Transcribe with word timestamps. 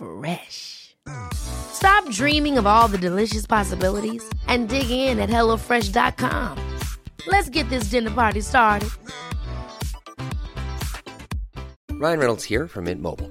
Fresh. 0.00 0.96
Stop 1.34 2.08
dreaming 2.10 2.56
of 2.56 2.66
all 2.66 2.88
the 2.88 2.96
delicious 2.96 3.46
possibilities 3.46 4.22
and 4.46 4.68
dig 4.68 4.90
in 4.90 5.18
at 5.18 5.28
HelloFresh.com. 5.28 6.78
Let's 7.26 7.50
get 7.50 7.68
this 7.68 7.90
dinner 7.90 8.10
party 8.10 8.40
started. 8.40 8.88
Ryan 11.92 12.18
Reynolds 12.18 12.44
here 12.44 12.66
from 12.66 12.84
Mint 12.84 13.02
Mobile. 13.02 13.30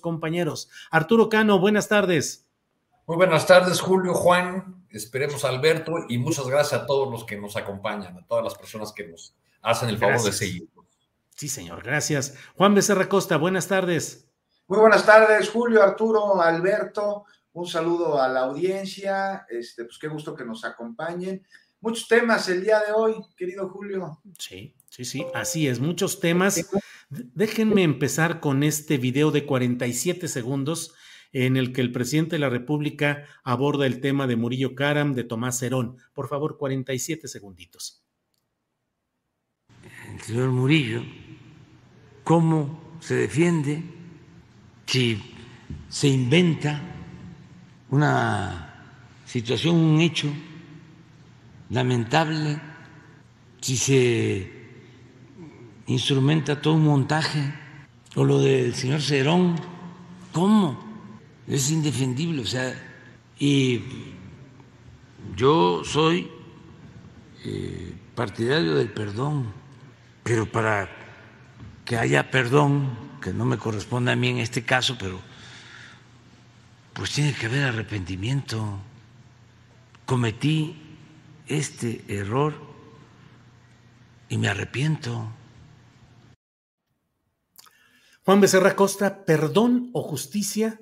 compañeros. 0.00 0.68
Arturo 0.90 1.28
Cano, 1.28 1.58
buenas 1.58 1.88
tardes. 1.88 2.46
Muy 3.06 3.16
buenas 3.16 3.46
tardes, 3.46 3.80
Julio, 3.80 4.14
Juan, 4.14 4.86
esperemos 4.88 5.44
Alberto 5.44 5.92
y 6.08 6.16
muchas 6.16 6.46
gracias 6.46 6.80
a 6.80 6.86
todos 6.86 7.10
los 7.10 7.24
que 7.24 7.36
nos 7.36 7.54
acompañan, 7.56 8.16
a 8.16 8.26
todas 8.26 8.42
las 8.42 8.54
personas 8.54 8.92
que 8.92 9.06
nos 9.06 9.36
hacen 9.60 9.90
el 9.90 9.98
favor 9.98 10.14
Gracias. 10.14 10.40
de 10.40 10.46
seguirnos. 10.46 10.86
Sí, 11.36 11.48
señor, 11.48 11.82
gracias. 11.82 12.34
Juan 12.56 12.74
Becerra 12.74 13.08
Costa, 13.08 13.36
buenas 13.36 13.68
tardes. 13.68 14.30
Muy 14.68 14.78
buenas 14.78 15.04
tardes, 15.04 15.50
Julio, 15.50 15.82
Arturo, 15.82 16.40
Alberto. 16.40 17.24
Un 17.52 17.66
saludo 17.66 18.20
a 18.20 18.28
la 18.28 18.40
audiencia. 18.40 19.44
Este, 19.50 19.84
pues 19.84 19.98
qué 19.98 20.08
gusto 20.08 20.34
que 20.34 20.44
nos 20.44 20.64
acompañen. 20.64 21.46
Muchos 21.80 22.08
temas 22.08 22.48
el 22.48 22.62
día 22.62 22.80
de 22.80 22.92
hoy, 22.92 23.14
querido 23.36 23.68
Julio. 23.68 24.22
Sí, 24.38 24.74
sí, 24.88 25.04
sí, 25.04 25.26
así 25.34 25.68
es, 25.68 25.80
muchos 25.80 26.18
temas. 26.18 26.66
Déjenme 27.34 27.82
empezar 27.84 28.40
con 28.40 28.62
este 28.64 28.98
video 28.98 29.30
de 29.30 29.46
47 29.46 30.26
segundos 30.26 30.94
en 31.32 31.56
el 31.56 31.72
que 31.72 31.80
el 31.80 31.92
presidente 31.92 32.36
de 32.36 32.40
la 32.40 32.48
República 32.48 33.24
aborda 33.44 33.86
el 33.86 34.00
tema 34.00 34.26
de 34.26 34.36
Murillo 34.36 34.74
Karam, 34.74 35.14
de 35.14 35.24
Tomás 35.24 35.62
Herón. 35.62 35.98
Por 36.12 36.28
favor, 36.28 36.58
47 36.58 37.28
segunditos. 37.28 38.04
el 40.12 40.20
señor 40.20 40.50
Murillo, 40.50 41.02
cómo 42.24 42.98
se 43.00 43.14
defiende, 43.14 43.82
si 44.86 45.20
se 45.88 46.08
inventa 46.08 46.82
una 47.90 48.90
situación, 49.24 49.76
un 49.76 50.00
hecho 50.00 50.32
lamentable, 51.70 52.60
si 53.60 53.76
se 53.76 54.53
instrumenta 55.86 56.60
todo 56.60 56.74
un 56.74 56.84
montaje, 56.84 57.52
o 58.14 58.24
lo 58.24 58.40
del 58.40 58.74
señor 58.74 59.00
Cerón, 59.02 59.56
¿cómo? 60.32 60.82
Es 61.46 61.70
indefendible, 61.70 62.42
o 62.42 62.46
sea, 62.46 62.74
y 63.38 63.82
yo 65.36 65.82
soy 65.84 66.30
eh, 67.44 67.94
partidario 68.14 68.76
del 68.76 68.90
perdón, 68.90 69.52
pero 70.22 70.50
para 70.50 70.88
que 71.84 71.96
haya 71.96 72.30
perdón, 72.30 72.96
que 73.20 73.32
no 73.32 73.44
me 73.44 73.58
corresponde 73.58 74.12
a 74.12 74.16
mí 74.16 74.28
en 74.28 74.38
este 74.38 74.64
caso, 74.64 74.96
pero 74.98 75.20
pues 76.92 77.10
tiene 77.10 77.34
que 77.34 77.46
haber 77.46 77.64
arrepentimiento. 77.64 78.78
Cometí 80.06 80.76
este 81.46 82.04
error 82.08 82.54
y 84.28 84.38
me 84.38 84.48
arrepiento. 84.48 85.28
Juan 88.26 88.40
Becerra 88.40 88.74
Costa, 88.74 89.26
perdón 89.26 89.90
o 89.92 90.02
justicia, 90.02 90.80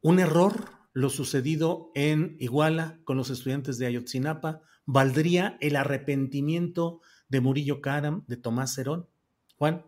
un 0.00 0.18
error, 0.18 0.54
lo 0.92 1.08
sucedido 1.08 1.92
en 1.94 2.36
Iguala 2.40 2.98
con 3.04 3.16
los 3.16 3.30
estudiantes 3.30 3.78
de 3.78 3.86
Ayotzinapa, 3.86 4.60
¿valdría 4.84 5.56
el 5.60 5.76
arrepentimiento 5.76 7.00
de 7.28 7.40
Murillo 7.40 7.80
Karam, 7.80 8.24
de 8.26 8.38
Tomás 8.38 8.76
Herón? 8.76 9.08
Juan. 9.56 9.86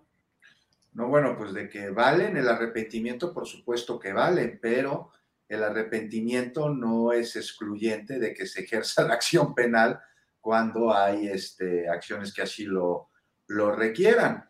No, 0.93 1.09
bueno, 1.09 1.37
pues 1.37 1.53
de 1.55 1.69
que 1.69 1.91
valen 1.91 2.37
el 2.37 2.49
arrepentimiento, 2.49 3.35
por 3.35 3.49
supuesto 3.49 3.99
que 3.99 4.13
valen, 4.13 4.61
pero 4.63 5.11
el 5.49 5.65
arrepentimiento 5.65 6.69
no 6.69 7.11
es 7.11 7.35
excluyente 7.35 8.21
de 8.21 8.33
que 8.33 8.47
se 8.47 8.61
ejerza 8.61 9.03
la 9.03 9.15
acción 9.15 9.57
penal 9.57 9.99
cuando 10.41 10.95
hay 10.95 11.27
este, 11.27 11.89
acciones 11.89 12.33
que 12.33 12.43
así 12.43 12.65
lo, 12.65 13.11
lo 13.49 13.73
requieran. 13.75 14.49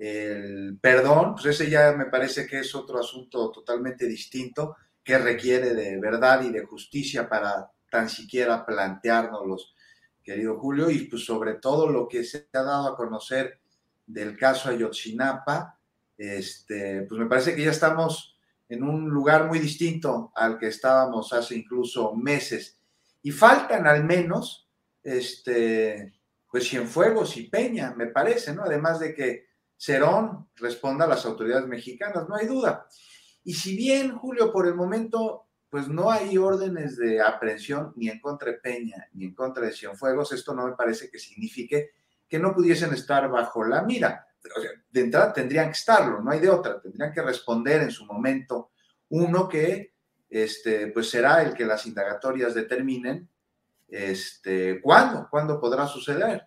El 0.00 0.78
perdón, 0.80 1.34
pues 1.34 1.44
ese 1.44 1.68
ya 1.68 1.92
me 1.92 2.06
parece 2.06 2.46
que 2.46 2.60
es 2.60 2.74
otro 2.74 2.98
asunto 2.98 3.50
totalmente 3.50 4.06
distinto 4.06 4.76
que 5.04 5.18
requiere 5.18 5.74
de 5.74 6.00
verdad 6.00 6.42
y 6.42 6.50
de 6.50 6.64
justicia 6.64 7.28
para 7.28 7.70
tan 7.90 8.08
siquiera 8.08 8.64
planteárnoslos, 8.64 9.74
querido 10.22 10.58
Julio, 10.58 10.90
y 10.90 11.00
pues 11.00 11.26
sobre 11.26 11.56
todo 11.56 11.86
lo 11.86 12.08
que 12.08 12.24
se 12.24 12.48
ha 12.54 12.62
dado 12.62 12.88
a 12.88 12.96
conocer 12.96 13.60
del 14.06 14.38
caso 14.38 14.70
Ayotzinapa, 14.70 15.78
este, 16.16 17.02
pues 17.02 17.20
me 17.20 17.26
parece 17.26 17.54
que 17.54 17.64
ya 17.64 17.70
estamos 17.70 18.38
en 18.70 18.82
un 18.82 19.10
lugar 19.10 19.48
muy 19.48 19.58
distinto 19.58 20.32
al 20.34 20.56
que 20.56 20.68
estábamos 20.68 21.30
hace 21.34 21.56
incluso 21.56 22.14
meses. 22.16 22.78
Y 23.20 23.32
faltan 23.32 23.86
al 23.86 24.04
menos, 24.04 24.66
este, 25.02 26.14
pues 26.50 26.66
Cienfuegos 26.66 27.36
y 27.36 27.50
Peña, 27.50 27.92
me 27.94 28.06
parece, 28.06 28.54
¿no? 28.54 28.62
Además 28.62 28.98
de 28.98 29.14
que 29.14 29.49
Cerón 29.80 30.50
responda 30.56 31.06
a 31.06 31.08
las 31.08 31.24
autoridades 31.24 31.66
mexicanas, 31.66 32.28
no 32.28 32.36
hay 32.36 32.46
duda. 32.46 32.86
Y 33.44 33.54
si 33.54 33.74
bien, 33.74 34.14
Julio, 34.14 34.52
por 34.52 34.66
el 34.66 34.74
momento, 34.74 35.46
pues 35.70 35.88
no 35.88 36.10
hay 36.10 36.36
órdenes 36.36 36.98
de 36.98 37.22
aprehensión 37.22 37.94
ni 37.96 38.10
en 38.10 38.20
contra 38.20 38.50
de 38.50 38.58
Peña 38.58 39.08
ni 39.14 39.24
en 39.24 39.34
contra 39.34 39.64
de 39.64 39.72
Cienfuegos, 39.72 40.32
esto 40.32 40.52
no 40.52 40.66
me 40.66 40.74
parece 40.74 41.10
que 41.10 41.18
signifique 41.18 41.92
que 42.28 42.38
no 42.38 42.54
pudiesen 42.54 42.92
estar 42.92 43.30
bajo 43.30 43.64
la 43.64 43.80
mira. 43.80 44.28
O 44.54 44.60
sea, 44.60 44.70
de 44.90 45.00
entrada 45.00 45.32
tendrían 45.32 45.66
que 45.66 45.78
estarlo, 45.78 46.20
no 46.20 46.30
hay 46.30 46.40
de 46.40 46.50
otra, 46.50 46.78
tendrían 46.78 47.12
que 47.12 47.22
responder 47.22 47.80
en 47.80 47.90
su 47.90 48.04
momento 48.04 48.72
uno 49.08 49.48
que 49.48 49.94
este, 50.28 50.88
pues 50.88 51.08
será 51.08 51.42
el 51.42 51.54
que 51.54 51.64
las 51.64 51.86
indagatorias 51.86 52.54
determinen 52.54 53.30
este, 53.88 54.78
cuándo, 54.82 55.26
cuándo 55.30 55.58
podrá 55.58 55.86
suceder. 55.86 56.46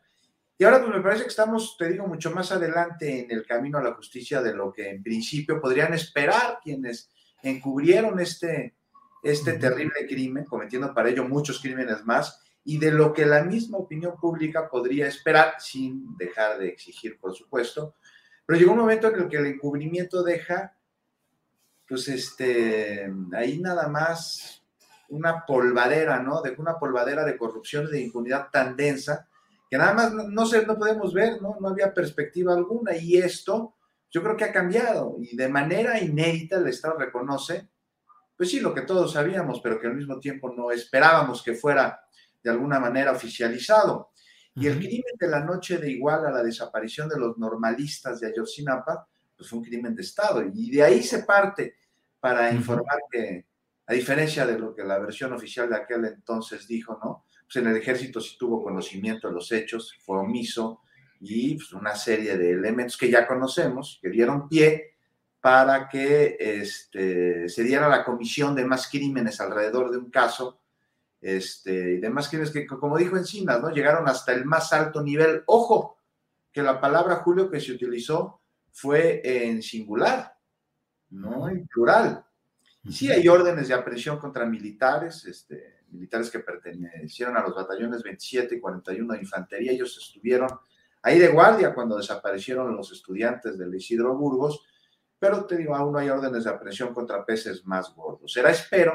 Y 0.58 0.64
ahora 0.64 0.81
pues 0.81 0.96
me 0.96 1.02
parece 1.02 1.24
que 1.24 1.30
estamos, 1.30 1.75
te 1.78 1.90
digo, 1.90 2.08
mucho 2.08 2.31
más 2.31 2.52
adelante 2.52 3.25
en 3.25 3.31
el 3.31 3.46
camino 3.46 3.80
a 3.80 3.84
la 3.84 3.96
justicia 3.96 4.41
de 4.41 4.53
lo 4.53 4.72
que 4.72 4.90
en 4.90 5.02
principio 5.02 5.59
podrían 5.59 5.94
esperar 5.94 6.59
quienes 6.64 7.09
encubrieron 7.41 8.19
este, 8.19 8.75
este 9.23 9.53
terrible 9.53 10.05
crimen, 10.08 10.46
cometiendo 10.46 10.94
para 10.94 11.09
ello 11.09 11.28
muchos 11.28 11.59
crímenes 11.59 12.05
más, 12.05 12.40
y 12.64 12.78
de 12.78 12.91
lo 12.91 13.11
que 13.11 13.26
la 13.26 13.44
misma 13.44 13.79
opinión 13.79 14.16
pública 14.16 14.70
podría 14.70 15.08
esperar, 15.08 15.55
sin 15.59 16.16
dejar 16.17 16.59
de 16.59 16.70
exigir, 16.70 17.20
por 17.20 17.34
supuesto. 17.35 17.96
Pero 18.46 18.59
llegó 18.59 18.72
un 18.72 18.79
momento 18.79 19.09
en 19.09 19.22
el 19.22 19.28
que 19.28 19.38
el 19.38 19.47
encubrimiento 19.47 20.23
deja, 20.23 20.78
pues, 21.88 22.08
este, 22.08 23.11
ahí 23.34 23.59
nada 23.59 23.88
más 23.90 24.64
una 25.09 25.46
polvadera, 25.46 26.20
¿no? 26.20 26.41
Dejó 26.41 26.61
una 26.61 26.79
polvadera 26.79 27.26
de 27.26 27.38
corrupción 27.38 27.88
y 27.88 27.91
de 27.91 28.02
impunidad 28.02 28.49
tan 28.49 28.78
densa 28.78 29.28
que 29.73 29.79
nada 29.79 29.96
más 29.96 30.14
no, 30.14 30.28
no, 30.28 30.46
sé, 30.46 30.67
no 30.67 30.78
podemos 30.78 31.16
ver, 31.16 31.41
¿no? 31.41 31.58
No 31.59 31.70
había 31.70 31.91
perspectiva 31.91 32.53
alguna 32.53 32.96
y 32.96 33.17
esto 33.17 33.73
yo 34.11 34.22
creo 34.22 34.37
que 34.37 34.43
ha 34.43 34.53
cambiado 34.53 35.17
y 35.20 35.35
de 35.35 35.49
manera 35.49 35.99
inédita 35.99 36.58
el 36.58 36.67
Estado 36.67 36.96
reconoce, 36.96 37.70
pues 38.37 38.52
sí, 38.52 38.59
lo 38.59 38.72
que 38.72 38.81
todos 38.81 39.14
sabíamos, 39.14 39.61
pero 39.61 39.79
que 39.79 39.87
al 39.87 39.96
mismo 39.96 40.20
tiempo 40.20 40.53
no 40.55 40.70
esperábamos 40.70 41.41
que 41.41 41.55
fuera 41.55 42.02
de 42.43 42.52
alguna 42.52 42.79
manera 42.79 43.14
oficializado. 43.14 44.11
Y 44.53 44.67
el 44.67 44.78
crimen 44.78 45.16
de 45.20 45.28
la 45.28 45.40
noche 45.40 45.79
de 45.79 45.90
igual 45.90 46.23
a 46.28 46.31
la 46.31 46.43
desaparición 46.43 47.09
de 47.09 47.17
los 47.17 47.40
normalistas 47.40 48.20
de 48.20 48.28
Ayotzinapa, 48.28 49.08
pues 49.35 49.49
fue 49.49 49.58
un 49.58 49.66
crimen 49.66 49.96
de 49.96 50.03
Estado. 50.03 50.43
Y 50.53 50.70
de 50.70 50.84
ahí 50.84 51.02
se 51.02 51.23
parte 51.23 51.78
para 52.20 52.52
informar 52.52 52.99
que 53.11 53.47
A 53.87 53.93
diferencia 53.93 54.46
de 54.46 54.59
lo 54.59 54.75
que 54.75 54.84
la 54.84 54.99
versión 54.99 55.34
oficial 55.34 55.67
de 55.67 55.78
aquel 55.78 56.05
entonces 56.05 56.67
dijo, 56.67 56.99
¿no? 57.03 57.25
Pues 57.53 57.64
en 57.64 57.70
el 57.70 57.78
ejército 57.78 58.20
sí 58.20 58.35
tuvo 58.35 58.64
conocimiento 58.64 59.28
de 59.28 59.34
los 59.35 59.52
hechos, 59.52 59.96
fue 60.00 60.17
omiso 60.17 60.82
y 61.20 61.55
pues, 61.55 61.72
una 61.73 61.96
serie 61.96 62.35
de 62.35 62.52
elementos 62.52 62.97
que 62.97 63.11
ya 63.11 63.28
conocemos, 63.28 64.00
que 64.02 64.09
dieron 64.09 64.50
pie 64.50 64.96
para 65.40 65.88
que 65.88 66.35
este, 66.40 67.47
se 67.47 67.64
diera 67.64 67.88
la 67.88 68.03
comisión 68.03 68.55
de 68.55 68.66
más 68.66 68.88
crímenes 68.90 69.40
alrededor 69.40 69.91
de 69.91 70.00
un 70.00 70.09
caso, 70.09 70.61
este, 71.22 72.00
de 72.00 72.09
más 72.09 72.28
crímenes 72.28 72.52
que, 72.52 72.66
como 72.66 72.97
dijo 72.97 73.17
Encinas, 73.17 73.61
¿no? 73.61 73.70
llegaron 73.70 74.08
hasta 74.08 74.34
el 74.34 74.46
más 74.46 74.73
alto 74.73 75.03
nivel. 75.03 75.44
Ojo, 75.46 75.99
que 76.52 76.64
la 76.64 76.82
palabra 76.82 77.17
Julio 77.17 77.52
que 77.52 77.59
se 77.59 77.73
utilizó 77.73 78.41
fue 78.72 79.22
en 79.23 79.61
singular, 79.61 80.35
no 81.11 81.49
en 81.49 81.67
plural. 81.67 82.26
Sí 82.90 83.11
hay 83.11 83.28
órdenes 83.28 83.67
de 83.67 83.76
aprehensión 83.76 84.17
contra 84.17 84.46
militares, 84.46 85.23
este, 85.26 85.83
militares 85.93 86.29
que 86.29 86.40
pertenecieron 86.40 87.37
a 87.37 87.41
los 87.41 87.55
batallones 87.55 88.03
27 88.03 88.55
y 88.55 88.59
41 88.59 89.13
de 89.13 89.19
infantería. 89.19 89.72
Ellos 89.72 89.97
estuvieron 89.97 90.49
ahí 91.01 91.19
de 91.19 91.29
guardia 91.29 91.73
cuando 91.73 91.97
desaparecieron 91.97 92.75
los 92.75 92.91
estudiantes 92.91 93.57
del 93.57 93.75
Isidro 93.75 94.17
Burgos, 94.17 94.66
pero 95.19 95.45
te 95.45 95.57
digo, 95.57 95.75
aún 95.75 95.93
no 95.93 95.99
hay 95.99 96.09
órdenes 96.09 96.43
de 96.43 96.49
aprehensión 96.49 96.93
contra 96.93 97.25
peces 97.25 97.66
más 97.66 97.93
gordos. 97.95 98.31
Será, 98.31 98.49
espero, 98.49 98.93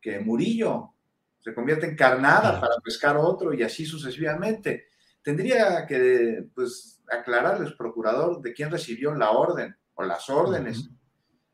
que 0.00 0.20
Murillo 0.20 0.94
se 1.38 1.54
convierta 1.54 1.86
en 1.86 1.96
carnada 1.96 2.60
para 2.60 2.76
pescar 2.82 3.16
otro 3.16 3.52
y 3.52 3.62
así 3.62 3.84
sucesivamente. 3.84 4.86
Tendría 5.22 5.86
que 5.86 6.48
pues, 6.54 7.02
aclararles, 7.10 7.72
procurador, 7.72 8.40
de 8.40 8.52
quién 8.52 8.70
recibió 8.70 9.14
la 9.14 9.30
orden 9.32 9.76
o 9.94 10.02
las 10.02 10.30
órdenes. 10.30 10.88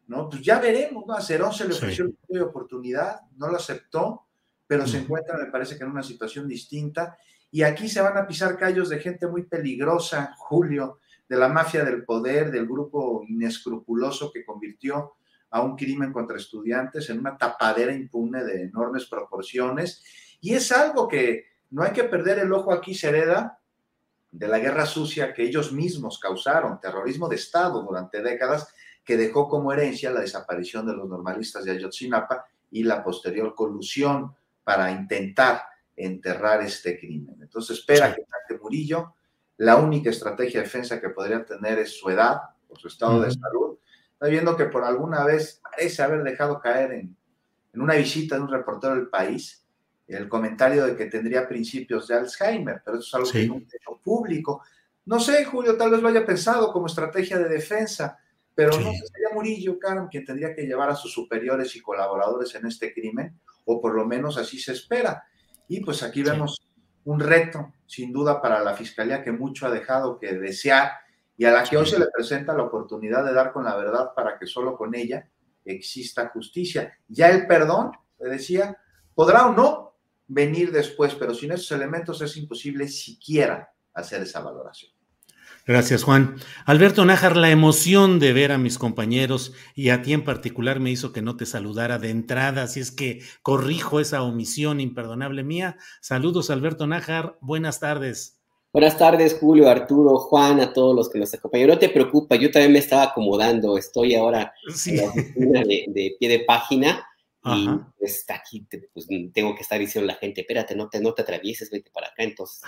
¿no? 0.07 0.29
Pues 0.29 0.43
ya 0.43 0.59
veremos, 0.59 1.05
¿no? 1.07 1.15
A 1.15 1.21
Cerón 1.21 1.53
se 1.53 1.67
le 1.67 1.75
ofreció 1.75 2.07
sí. 2.07 2.39
oportunidad, 2.39 3.23
no 3.37 3.49
lo 3.49 3.57
aceptó, 3.57 4.24
pero 4.67 4.87
se 4.87 4.99
encuentra, 4.99 5.37
me 5.37 5.51
parece 5.51 5.77
que 5.77 5.85
en 5.85 5.91
una 5.91 6.03
situación 6.03 6.49
distinta. 6.49 7.17
Y 7.51 7.63
aquí 7.63 7.89
se 7.89 8.01
van 8.01 8.17
a 8.17 8.27
pisar 8.27 8.59
callos 8.59 8.89
de 8.89 8.99
gente 8.99 9.27
muy 9.27 9.45
peligrosa, 9.45 10.35
Julio, 10.37 11.01
de 11.29 11.37
la 11.37 11.49
mafia 11.49 11.85
del 11.85 12.05
poder, 12.05 12.51
del 12.51 12.67
grupo 12.67 13.25
inescrupuloso 13.29 14.33
que 14.33 14.45
convirtió 14.45 15.15
a 15.51 15.63
un 15.63 15.77
crimen 15.77 16.13
contra 16.13 16.37
estudiantes 16.37 17.09
en 17.11 17.21
una 17.21 17.39
tapadera 17.39 17.95
impune 17.95 18.43
de 18.43 18.63
enormes 18.65 19.07
proporciones. 19.07 20.03
Y 20.41 20.55
es 20.55 20.73
algo 20.73 21.07
que 21.07 21.45
no 21.71 21.83
hay 21.83 21.93
que 21.93 22.05
perder 22.05 22.41
el 22.41 22.53
ojo 22.53 22.73
aquí, 22.73 22.95
se 22.95 23.09
hereda 23.09 23.59
de 24.31 24.49
la 24.49 24.59
guerra 24.59 24.85
sucia 24.85 25.33
que 25.33 25.45
ellos 25.45 25.73
mismos 25.73 26.19
causaron, 26.19 26.81
terrorismo 26.81 27.29
de 27.29 27.37
Estado 27.37 27.83
durante 27.83 28.21
décadas, 28.21 28.67
que 29.05 29.17
dejó 29.17 29.49
como 29.49 29.73
herencia 29.73 30.11
la 30.11 30.21
desaparición 30.21 30.87
de 30.87 30.95
los 30.95 31.09
normalistas 31.09 31.65
de 31.65 31.71
Ayotzinapa 31.71 32.45
y 32.71 32.83
la 32.83 33.05
posterior 33.05 33.55
colusión 33.55 34.35
para 34.65 34.91
intentar 34.91 35.63
enterrar 35.97 36.63
este 36.63 36.99
crimen. 36.99 37.37
Entonces 37.41 37.79
espera 37.79 38.09
sí. 38.09 38.17
que 38.17 38.27
Dante 38.29 38.63
Murillo, 38.63 39.15
la 39.59 39.77
única 39.77 40.11
estrategia 40.11 40.61
de 40.61 40.67
defensa 40.67 41.01
que 41.01 41.11
podría 41.11 41.45
tener 41.45 41.79
es 41.79 41.97
su 41.99 42.11
edad 42.11 42.41
o 42.69 42.75
su 42.75 42.89
estado 42.89 43.19
uh 43.19 43.21
-huh. 43.21 43.27
de 43.27 43.31
salud. 43.31 43.79
Está 44.15 44.27
viendo 44.27 44.57
que 44.57 44.65
por 44.65 44.83
alguna 44.85 45.25
vez 45.25 45.61
parece 45.63 46.03
haber 46.03 46.23
dejado 46.23 46.59
caer 46.59 46.93
en, 46.93 47.17
en 47.73 47.81
una 47.81 47.95
visita 47.95 48.35
de 48.37 48.43
un 48.43 48.51
reportero 48.51 48.97
del 48.97 49.09
país 49.09 49.65
el 50.07 50.29
comentario 50.29 50.87
de 50.87 50.97
que 50.97 51.07
tendría 51.07 51.49
principios 51.49 52.09
de 52.09 52.15
Alzheimer, 52.17 52.83
pero 52.85 52.99
eso 52.99 53.07
es 53.07 53.15
algo 53.15 53.27
sí. 53.27 53.41
que 53.41 53.47
no 53.47 53.57
es 53.57 53.75
hecho 53.75 54.01
público. 54.03 54.63
No 55.07 55.21
sé, 55.21 55.45
Julio, 55.45 55.77
tal 55.77 55.91
vez 55.91 56.01
lo 56.03 56.09
haya 56.09 56.27
pensado 56.27 56.73
como 56.73 56.87
estrategia 56.87 57.39
de 57.39 57.49
defensa, 57.49 58.19
pero 58.55 58.73
sí. 58.73 58.85
no 58.85 58.93
sería 58.93 59.29
Murillo, 59.33 59.79
Karen, 59.79 60.09
quien 60.09 60.25
tendría 60.25 60.55
que 60.55 60.63
llevar 60.63 60.91
a 60.91 60.95
sus 60.95 61.13
superiores 61.13 61.75
y 61.77 61.81
colaboradores 61.81 62.55
en 62.55 62.67
este 62.67 62.93
crimen, 62.93 63.39
o 63.65 63.81
por 63.81 63.95
lo 63.95 64.05
menos 64.05 64.37
así 64.37 64.59
se 64.59 64.73
espera. 64.73 65.25
Y 65.69 65.81
pues 65.81 66.03
aquí 66.03 66.23
vemos 66.23 66.61
un 67.05 67.21
reto, 67.21 67.73
sin 67.87 68.13
duda, 68.13 68.41
para 68.41 68.63
la 68.63 68.75
fiscalía 68.75 69.23
que 69.23 69.33
mucho 69.33 69.67
ha 69.67 69.71
dejado 69.71 70.19
que 70.19 70.35
desear 70.35 70.93
y 71.37 71.45
a 71.45 71.53
la 71.53 71.65
que 71.65 71.77
hoy 71.77 71.87
se 71.87 71.99
le 71.99 72.07
presenta 72.15 72.55
la 72.55 72.63
oportunidad 72.63 73.25
de 73.25 73.33
dar 73.33 73.53
con 73.53 73.65
la 73.65 73.77
verdad 73.77 74.11
para 74.15 74.39
que 74.39 74.47
solo 74.47 74.77
con 74.77 74.95
ella 74.95 75.29
exista 75.65 76.29
justicia. 76.29 76.99
Ya 77.09 77.31
el 77.31 77.47
perdón, 77.47 77.93
le 78.21 78.31
decía, 78.31 78.77
podrá 79.15 79.47
o 79.47 79.53
no 79.53 79.97
venir 80.27 80.73
después, 80.73 81.15
pero 81.15 81.35
sin 81.35 81.53
esos 81.53 81.73
elementos 81.73 82.21
es 82.23 82.37
imposible 82.37 82.89
siquiera 82.89 83.73
hacer 83.93 84.23
esa 84.23 84.41
valoración. 84.41 84.94
Gracias, 85.67 86.05
Juan. 86.05 86.37
Alberto 86.67 87.07
Nájar, 87.07 87.39
la 87.39 87.51
emoción 87.51 88.19
de 88.19 88.35
ver 88.35 88.53
a 88.53 88.59
mis 88.59 88.77
compañeros 88.77 89.55
y 89.75 89.89
a 89.89 90.03
ti 90.03 90.13
en 90.13 90.23
particular 90.23 90.79
me 90.79 90.91
hizo 90.91 91.11
que 91.11 91.23
no 91.23 91.37
te 91.37 91.47
saludara 91.47 91.99
de 91.99 92.11
entrada, 92.11 92.65
así 92.65 92.81
es 92.81 92.91
que 92.91 93.21
corrijo 93.41 93.99
esa 93.99 94.23
omisión 94.23 94.79
imperdonable 94.79 95.43
mía. 95.43 95.79
Saludos, 96.03 96.51
Alberto 96.51 96.87
Nájar. 96.87 97.39
Buenas 97.41 97.81
tardes. 97.81 98.39
Buenas 98.75 98.99
tardes, 98.99 99.39
Julio, 99.41 99.71
Arturo, 99.71 100.19
Juan, 100.19 100.61
a 100.61 100.75
todos 100.75 100.95
los 100.95 101.09
que 101.09 101.19
nos 101.19 101.33
acompañan. 101.33 101.69
No 101.69 101.79
te 101.79 101.89
preocupes, 101.89 102.39
yo 102.41 102.51
también 102.51 102.73
me 102.73 102.81
estaba 102.81 103.05
acomodando. 103.05 103.79
Estoy 103.79 104.15
ahora 104.17 104.53
sí. 104.75 104.91
en 104.91 104.97
la 104.97 105.05
oficina 105.05 105.61
de, 105.63 105.85
de 105.89 106.17
pie 106.19 106.29
de 106.29 106.41
página 106.41 107.07
y 107.45 107.69
pues, 107.99 108.25
aquí 108.31 108.67
pues, 108.93 109.07
tengo 109.33 109.55
que 109.55 109.63
estar 109.63 109.79
diciendo 109.79 110.11
a 110.11 110.15
la 110.15 110.19
gente, 110.19 110.41
espérate, 110.41 110.75
no 110.75 110.89
te, 110.89 111.01
no 111.01 111.13
te 111.13 111.23
atravieses, 111.23 111.71
vete 111.71 111.91
para 111.91 112.09
acá, 112.09 112.23
entonces 112.23 112.63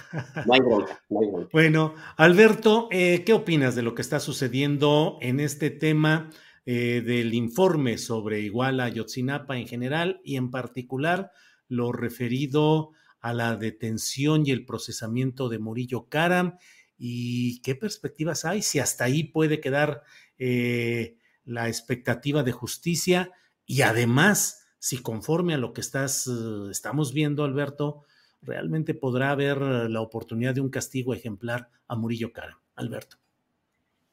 no 0.46 0.52
hay 0.52 0.60
bronca, 0.60 1.02
no 1.08 1.20
hay 1.20 1.28
bronca. 1.28 1.48
Bueno, 1.52 1.94
Alberto, 2.16 2.88
eh, 2.90 3.22
¿qué 3.24 3.32
opinas 3.32 3.74
de 3.74 3.82
lo 3.82 3.94
que 3.94 4.02
está 4.02 4.20
sucediendo 4.20 5.18
en 5.22 5.40
este 5.40 5.70
tema 5.70 6.30
eh, 6.66 7.02
del 7.04 7.32
informe 7.32 7.96
sobre 7.96 8.40
Iguala 8.40 8.84
Ayotzinapa 8.84 9.56
en 9.56 9.66
general 9.66 10.20
y 10.24 10.36
en 10.36 10.50
particular 10.50 11.30
lo 11.68 11.92
referido 11.92 12.90
a 13.20 13.32
la 13.32 13.56
detención 13.56 14.46
y 14.46 14.50
el 14.50 14.66
procesamiento 14.66 15.48
de 15.48 15.58
Murillo 15.58 16.08
Karam 16.08 16.58
y 16.98 17.60
qué 17.62 17.74
perspectivas 17.74 18.44
hay, 18.44 18.62
si 18.62 18.78
hasta 18.78 19.04
ahí 19.04 19.24
puede 19.24 19.60
quedar 19.60 20.02
eh, 20.38 21.16
la 21.44 21.68
expectativa 21.68 22.42
de 22.42 22.52
justicia 22.52 23.30
y 23.64 23.82
además 23.82 24.65
si 24.86 24.98
conforme 24.98 25.52
a 25.52 25.58
lo 25.58 25.72
que 25.72 25.80
uh, 25.80 26.70
estamos 26.70 27.12
viendo, 27.12 27.42
Alberto, 27.42 28.04
realmente 28.40 28.94
podrá 28.94 29.32
haber 29.32 29.58
la 29.58 30.00
oportunidad 30.00 30.54
de 30.54 30.60
un 30.60 30.70
castigo 30.70 31.12
ejemplar 31.12 31.70
a 31.88 31.96
Murillo 31.96 32.32
Cara. 32.32 32.60
Alberto. 32.76 33.16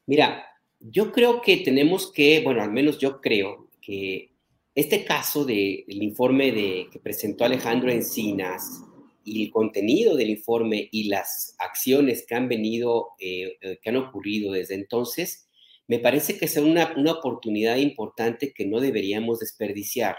Mira, 0.06 0.44
yo 0.80 1.12
creo 1.12 1.40
que 1.42 1.58
tenemos 1.58 2.10
que, 2.10 2.40
bueno, 2.42 2.60
al 2.60 2.72
menos 2.72 2.98
yo 2.98 3.20
creo 3.20 3.68
que 3.80 4.32
este 4.74 5.04
caso 5.04 5.44
del 5.44 5.84
de, 5.86 5.94
informe 6.04 6.50
de, 6.50 6.88
que 6.90 6.98
presentó 6.98 7.44
Alejandro 7.44 7.92
Encinas 7.92 8.82
y 9.22 9.44
el 9.44 9.52
contenido 9.52 10.16
del 10.16 10.30
informe 10.30 10.88
y 10.90 11.04
las 11.04 11.54
acciones 11.60 12.26
que 12.26 12.34
han 12.34 12.48
venido, 12.48 13.10
eh, 13.20 13.78
que 13.80 13.90
han 13.90 13.96
ocurrido 13.96 14.50
desde 14.50 14.74
entonces, 14.74 15.46
me 15.86 16.00
parece 16.00 16.36
que 16.36 16.48
son 16.48 16.64
una, 16.64 16.94
una 16.96 17.12
oportunidad 17.12 17.76
importante 17.76 18.52
que 18.52 18.66
no 18.66 18.80
deberíamos 18.80 19.38
desperdiciar 19.38 20.16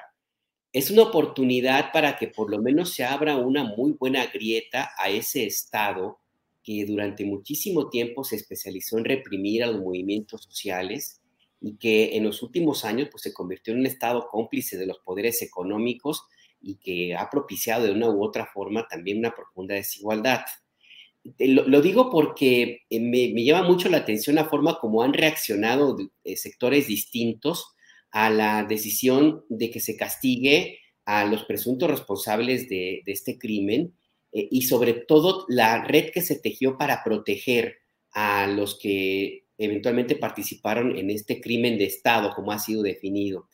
es 0.76 0.92
una 0.92 1.04
oportunidad 1.04 1.94
para 1.94 2.18
que 2.18 2.28
por 2.28 2.52
lo 2.52 2.62
menos 2.62 2.94
se 2.94 3.06
abra 3.06 3.38
una 3.38 3.64
muy 3.64 3.94
buena 3.94 4.26
grieta 4.26 4.92
a 4.98 5.10
ese 5.10 5.46
Estado 5.46 6.20
que 6.62 6.84
durante 6.86 7.24
muchísimo 7.24 7.90
tiempo 7.90 8.26
se 8.26 8.36
especializó 8.36 8.98
en 8.98 9.06
reprimir 9.06 9.64
a 9.64 9.68
los 9.68 9.80
movimientos 9.80 10.44
sociales 10.44 11.22
y 11.62 11.78
que 11.78 12.18
en 12.18 12.26
los 12.26 12.44
últimos 12.44 12.84
años 12.84 13.08
pues, 13.10 13.24
se 13.24 13.32
convirtió 13.32 13.74
en 13.74 13.80
un 13.80 13.86
Estado 13.86 14.28
cómplice 14.30 14.78
de 14.78 14.86
los 14.86 15.00
poderes 15.00 15.42
económicos 15.42 16.26
y 16.62 16.76
que 16.76 17.16
ha 17.16 17.30
propiciado 17.30 17.86
de 17.86 17.94
una 17.94 18.10
u 18.10 18.22
otra 18.22 18.46
forma 18.54 18.86
también 18.86 19.20
una 19.20 19.34
profunda 19.34 19.76
desigualdad. 19.76 20.42
Lo, 21.40 21.82
digo 21.82 22.12
porque 22.12 22.82
eh, 22.90 23.00
me, 23.00 23.32
me, 23.34 23.46
llama 23.46 23.66
mucho 23.66 23.88
la 23.88 24.00
atención 24.00 24.36
la 24.36 24.50
forma 24.50 24.78
como 24.82 25.04
han 25.04 25.14
reaccionado 25.14 25.96
eh, 26.26 26.36
sectores 26.36 26.88
distintos 26.88 27.75
a 28.16 28.30
la 28.30 28.64
decisión 28.64 29.44
de 29.50 29.70
que 29.70 29.82
se 29.82 29.98
castigue 29.98 30.80
a 31.04 31.26
los 31.26 31.44
presuntos 31.44 31.90
responsables 31.90 32.70
de, 32.70 33.04
este 33.08 33.38
crimen 33.38 33.94
eh, 34.32 34.48
y 34.50 34.62
sobre 34.62 34.94
todo 34.94 35.46
la 35.50 35.84
red 35.84 36.12
que 36.12 36.22
se 36.22 36.40
tejió 36.40 36.78
para 36.78 37.04
proteger 37.04 37.76
a 38.14 38.48
los 38.48 38.80
que 38.80 39.44
eventualmente 39.58 40.16
participaron 40.16 40.98
en 40.98 41.10
este 41.10 41.42
crimen 41.42 41.78
de 41.78 41.88
Estado, 41.88 42.32
como 42.34 42.54
ha 42.54 42.60
sido 42.60 42.84
definido. 42.84 43.50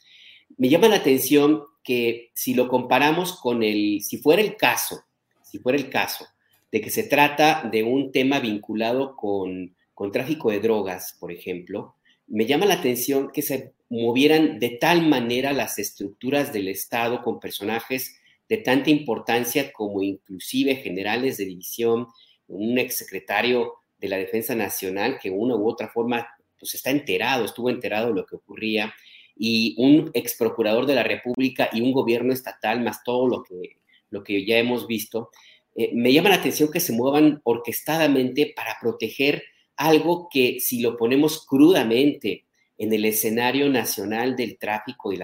Me 0.58 0.70
llama 0.70 0.90
la 0.90 0.98
atención 0.98 1.64
que 1.84 2.30
si 2.36 2.54
lo 2.54 2.68
comparamos 2.68 3.40
con 3.40 3.64
el, 3.64 4.02
si 4.04 4.18
fuera 4.18 4.44
el 4.44 4.58
caso, 4.58 5.02
si 5.42 5.58
fuera 5.58 5.80
el 5.80 5.90
caso 5.90 6.28
de 6.72 6.82
que 6.82 6.92
se 6.92 7.02
trata 7.02 7.68
de 7.72 7.82
un 7.82 8.12
tema 8.12 8.40
vinculado 8.40 9.16
con, 9.16 9.76
con 9.96 10.12
tráfico 10.12 10.52
de 10.52 10.60
drogas, 10.60 11.18
por 11.20 11.32
ejemplo, 11.32 11.96
me 12.28 12.46
llama 12.46 12.68
la 12.68 12.76
atención 12.76 13.32
que 13.34 13.42
se 13.42 13.74
movieran 13.92 14.58
de 14.58 14.70
tal 14.70 15.06
manera 15.06 15.52
las 15.52 15.78
estructuras 15.78 16.54
del 16.54 16.70
Estado 16.70 17.22
con 17.22 17.42
personajes 17.42 18.18
de 18.48 18.58
tanta 18.58 18.90
importancia 18.90 19.74
como 19.74 20.02
inclusive 20.02 20.78
generales 20.78 21.36
de 21.36 21.46
división, 21.46 22.08
un 22.48 22.78
exsecretario 22.78 23.74
de 23.98 24.08
la 24.08 24.18
Defensa 24.18 24.56
Nacional 24.56 25.20
que 25.22 25.30
una 25.30 25.56
u 25.56 25.68
otra 25.68 25.90
forma 25.90 26.26
pues 26.58 26.74
está 26.74 26.90
enterado, 26.90 27.44
estuvo 27.44 27.70
enterado 27.70 28.08
de 28.08 28.14
lo 28.14 28.26
que 28.26 28.38
ocurría 28.38 28.94
y 29.36 29.76
un 29.78 30.10
ex 30.14 30.36
procurador 30.36 30.86
de 30.86 30.96
la 30.96 31.04
República 31.04 31.70
y 31.74 31.82
un 31.82 31.92
gobierno 31.92 32.32
estatal, 32.32 32.80
más 32.82 33.04
todo 33.04 33.28
lo 33.28 33.44
que, 33.44 33.78
lo 34.10 34.24
que 34.24 34.46
ya 34.46 34.58
hemos 34.58 34.88
visto, 34.88 35.32
eh, 35.76 35.92
me 35.94 36.14
llama 36.14 36.30
la 36.30 36.36
atención 36.36 36.72
que 36.72 36.80
se 36.80 36.94
muevan 36.94 37.42
orquestadamente 37.44 38.54
para 38.56 38.78
proteger 38.80 39.44
algo 39.76 40.30
que 40.32 40.62
si 40.62 40.80
lo 40.80 40.96
ponemos 40.96 41.46
crudamente 41.46 42.46
en 42.82 42.92
el 42.92 43.06
escenario 43.06 43.70
nacional 43.70 44.36
del 44.36 44.58
tráfico 44.58 45.14
y 45.14 45.20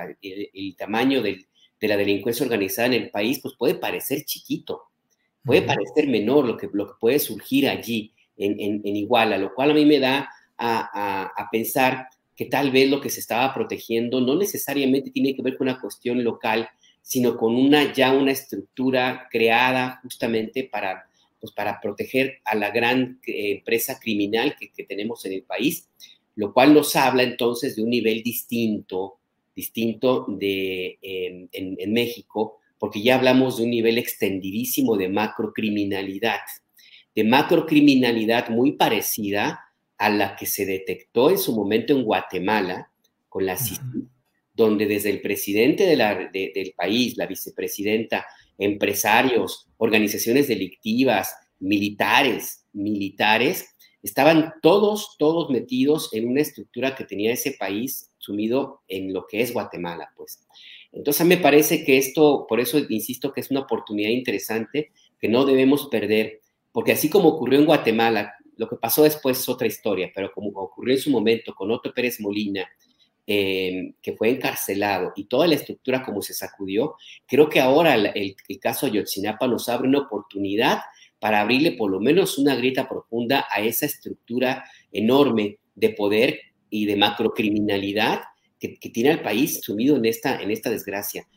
el, 0.54 0.76
tamaño 0.76 1.24
de 1.24 1.48
la 1.82 1.98
delincuencia 1.98 2.46
organizada 2.46 2.86
en 2.86 2.94
el 2.94 3.10
país, 3.10 3.40
pues 3.42 3.56
puede 3.58 3.74
parecer 3.74 4.26
chiquito, 4.26 4.84
puede 5.44 5.64
parecer 5.64 6.08
menor 6.08 6.46
lo 6.46 6.56
que, 6.56 6.70
lo 6.72 6.86
que 6.86 6.94
puede 7.00 7.18
surgir 7.18 7.68
allí 7.68 8.14
en, 8.38 8.60
en, 8.60 8.96
Iguala, 8.96 9.40
lo 9.40 9.56
cual 9.56 9.72
a 9.72 9.74
mí 9.74 9.86
me 9.86 9.98
da 9.98 10.30
a, 10.56 11.32
a, 11.36 11.50
pensar 11.50 12.10
que 12.36 12.46
tal 12.46 12.70
vez 12.70 12.92
lo 12.92 13.02
que 13.02 13.10
se 13.10 13.22
estaba 13.22 13.52
protegiendo 13.56 14.22
no 14.22 14.36
necesariamente 14.36 15.10
tiene 15.10 15.36
que 15.36 15.42
ver 15.42 15.58
con 15.58 15.68
una 15.68 15.82
cuestión 15.82 16.24
local, 16.24 16.70
sino 17.02 17.38
con 17.38 17.56
una 17.56 17.92
ya 17.92 18.14
una 18.14 18.34
estructura 18.34 19.28
creada 19.32 20.00
justamente 20.04 20.70
para, 20.72 21.10
pues 21.40 21.52
para 21.54 21.82
proteger 21.82 22.40
a 22.46 22.54
la 22.54 22.70
gran 22.70 23.20
eh, 23.26 23.54
empresa 23.54 24.00
criminal 24.00 24.56
que, 24.60 24.70
que, 24.72 24.84
tenemos 24.84 25.26
en 25.26 25.34
el 25.34 25.42
país, 25.42 25.90
lo 26.38 26.54
cual 26.54 26.74
nos 26.74 26.96
habla 26.96 27.24
entonces 27.24 27.76
de 27.76 27.84
un 27.84 27.90
nivel 27.90 28.24
distinto, 28.24 29.20
distinto 29.56 30.26
de, 30.30 30.98
en, 31.02 31.50
en 31.52 31.94
México, 31.94 32.60
porque 32.80 33.02
ya 33.02 33.16
hablamos 33.16 33.58
de 33.58 33.64
un 33.64 33.72
nivel 33.72 33.98
extendidísimo 33.98 34.96
de 34.98 35.10
macrocriminalidad, 35.10 36.40
de 37.16 37.24
macrocriminalidad 37.24 38.50
muy 38.50 38.74
parecida 38.74 39.60
a 39.98 40.10
la 40.12 40.36
que 40.36 40.46
se 40.46 40.68
detectó 40.68 41.32
en 41.32 41.40
su 41.40 41.56
momento 41.56 41.94
en 41.94 42.04
Guatemala 42.04 42.92
con 43.28 43.48
la 43.48 43.58
CICI, 43.58 43.82
donde 44.54 44.86
desde 44.86 45.10
el 45.10 45.22
presidente 45.22 45.88
del 45.88 46.74
país, 46.78 47.18
la 47.18 47.26
vicepresidenta, 47.26 48.28
empresarios, 48.60 49.68
organizaciones 49.78 50.48
delictivas, 50.48 51.36
militares, 51.60 52.66
militares, 52.74 53.76
estaban 54.04 54.54
todos, 54.62 55.16
todos 55.18 55.50
metidos 55.50 56.14
en 56.14 56.28
una 56.28 56.42
estructura 56.42 56.96
que 56.96 57.04
tenía 57.04 57.34
ese 57.34 57.52
país 57.52 58.12
sumido 58.18 58.82
en 58.88 59.14
lo 59.14 59.26
que 59.28 59.42
es 59.42 59.54
Guatemala, 59.54 60.12
pues. 60.16 60.40
Entonces, 60.92 61.26
me 61.26 61.38
parece 61.38 61.84
que 61.84 61.98
esto, 61.98 62.46
por 62.48 62.60
eso 62.60 62.80
insisto 62.90 63.32
que 63.32 63.42
es 63.42 63.52
una 63.52 63.62
oportunidad 63.62 64.10
interesante 64.10 64.92
que 65.20 65.28
no 65.28 65.46
debemos 65.46 65.88
perder, 65.88 66.42
porque 66.72 66.92
así 66.92 67.10
como 67.10 67.30
ocurrió 67.30 67.60
en 67.60 67.66
Guatemala, 67.66 68.34
lo 68.56 68.68
que 68.68 68.76
pasó 68.76 69.04
después 69.04 69.40
es 69.40 69.50
otra 69.50 69.68
historia, 69.68 70.12
pero 70.14 70.32
como 70.32 70.50
ocurrió 70.50 70.96
en 70.96 71.02
su 71.02 71.12
momento 71.12 71.54
con 71.54 71.72
Otto 71.72 71.94
Pérez 71.94 72.20
Molina, 72.20 72.68
eh, 73.30 73.94
que 74.02 74.14
fue 74.14 74.30
encarcelado 74.30 75.12
y 75.16 75.26
toda 75.26 75.48
la 75.48 75.56
estructura 75.56 76.02
como 76.04 76.22
se 76.22 76.34
sacudió, 76.34 76.96
creo 77.28 77.50
que 77.50 77.60
ahora 77.60 77.96
el, 77.96 78.36
caso 78.62 78.86
de 78.86 78.94
Yotzinapa 78.94 79.48
nos 79.48 79.68
abre 79.70 79.88
una 79.88 80.00
oportunidad 80.00 80.80
para 81.20 81.42
abrirle 81.42 81.72
por 81.74 81.92
lo 81.92 82.00
menos 82.00 82.38
una 82.38 82.56
grieta 82.56 82.88
profunda 82.88 83.46
a 83.50 83.62
esa 83.62 83.86
estructura 83.86 84.64
enorme 84.92 85.60
de 85.76 85.90
poder 85.90 86.40
y 86.70 86.86
de 86.86 86.96
macrocriminalidad 86.96 88.22
que, 88.60 88.78
que 88.78 88.90
tiene 88.90 89.12
al 89.12 89.22
país 89.22 89.62
sumido 89.62 89.98
en 89.98 90.06
esta, 90.06 90.42
en 90.42 90.52
esta 90.52 90.70
desgracia. 90.70 91.28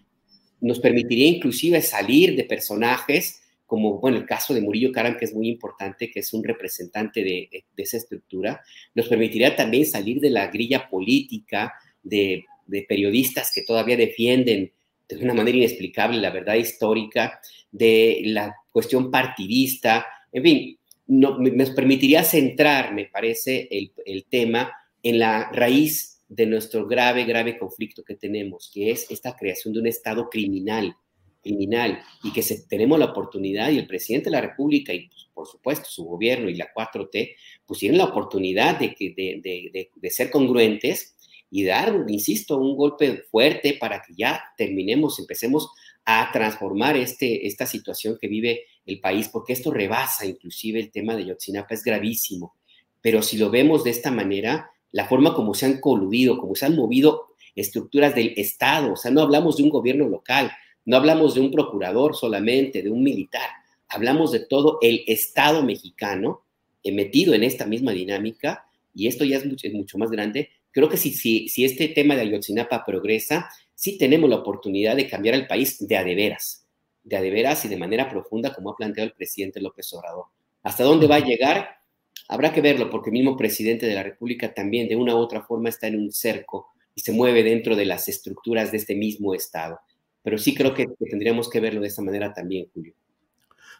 Nos 0.61 0.81
permitiría 0.81 1.27
inclusive 1.27 1.81
salir 1.83 2.37
de 2.37 2.45
personajes 2.45 3.41
como, 3.71 4.01
bueno, 4.01 4.17
el 4.17 4.27
caso 4.27 4.53
de 4.53 4.63
Murillo 4.63 4.91
Karam, 4.91 5.17
que 5.17 5.27
es 5.27 5.33
muy 5.33 5.49
importante, 5.49 6.11
que 6.11 6.19
es 6.19 6.33
un 6.33 6.43
representante 6.43 7.23
de, 7.23 7.65
esa 7.77 7.99
estructura, 7.99 8.61
nos 8.97 9.07
permitiría 9.07 9.55
también 9.55 9.87
salir 9.87 10.19
de 10.19 10.29
la 10.29 10.49
grilla 10.49 10.89
política 10.91 11.73
de, 12.03 12.45
periodistas 12.89 13.53
que 13.55 13.63
todavía 13.63 13.97
defienden 13.97 14.73
de 15.17 15.25
una 15.25 15.35
manera 15.35 15.57
inexplicable 15.57 16.21
la 16.21 16.31
verdad 16.31 16.55
histórica, 16.55 17.41
de 17.71 18.23
la 18.27 18.55
cuestión 18.73 19.11
partidista, 19.11 20.07
en 20.33 20.43
fin, 20.43 20.79
no, 21.07 21.39
nos 21.39 21.71
permitiría 21.71 22.23
centrar, 22.23 22.95
me 22.95 23.07
parece, 23.07 23.69
el, 23.71 23.93
el 24.05 24.25
tema 24.27 24.73
en 25.03 25.19
la 25.19 25.51
raíz 25.53 26.23
de 26.29 26.47
nuestro 26.47 26.87
grave, 26.87 27.25
grave 27.25 27.59
conflicto 27.59 28.05
que 28.05 28.15
tenemos, 28.15 28.71
que 28.73 28.91
es 28.91 29.11
esta 29.11 29.37
creación 29.37 29.75
de 29.75 29.81
un 29.81 29.87
Estado 29.89 30.29
criminal, 30.31 30.95
criminal 31.43 32.01
y 32.23 32.33
que 32.33 32.43
se, 32.43 32.67
tenemos 32.67 32.99
la 32.99 33.07
oportunidad 33.07 33.71
y 33.71 33.79
el 33.79 33.87
presidente 33.87 34.27
de 34.27 34.37
la 34.37 34.41
República 34.41 34.93
y 34.93 35.09
pues, 35.09 35.29
por 35.35 35.47
supuesto 35.47 35.89
su 35.89 36.05
gobierno 36.05 36.49
y 36.49 36.55
la 36.55 36.73
4T 36.73 37.35
pues 37.67 37.81
tienen 37.81 37.99
la 37.99 38.05
oportunidad 38.05 38.79
de, 38.79 38.95
de, 38.99 39.89
de, 39.95 40.11
ser 40.11 40.31
congruentes 40.31 41.17
y 41.51 41.65
dar, 41.65 42.05
insisto, 42.09 42.57
un 42.59 42.77
golpe 42.77 43.25
fuerte 43.31 43.77
para 43.81 44.03
que 44.03 44.15
ya 44.17 44.43
terminemos, 44.57 45.19
empecemos 45.19 45.71
a 46.05 46.31
transformar 46.33 46.97
este, 46.97 47.47
esta 47.47 47.67
situación 47.67 48.19
que 48.21 48.29
vive 48.29 48.65
el 48.87 49.01
país, 49.01 49.29
porque 49.29 49.53
esto 49.53 49.71
rebasa 49.71 50.27
inclusive 50.27 50.81
el 50.81 50.91
tema 50.91 51.17
de 51.17 51.27
Yotzinapa, 51.27 51.75
es 51.75 51.83
gravísimo. 51.83 52.55
Pero 53.01 53.23
si 53.23 53.37
lo 53.37 53.51
vemos 53.51 53.85
de 53.85 53.91
esta 53.91 54.11
manera, 54.11 54.71
la 54.93 55.07
forma 55.07 55.35
como 55.35 55.55
se 55.55 55.67
han 55.67 55.81
coludido, 55.81 56.39
como 56.39 56.55
se 56.55 56.67
han 56.67 56.77
movido 56.77 57.29
estructuras 57.55 58.15
del 58.15 58.35
Estado, 58.37 58.93
o 58.93 58.97
sea, 58.97 59.11
no 59.11 59.23
hablamos 59.23 59.57
de 59.57 59.65
un 59.65 59.71
gobierno 59.71 60.09
local, 60.09 60.51
no 60.85 60.97
hablamos 60.97 61.35
de 61.35 61.41
un 61.41 61.51
procurador 61.51 62.17
solamente, 62.17 62.83
de 62.83 62.91
un 62.91 63.03
militar, 63.03 63.49
hablamos 63.89 64.33
de 64.33 64.41
todo 64.41 64.79
el 64.81 65.05
Estado 65.07 65.63
mexicano 65.63 66.43
eh, 66.83 66.93
metido 66.93 67.35
en 67.35 67.43
esta 67.43 67.67
misma 67.67 67.93
dinámica, 67.93 68.67
y 68.95 69.07
esto 69.07 69.25
ya 69.25 69.37
es 69.37 69.73
mucho, 69.73 69.99
más 69.99 70.11
grande. 70.11 70.51
Creo 70.73 70.89
que 70.89 70.97
si, 70.97 71.13
si, 71.13 71.49
si 71.49 71.65
este 71.65 71.89
tema 71.89 72.15
de 72.15 72.23
Ayotzinapa 72.23 72.85
progresa, 72.85 73.51
sí 73.75 73.99
tenemos 73.99 74.29
la 74.31 74.37
oportunidad 74.37 74.97
de 74.97 75.09
cambiar 75.09 75.35
el 75.35 75.47
país 75.47 75.87
de 75.87 75.97
a 75.97 76.05
de 76.05 76.15
veras, 76.15 76.67
de 77.03 77.17
a 77.17 77.23
de 77.23 77.31
veras 77.31 77.65
y 77.65 77.69
de 77.69 77.77
manera 77.77 78.09
profunda, 78.09 78.55
como 78.55 78.71
ha 78.71 78.77
planteado 78.77 79.09
el 79.09 79.15
presidente 79.15 79.61
López 79.61 79.93
Obrador. 79.93 80.27
¿Hasta 80.63 80.85
dónde 80.85 81.07
va 81.07 81.17
a 81.17 81.25
llegar? 81.25 81.77
Habrá 82.29 82.53
que 82.53 82.61
verlo, 82.61 82.91
porque 82.91 83.11
el 83.11 83.15
mismo 83.15 83.37
presidente 83.37 83.87
de 83.87 83.95
la 83.95 84.03
República 84.03 84.53
también 84.55 84.89
de 84.89 84.97
una 84.97 85.15
u 85.15 85.19
otra 85.19 85.43
forma 85.43 85.69
está 85.69 85.87
en 85.87 85.97
un 85.97 86.13
cerco 86.13 86.69
y 86.95 87.01
se 87.01 87.13
mueve 87.13 87.43
dentro 87.43 87.77
de 87.77 87.87
las 87.87 88.09
estructuras 88.09 88.71
de 88.71 88.77
este 88.79 88.95
mismo 88.95 89.35
Estado 89.35 89.81
pero 90.23 90.39
sí 90.39 90.55
creo 90.55 90.75
que, 90.75 90.87
tendríamos 91.09 91.49
que 91.49 91.61
verlo 91.61 91.81
de 91.81 91.89
esa 91.89 92.03
manera 92.03 92.33
también, 92.33 92.69
Julio. 92.73 92.95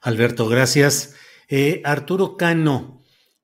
Alberto, 0.03 0.49
gracias. 0.49 1.15
Eh, 1.49 1.83
Arturo 1.85 2.37
Cano, 2.37 3.00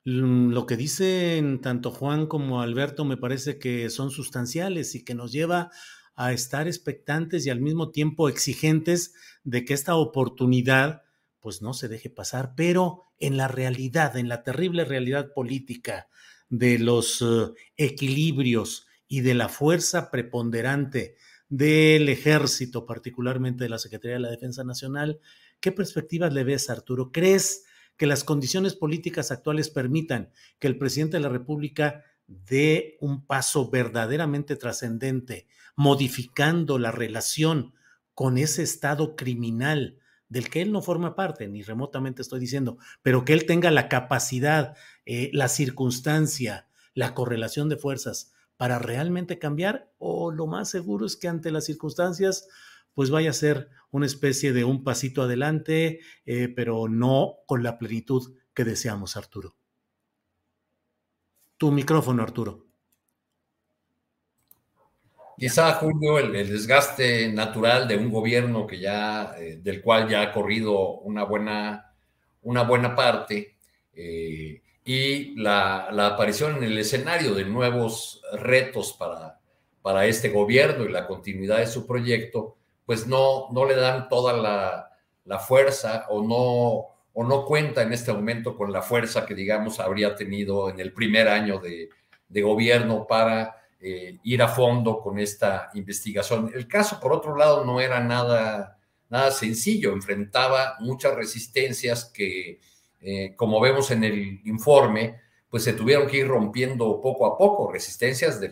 lo 0.06 0.66
que 0.66 0.76
dicen 0.76 1.60
tanto 1.60 1.90
Juan 1.90 2.28
como 2.28 2.62
Alberto 2.62 3.04
me 3.04 3.16
parece 3.16 3.58
que 3.58 3.90
son 3.90 4.12
sustanciales 4.12 4.94
y 4.94 5.04
que 5.04 5.16
nos 5.16 5.32
lleva 5.32 5.72
a 6.14 6.32
estar 6.32 6.68
expectantes 6.68 7.44
y 7.44 7.50
al 7.50 7.60
mismo 7.60 7.90
tiempo 7.90 8.28
exigentes 8.28 9.14
de 9.42 9.64
que 9.64 9.74
esta 9.74 9.96
oportunidad 9.96 11.02
pues 11.40 11.60
no 11.60 11.74
se 11.74 11.88
deje 11.88 12.08
pasar, 12.08 12.54
pero 12.56 13.06
en 13.18 13.36
la 13.36 13.48
realidad, 13.48 14.16
en 14.16 14.28
la 14.28 14.44
terrible 14.44 14.84
realidad 14.84 15.32
política 15.34 16.06
de 16.48 16.78
los 16.78 17.20
eh, 17.20 17.52
equilibrios 17.76 18.86
y 19.08 19.22
de 19.22 19.34
la 19.34 19.48
fuerza 19.48 20.12
preponderante 20.12 21.16
del 21.48 22.08
ejército, 22.08 22.86
particularmente 22.86 23.64
de 23.64 23.70
la 23.70 23.80
Secretaría 23.80 24.14
de 24.18 24.22
la 24.22 24.30
Defensa 24.30 24.62
Nacional. 24.62 25.18
¿Qué 25.58 25.72
perspectivas 25.72 26.32
le 26.32 26.44
ves, 26.44 26.70
Arturo? 26.70 27.10
¿Crees 27.10 27.65
que 27.96 28.06
las 28.06 28.24
condiciones 28.24 28.74
políticas 28.74 29.30
actuales 29.30 29.70
permitan 29.70 30.30
que 30.58 30.66
el 30.66 30.78
presidente 30.78 31.16
de 31.16 31.22
la 31.22 31.28
República 31.28 32.04
dé 32.26 32.96
un 33.00 33.24
paso 33.24 33.70
verdaderamente 33.70 34.56
trascendente, 34.56 35.46
modificando 35.76 36.78
la 36.78 36.90
relación 36.90 37.74
con 38.14 38.38
ese 38.38 38.62
estado 38.62 39.16
criminal 39.16 39.98
del 40.28 40.50
que 40.50 40.62
él 40.62 40.72
no 40.72 40.82
forma 40.82 41.14
parte, 41.14 41.48
ni 41.48 41.62
remotamente 41.62 42.22
estoy 42.22 42.40
diciendo, 42.40 42.78
pero 43.02 43.24
que 43.24 43.32
él 43.32 43.46
tenga 43.46 43.70
la 43.70 43.88
capacidad, 43.88 44.76
eh, 45.04 45.30
la 45.32 45.48
circunstancia, 45.48 46.68
la 46.94 47.14
correlación 47.14 47.68
de 47.68 47.76
fuerzas 47.76 48.32
para 48.56 48.78
realmente 48.78 49.38
cambiar 49.38 49.92
o 49.98 50.32
lo 50.32 50.46
más 50.46 50.70
seguro 50.70 51.06
es 51.06 51.16
que 51.16 51.28
ante 51.28 51.50
las 51.50 51.66
circunstancias 51.66 52.48
pues 52.96 53.10
vaya 53.10 53.28
a 53.28 53.34
ser 53.34 53.68
una 53.90 54.06
especie 54.06 54.54
de 54.54 54.64
un 54.64 54.82
pasito 54.82 55.20
adelante, 55.20 56.00
eh, 56.24 56.48
pero 56.48 56.88
no 56.88 57.34
con 57.44 57.62
la 57.62 57.76
plenitud 57.76 58.34
que 58.54 58.64
deseamos, 58.64 59.18
Arturo. 59.18 59.54
Tu 61.58 61.70
micrófono, 61.70 62.22
Arturo. 62.22 62.64
Quizá, 65.36 65.74
Julio, 65.74 66.18
el, 66.18 66.32
desgaste 66.32 67.30
natural 67.30 67.86
de 67.86 67.98
un 67.98 68.10
gobierno 68.10 68.66
que 68.66 68.80
ya, 68.80 69.34
eh, 69.38 69.60
del 69.62 69.82
cual 69.82 70.08
ya 70.08 70.22
ha 70.22 70.32
corrido 70.32 71.00
una 71.00 71.24
buena, 71.24 71.92
una 72.40 72.62
buena 72.62 72.96
parte, 72.96 73.58
eh, 73.92 74.62
y 74.86 75.34
la, 75.34 75.88
aparición 76.06 76.56
en 76.56 76.64
el 76.64 76.78
escenario 76.78 77.34
de 77.34 77.44
nuevos 77.44 78.22
retos 78.32 78.94
para, 78.94 79.38
para 79.82 80.06
este 80.06 80.30
gobierno 80.30 80.86
y 80.86 80.92
la 80.92 81.06
continuidad 81.06 81.58
de 81.58 81.66
su 81.66 81.86
proyecto, 81.86 82.56
pues 82.86 83.06
no, 83.06 83.48
no 83.50 83.66
le 83.66 83.74
dan 83.74 84.08
toda 84.08 84.32
la, 84.32 85.38
fuerza 85.40 86.06
o 86.08 86.22
no, 86.22 86.94
o 87.12 87.24
no 87.24 87.44
cuenta 87.44 87.82
en 87.82 87.92
este 87.92 88.12
momento 88.12 88.56
con 88.56 88.72
la 88.72 88.80
fuerza 88.80 89.26
que, 89.26 89.34
digamos, 89.34 89.80
habría 89.80 90.14
tenido 90.14 90.70
en 90.70 90.78
el 90.80 90.92
primer 90.92 91.28
año 91.28 91.58
de, 91.58 91.90
gobierno 92.42 93.06
para 93.06 93.56
eh, 93.80 94.18
ir 94.22 94.42
a 94.42 94.48
fondo 94.48 95.00
con 95.00 95.18
esta 95.18 95.70
investigación. 95.74 96.50
El 96.54 96.68
caso, 96.68 97.00
por 97.00 97.12
otro 97.12 97.36
lado, 97.36 97.64
no 97.64 97.80
era 97.80 98.00
nada, 98.00 98.78
nada 99.08 99.30
sencillo, 99.30 99.92
enfrentaba 99.92 100.76
muchas 100.80 101.14
resistencias 101.14 102.04
que, 102.04 102.60
eh, 103.00 103.34
como 103.36 103.60
vemos 103.60 103.90
en 103.90 104.04
el 104.04 104.40
informe, 104.44 105.20
pues 105.48 105.64
se 105.64 105.72
tuvieron 105.72 106.06
que 106.06 106.18
ir 106.18 106.28
rompiendo 106.28 107.00
poco 107.00 107.26
a 107.26 107.36
poco, 107.36 107.72
resistencias 107.72 108.40
de, 108.40 108.50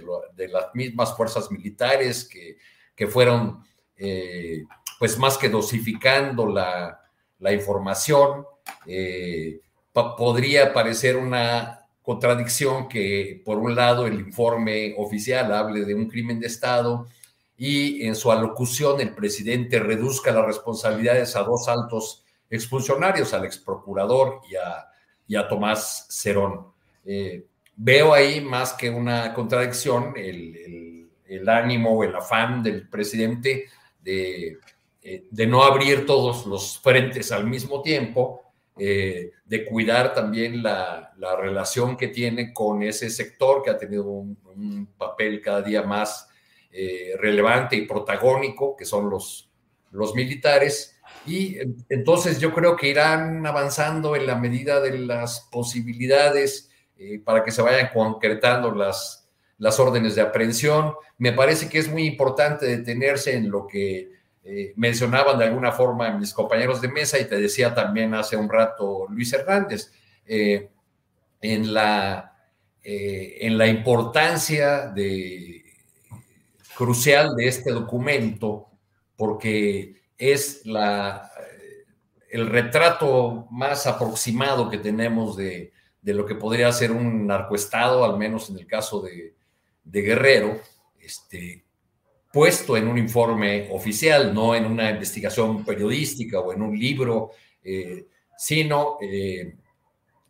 las 0.48 0.74
mismas 0.74 1.16
fuerzas 1.16 1.50
militares 1.50 2.26
que, 2.26 2.56
que 2.94 3.06
fueron, 3.06 3.64
eh, 3.96 4.64
pues 4.98 5.18
más 5.18 5.38
que 5.38 5.48
dosificando 5.48 6.46
la, 6.46 7.00
la 7.38 7.52
información, 7.52 8.46
podría 9.92 10.72
parecer 10.72 11.16
una 11.16 11.84
contradicción 12.04 12.88
que, 12.88 13.42
por 13.44 13.58
un 13.58 13.74
lado, 13.74 14.06
el 14.06 14.20
informe 14.20 14.94
oficial 14.98 15.52
hable 15.52 15.84
de 15.84 15.94
un 15.94 16.08
crimen 16.08 16.38
de 16.38 16.46
Estado 16.46 17.06
y 17.56 18.06
en 18.06 18.14
su 18.14 18.30
alocución 18.30 19.00
el 19.00 19.14
presidente 19.14 19.78
reduzca 19.78 20.32
las 20.32 20.44
responsabilidades 20.44 21.34
a 21.34 21.44
dos 21.44 21.66
altos 21.66 22.22
expulsionarios, 22.50 23.32
al 23.32 23.44
exprocurador 23.44 24.40
y 24.50 24.56
a, 24.56 24.86
y 25.26 25.36
a 25.36 25.48
Tomás 25.48 26.06
Cerón. 26.10 26.66
Eh, 27.06 27.46
veo 27.76 28.12
ahí 28.12 28.40
más 28.40 28.74
que 28.74 28.90
una 28.90 29.32
contradicción 29.32 30.12
el, 30.16 30.56
el, 30.56 31.10
el, 31.26 31.48
ánimo, 31.48 32.04
el 32.04 32.14
afán 32.14 32.62
del 32.62 32.88
presidente 32.88 33.66
de, 34.04 34.58
eh, 35.06 35.26
de 35.30 35.46
no 35.46 35.62
abrir 35.62 36.06
todos 36.06 36.46
los 36.46 36.78
frentes 36.78 37.30
al 37.30 37.46
mismo 37.46 37.82
tiempo 37.82 38.40
eh, 38.78 39.32
de 39.44 39.64
cuidar 39.66 40.14
también 40.14 40.62
la, 40.62 41.12
relación 41.38 41.98
que 41.98 42.08
tiene 42.08 42.54
con 42.54 42.82
ese 42.82 43.10
sector 43.10 43.62
que 43.62 43.68
ha 43.68 43.76
tenido 43.76 44.06
un, 44.06 44.88
papel 44.96 45.42
cada 45.42 45.60
día 45.60 45.82
más 45.82 46.28
eh, 46.72 47.12
relevante 47.18 47.76
y 47.76 47.86
protagónico, 47.86 48.74
que 48.76 48.86
son 48.86 49.10
los, 49.10 49.50
militares. 50.14 50.98
Y 51.26 51.58
entonces 51.88 52.40
yo 52.40 52.52
creo 52.54 52.74
que 52.74 52.88
irán 52.88 53.46
avanzando 53.46 54.16
en 54.16 54.26
la 54.26 54.36
medida 54.36 54.80
de 54.80 54.98
las 54.98 55.48
posibilidades 55.52 56.70
para 57.24 57.44
que 57.44 57.52
se 57.52 57.62
vayan 57.62 57.90
concretando 57.92 58.72
las, 58.72 59.23
las 59.58 59.78
órdenes 59.78 60.14
de 60.14 60.22
aprehensión. 60.22 60.94
Me 61.18 61.32
parece 61.32 61.68
que 61.68 61.78
es 61.78 61.90
muy 61.90 62.06
importante 62.06 62.66
detenerse 62.66 63.36
en 63.36 63.50
lo 63.50 63.66
que 63.66 64.10
eh, 64.46 64.74
mencionaban 64.76 65.38
de 65.38 65.46
alguna 65.46 65.72
forma 65.72 66.18
mis 66.18 66.34
compañeros 66.34 66.82
de 66.82 66.88
mesa 66.88 67.18
y 67.18 67.24
te 67.24 67.40
decía 67.40 67.74
también 67.74 68.12
hace 68.12 68.36
un 68.36 68.48
rato 68.48 69.06
Luis 69.08 69.32
Hernández, 69.32 69.90
eh, 70.26 70.70
en, 71.40 71.72
la, 71.72 72.36
eh, 72.82 73.38
en 73.40 73.56
la 73.56 73.66
importancia 73.66 74.88
de, 74.88 75.64
crucial 76.76 77.36
de 77.36 77.48
este 77.48 77.72
documento, 77.72 78.68
porque 79.16 80.02
es 80.18 80.64
la, 80.66 81.30
el 82.28 82.48
retrato 82.48 83.46
más 83.50 83.86
aproximado 83.86 84.68
que 84.68 84.78
tenemos 84.78 85.36
de, 85.36 85.72
de, 86.02 86.14
lo 86.14 86.26
que 86.26 86.34
podría 86.34 86.70
ser 86.72 86.92
un 86.92 87.26
narcoestado, 87.26 88.04
al 88.04 88.18
menos 88.18 88.50
en 88.50 88.58
el 88.58 88.66
caso 88.66 89.00
de, 89.00 89.34
de 89.84 90.02
Guerrero, 90.02 90.60
este, 90.98 91.64
puesto 92.34 92.76
en 92.76 92.88
un 92.88 92.98
informe 92.98 93.68
oficial, 93.70 94.34
no 94.34 94.56
en 94.56 94.66
una 94.66 94.90
investigación 94.90 95.64
periodística 95.64 96.40
o 96.40 96.52
en 96.52 96.62
un 96.62 96.76
libro, 96.76 97.30
eh, 97.62 98.08
sino 98.36 98.98
eh, 99.00 99.54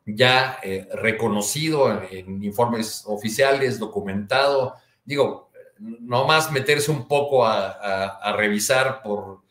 ya 0.04 0.58
eh, 0.62 0.86
reconocido 0.92 2.02
en, 2.10 2.44
informes 2.44 3.04
oficiales, 3.06 3.78
documentado. 3.78 4.74
Digo, 5.02 5.50
no 5.78 6.26
más 6.26 6.52
meterse 6.52 6.90
un 6.90 7.08
poco 7.08 7.46
a, 7.46 8.36
revisar 8.36 9.02
por 9.02 9.42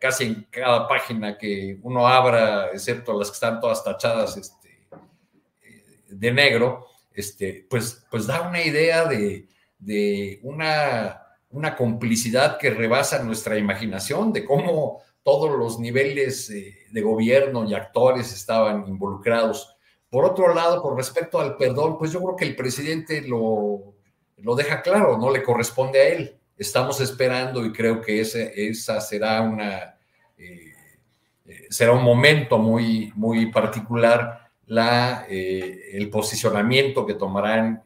casi 0.00 0.24
en 0.24 0.48
cada 0.50 0.88
página 0.88 1.38
que 1.38 1.78
uno 1.82 2.08
abra, 2.08 2.70
excepto 2.72 3.16
las 3.16 3.28
que 3.30 3.34
están 3.34 3.60
todas 3.60 3.84
tachadas 3.84 4.36
este, 4.36 4.80
de 6.08 6.32
negro, 6.32 6.89
este, 7.20 7.66
pues, 7.70 8.04
pues 8.10 8.26
da 8.26 8.48
una 8.48 8.62
idea 8.62 9.04
de, 9.04 9.48
de 9.78 10.40
una, 10.42 11.22
una 11.50 11.76
complicidad 11.76 12.58
que 12.58 12.70
rebasa 12.70 13.22
nuestra 13.22 13.56
imaginación 13.56 14.32
de 14.32 14.44
cómo 14.44 15.02
todos 15.22 15.56
los 15.56 15.78
niveles 15.78 16.48
de 16.48 17.02
gobierno 17.02 17.64
y 17.64 17.74
actores 17.74 18.32
estaban 18.32 18.88
involucrados. 18.88 19.76
Por 20.08 20.24
otro 20.24 20.52
lado, 20.52 20.82
con 20.82 20.96
respecto 20.96 21.38
al 21.38 21.56
perdón, 21.56 21.96
pues 21.96 22.10
yo 22.12 22.20
creo 22.20 22.36
que 22.36 22.44
el 22.44 22.56
presidente 22.56 23.22
lo, 23.22 23.94
lo 24.38 24.54
deja 24.56 24.82
claro, 24.82 25.16
no 25.18 25.30
le 25.30 25.42
corresponde 25.42 26.00
a 26.00 26.08
él. 26.08 26.36
Estamos 26.56 27.00
esperando 27.00 27.64
y 27.64 27.72
creo 27.72 28.00
que 28.00 28.20
ese, 28.20 28.52
esa 28.68 29.00
será 29.00 29.40
una... 29.42 29.96
Eh, 30.36 30.74
será 31.68 31.92
un 31.92 32.02
momento 32.02 32.58
muy, 32.58 33.12
muy 33.14 33.50
particular 33.50 34.49
la, 34.70 35.26
eh, 35.28 35.90
el 35.94 36.08
posicionamiento 36.10 37.04
que 37.04 37.14
tomarán 37.14 37.82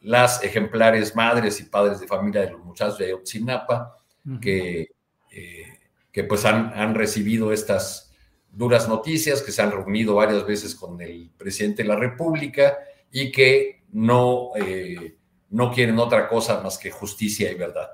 las 0.00 0.42
ejemplares 0.42 1.14
madres 1.14 1.60
y 1.60 1.64
padres 1.64 2.00
de 2.00 2.06
familia 2.06 2.42
de 2.42 2.52
los 2.52 2.64
muchachos 2.64 2.98
de 2.98 3.06
Ayotzinapa, 3.06 3.96
que, 4.40 4.88
eh, 5.30 5.64
que 6.12 6.24
pues 6.24 6.44
han, 6.44 6.72
han, 6.74 6.94
recibido 6.94 7.52
estas 7.52 8.12
duras 8.50 8.88
noticias, 8.88 9.42
que 9.42 9.52
se 9.52 9.62
han 9.62 9.70
reunido 9.70 10.14
varias 10.14 10.46
veces 10.46 10.74
con 10.74 11.00
el 11.00 11.30
presidente 11.36 11.82
de 11.82 11.88
la 11.88 11.96
República 11.96 12.78
y 13.10 13.32
que 13.32 13.82
no, 13.92 14.50
eh, 14.56 15.16
no 15.50 15.72
quieren 15.72 15.98
otra 15.98 16.28
cosa 16.28 16.60
más 16.60 16.78
que 16.78 16.90
justicia 16.90 17.50
y 17.50 17.54
verdad. 17.54 17.90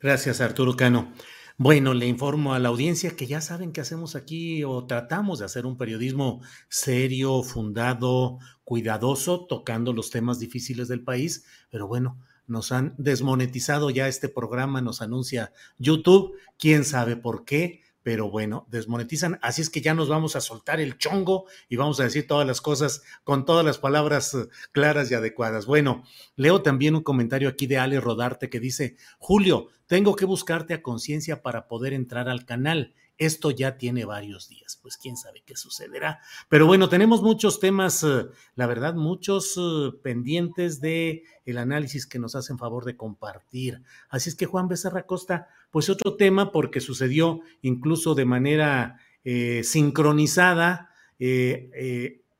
Gracias, 0.00 0.40
Arturo 0.40 0.76
Cano. 0.76 1.12
Bueno, 1.58 1.94
le 1.94 2.06
informo 2.06 2.52
a 2.52 2.58
la 2.58 2.68
audiencia 2.68 3.16
que 3.16 3.26
ya 3.26 3.40
saben 3.40 3.72
que 3.72 3.80
hacemos 3.80 4.14
aquí 4.14 4.62
o 4.62 4.84
tratamos 4.84 5.38
de 5.38 5.46
hacer 5.46 5.64
un 5.64 5.78
periodismo 5.78 6.42
serio, 6.68 7.42
fundado, 7.42 8.38
cuidadoso, 8.62 9.46
tocando 9.46 9.94
los 9.94 10.10
temas 10.10 10.38
difíciles 10.38 10.86
del 10.88 11.02
país, 11.02 11.46
pero 11.70 11.86
bueno, 11.86 12.18
nos 12.46 12.72
han 12.72 12.94
desmonetizado 12.98 13.88
ya 13.88 14.06
este 14.06 14.28
programa, 14.28 14.82
nos 14.82 15.00
anuncia 15.00 15.50
YouTube, 15.78 16.34
quién 16.58 16.84
sabe 16.84 17.16
por 17.16 17.46
qué, 17.46 17.80
pero 18.06 18.30
bueno, 18.30 18.68
desmonetizan. 18.70 19.40
Así 19.42 19.62
es 19.62 19.68
que 19.68 19.80
ya 19.80 19.92
nos 19.92 20.08
vamos 20.08 20.36
a 20.36 20.40
soltar 20.40 20.78
el 20.78 20.96
chongo 20.96 21.46
y 21.68 21.74
vamos 21.74 21.98
a 21.98 22.04
decir 22.04 22.28
todas 22.28 22.46
las 22.46 22.60
cosas 22.60 23.02
con 23.24 23.44
todas 23.44 23.64
las 23.64 23.78
palabras 23.78 24.32
eh, 24.32 24.46
claras 24.70 25.10
y 25.10 25.14
adecuadas. 25.14 25.66
Bueno, 25.66 26.04
leo 26.36 26.62
también 26.62 26.94
un 26.94 27.02
comentario 27.02 27.48
aquí 27.48 27.66
de 27.66 27.78
Ale 27.78 27.98
Rodarte 27.98 28.48
que 28.48 28.60
dice, 28.60 28.96
Julio, 29.18 29.70
tengo 29.88 30.14
que 30.14 30.24
buscarte 30.24 30.72
a 30.72 30.82
conciencia 30.82 31.42
para 31.42 31.66
poder 31.66 31.94
entrar 31.94 32.28
al 32.28 32.44
canal. 32.44 32.94
Esto 33.18 33.50
ya 33.50 33.78
tiene 33.78 34.04
varios 34.04 34.48
días, 34.48 34.78
pues 34.82 34.98
quién 34.98 35.16
sabe 35.16 35.42
qué 35.46 35.56
sucederá. 35.56 36.20
Pero 36.50 36.66
bueno, 36.66 36.90
tenemos 36.90 37.22
muchos 37.22 37.60
temas, 37.60 38.02
eh, 38.02 38.26
la 38.54 38.66
verdad, 38.66 38.94
muchos 38.94 39.56
eh, 39.56 39.90
pendientes 40.02 40.82
de 40.82 41.24
el 41.46 41.56
análisis 41.56 42.06
que 42.06 42.18
nos 42.18 42.34
hacen 42.34 42.58
favor 42.58 42.84
de 42.84 42.96
compartir. 42.96 43.82
Así 44.10 44.28
es 44.28 44.34
que 44.34 44.44
Juan 44.44 44.68
Becerra 44.68 45.06
Costa, 45.06 45.48
pues 45.70 45.88
otro 45.88 46.16
tema 46.16 46.52
porque 46.52 46.80
sucedió 46.80 47.40
incluso 47.62 48.14
de 48.14 48.26
manera 48.26 49.00
eh, 49.24 49.62
sincronizada, 49.64 50.90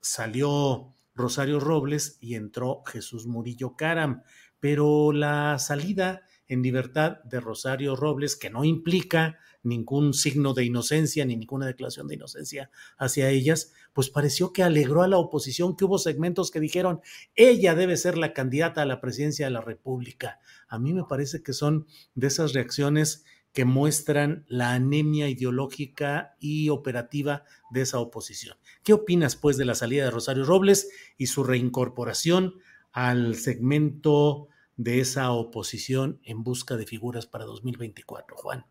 salió 0.01 0.95
Rosario 1.15 1.59
Robles 1.59 2.19
y 2.21 2.35
entró 2.35 2.83
Jesús 2.85 3.27
Murillo 3.27 3.75
Caram, 3.77 4.23
pero 4.61 5.12
la 5.12 5.59
salida 5.59 6.27
en 6.49 6.62
libertad 6.62 7.19
de 7.25 7.41
Rosario 7.41 7.97
Robles, 7.97 8.37
que 8.37 8.51
no 8.51 8.65
implica 8.65 9.39
ningún 9.66 10.14
signo 10.14 10.55
de 10.55 10.64
inocencia 10.64 11.24
ni 11.24 11.37
ninguna 11.37 11.66
declaración 11.66 12.07
de 12.07 12.14
inocencia 12.14 12.70
hacia 12.96 13.29
ellas, 13.31 13.72
pues 13.92 14.09
pareció 14.09 14.52
que 14.52 14.62
alegró 14.62 15.02
a 15.02 15.09
la 15.09 15.18
oposición, 15.18 15.76
que 15.76 15.85
hubo 15.85 15.98
segmentos 15.98 16.50
que 16.50 16.61
dijeron, 16.61 17.00
ella 17.35 17.74
debe 17.74 17.96
ser 17.96 18.16
la 18.16 18.33
candidata 18.33 18.83
a 18.83 18.87
la 18.87 19.00
presidencia 19.00 19.46
de 19.46 19.52
la 19.52 19.61
República. 19.61 20.38
A 20.68 20.79
mí 20.79 20.92
me 20.92 21.05
parece 21.05 21.42
que 21.42 21.52
son 21.52 21.87
de 22.14 22.29
esas 22.29 22.52
reacciones 22.52 23.24
que 23.57 23.64
muestran 23.64 24.44
la 24.48 24.74
anemia 24.74 25.31
ideológica 25.31 26.37
y 26.38 26.68
operativa 26.68 27.44
de 27.70 27.81
esa 27.81 27.98
oposición. 28.00 28.59
¿Qué 28.83 28.92
opinas, 28.92 29.35
pues, 29.35 29.57
de 29.57 29.64
la 29.64 29.74
salida 29.74 30.05
de 30.05 30.11
Rosario 30.11 30.44
Robles 30.44 30.90
y 31.16 31.29
su 31.29 31.42
reincorporación 31.42 32.57
al 32.92 33.35
segmento 33.35 34.48
de 34.76 35.00
esa 35.00 35.33
oposición 35.33 36.20
en 36.22 36.42
busca 36.44 36.76
de 36.76 36.85
figuras 36.85 37.26
para 37.26 37.46
2024, 37.46 38.37
Juan? 38.37 38.66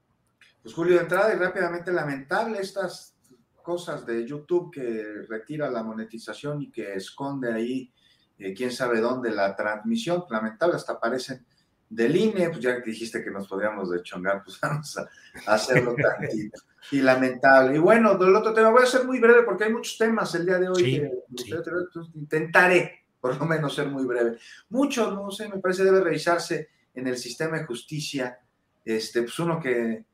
Pues 0.66 0.74
Julio, 0.74 0.96
de 0.96 1.02
entrada 1.02 1.32
y 1.32 1.38
rápidamente, 1.38 1.92
lamentable 1.92 2.58
estas 2.60 3.16
cosas 3.62 4.04
de 4.04 4.26
YouTube 4.26 4.74
que 4.74 5.22
retira 5.30 5.70
la 5.70 5.84
monetización 5.84 6.60
y 6.60 6.72
que 6.72 6.96
esconde 6.96 7.54
ahí 7.54 7.94
eh, 8.40 8.52
quién 8.52 8.72
sabe 8.72 9.00
dónde 9.00 9.30
la 9.30 9.56
transmisión, 9.56 10.24
lamentable, 10.28 10.76
hasta 10.76 10.94
aparecen 10.94 11.46
del 11.88 12.16
INE, 12.16 12.50
pues 12.50 12.62
ya 12.62 12.80
dijiste 12.80 13.24
que 13.24 13.30
nos 13.30 13.48
podíamos 13.48 13.92
dechongar, 13.92 14.42
pues 14.44 14.60
vamos 14.62 14.98
a, 14.98 15.08
hacerlo 15.46 15.94
tantito. 16.02 16.60
Y 16.90 17.00
lamentable. 17.00 17.76
Y 17.76 17.80
bueno, 17.80 18.18
del 18.18 18.36
otro 18.36 18.52
tema, 18.52 18.72
voy 18.72 18.82
a 18.82 18.88
ser 18.88 19.06
muy 19.06 19.20
breve 19.20 19.44
porque 19.44 19.66
hay 19.66 19.72
muchos 19.72 19.96
temas 20.00 20.34
el 20.34 20.48
día 20.48 20.58
de 20.58 20.70
hoy 20.70 20.84
que 20.84 21.12
intentaré, 22.16 23.06
por 23.22 23.38
lo 23.38 23.46
menos 23.46 23.76
ser 23.76 23.86
muy 23.90 24.06
breve. 24.06 24.40
Mucho, 24.70 25.12
no 25.12 25.30
sé, 25.30 25.48
me 25.48 25.60
parece 25.60 25.84
debe 25.84 26.02
revisarse 26.02 26.70
en 26.92 27.06
el 27.06 27.18
sistema 27.18 27.60
de 27.60 27.66
justicia, 27.66 28.40
este, 28.84 29.22
pues 29.22 29.38
uno 29.38 29.60
que, 29.60 30.06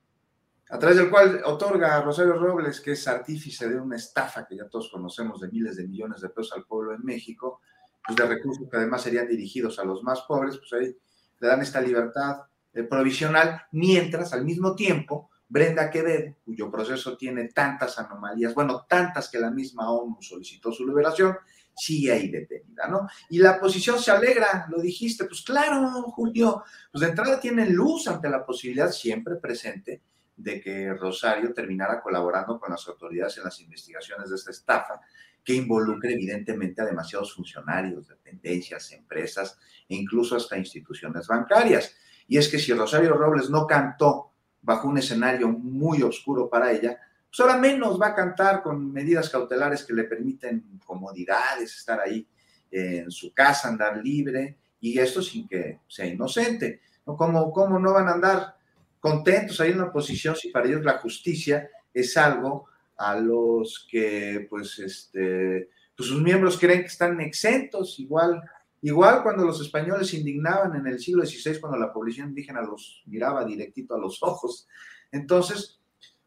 a 0.71 0.79
través 0.79 0.97
del 0.97 1.09
cual 1.09 1.41
otorga 1.43 1.97
a 1.97 2.01
Rosario 2.01 2.33
Robles, 2.33 2.79
que 2.79 2.93
es 2.93 3.05
artífice 3.05 3.67
de 3.67 3.77
una 3.77 3.97
estafa 3.97 4.47
que 4.47 4.55
ya 4.55 4.69
todos 4.69 4.89
conocemos 4.89 5.41
de 5.41 5.49
miles 5.49 5.75
de 5.75 5.85
millones 5.85 6.21
de 6.21 6.29
pesos 6.29 6.53
al 6.53 6.63
pueblo 6.63 6.93
en 6.93 7.03
México, 7.03 7.59
pues 8.05 8.15
de 8.15 8.25
recursos 8.25 8.69
que 8.71 8.77
además 8.77 9.01
serían 9.01 9.27
dirigidos 9.27 9.79
a 9.79 9.83
los 9.83 10.01
más 10.01 10.21
pobres, 10.21 10.57
pues 10.57 10.71
ahí 10.73 10.97
le 11.39 11.47
dan 11.47 11.61
esta 11.61 11.81
libertad 11.81 12.43
eh, 12.73 12.83
provisional, 12.83 13.63
mientras 13.73 14.31
al 14.31 14.45
mismo 14.45 14.73
tiempo 14.73 15.29
Brenda 15.49 15.89
Quevedo, 15.89 16.37
cuyo 16.45 16.71
proceso 16.71 17.17
tiene 17.17 17.49
tantas 17.49 17.99
anomalías, 17.99 18.53
bueno, 18.53 18.85
tantas 18.87 19.27
que 19.27 19.39
la 19.39 19.51
misma 19.51 19.91
ONU 19.91 20.21
solicitó 20.21 20.71
su 20.71 20.87
liberación, 20.87 21.35
sigue 21.75 22.13
ahí 22.13 22.29
detenida, 22.29 22.87
¿no? 22.87 23.09
Y 23.29 23.39
la 23.39 23.57
oposición 23.57 23.99
se 23.99 24.11
alegra, 24.11 24.67
lo 24.69 24.81
dijiste, 24.81 25.25
pues 25.25 25.41
claro, 25.41 26.03
Julio, 26.03 26.63
pues 26.89 27.01
de 27.01 27.09
entrada 27.09 27.41
tienen 27.41 27.73
luz 27.73 28.07
ante 28.07 28.29
la 28.29 28.45
posibilidad 28.45 28.89
siempre 28.89 29.35
presente 29.35 30.01
de 30.41 30.61
que 30.61 30.93
Rosario 30.93 31.53
terminara 31.53 32.01
colaborando 32.01 32.59
con 32.59 32.71
las 32.71 32.87
autoridades 32.87 33.37
en 33.37 33.43
las 33.43 33.59
investigaciones 33.59 34.29
de 34.29 34.35
esta 34.35 34.51
estafa, 34.51 35.01
que 35.43 35.53
involucre 35.53 36.13
evidentemente 36.13 36.81
a 36.81 36.85
demasiados 36.85 37.33
funcionarios, 37.33 38.07
dependencias, 38.07 38.91
empresas 38.91 39.57
e 39.87 39.95
incluso 39.95 40.35
hasta 40.35 40.57
instituciones 40.57 41.27
bancarias. 41.27 41.95
Y 42.27 42.37
es 42.37 42.47
que 42.47 42.59
si 42.59 42.73
Rosario 42.73 43.13
Robles 43.13 43.49
no 43.49 43.65
cantó 43.65 44.31
bajo 44.61 44.87
un 44.87 44.97
escenario 44.97 45.49
muy 45.49 46.03
oscuro 46.03 46.49
para 46.49 46.71
ella, 46.71 46.99
pues 47.27 47.39
ahora 47.39 47.57
menos 47.57 47.99
va 47.99 48.07
a 48.07 48.15
cantar 48.15 48.61
con 48.61 48.91
medidas 48.91 49.29
cautelares 49.29 49.83
que 49.83 49.93
le 49.93 50.03
permiten 50.03 50.79
comodidades, 50.85 51.77
estar 51.77 51.99
ahí 51.99 52.27
en 52.69 53.09
su 53.11 53.33
casa, 53.33 53.67
andar 53.67 53.97
libre, 53.97 54.57
y 54.79 54.97
esto 54.97 55.21
sin 55.21 55.47
que 55.47 55.81
sea 55.87 56.05
inocente. 56.05 56.81
¿no? 57.05 57.15
¿Cómo, 57.15 57.51
¿Cómo 57.51 57.79
no 57.79 57.93
van 57.93 58.07
a 58.07 58.13
andar 58.13 58.55
contentos 59.01 59.59
ahí 59.59 59.71
en 59.71 59.79
la 59.79 59.87
oposición 59.87 60.37
si 60.37 60.49
para 60.49 60.67
ellos 60.67 60.85
la 60.85 60.99
justicia 60.99 61.69
es 61.93 62.15
algo 62.15 62.67
a 62.95 63.19
los 63.19 63.85
que, 63.91 64.47
pues, 64.49 64.79
este, 64.79 65.69
pues 65.97 66.07
sus 66.07 66.21
miembros 66.21 66.57
creen 66.57 66.81
que 66.81 66.87
están 66.87 67.19
exentos, 67.19 67.99
igual 67.99 68.41
Igual 68.83 69.21
cuando 69.21 69.45
los 69.45 69.61
españoles 69.61 70.09
se 70.09 70.17
indignaban 70.17 70.75
en 70.75 70.87
el 70.87 70.99
siglo 70.99 71.23
XVI, 71.23 71.59
cuando 71.59 71.77
la 71.77 71.93
población 71.93 72.29
indígena 72.29 72.63
los 72.63 73.03
miraba 73.05 73.45
directito 73.45 73.93
a 73.93 73.99
los 73.99 74.23
ojos. 74.23 74.67
Entonces, 75.11 75.79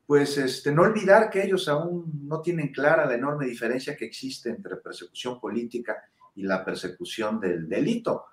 pues 0.07 0.39
este, 0.39 0.71
no 0.71 0.83
olvidar 0.83 1.31
que 1.31 1.43
ellos 1.43 1.67
aún 1.69 2.29
no 2.29 2.41
tienen 2.41 2.73
clara 2.73 3.07
la 3.07 3.15
enorme 3.15 3.47
diferencia 3.47 3.97
que 3.97 4.05
existe 4.05 4.51
entre 4.51 4.77
persecución 4.77 5.41
política 5.41 5.97
y 6.37 6.45
la 6.45 6.65
persecución 6.65 7.41
del 7.41 7.69
delito, 7.69 8.25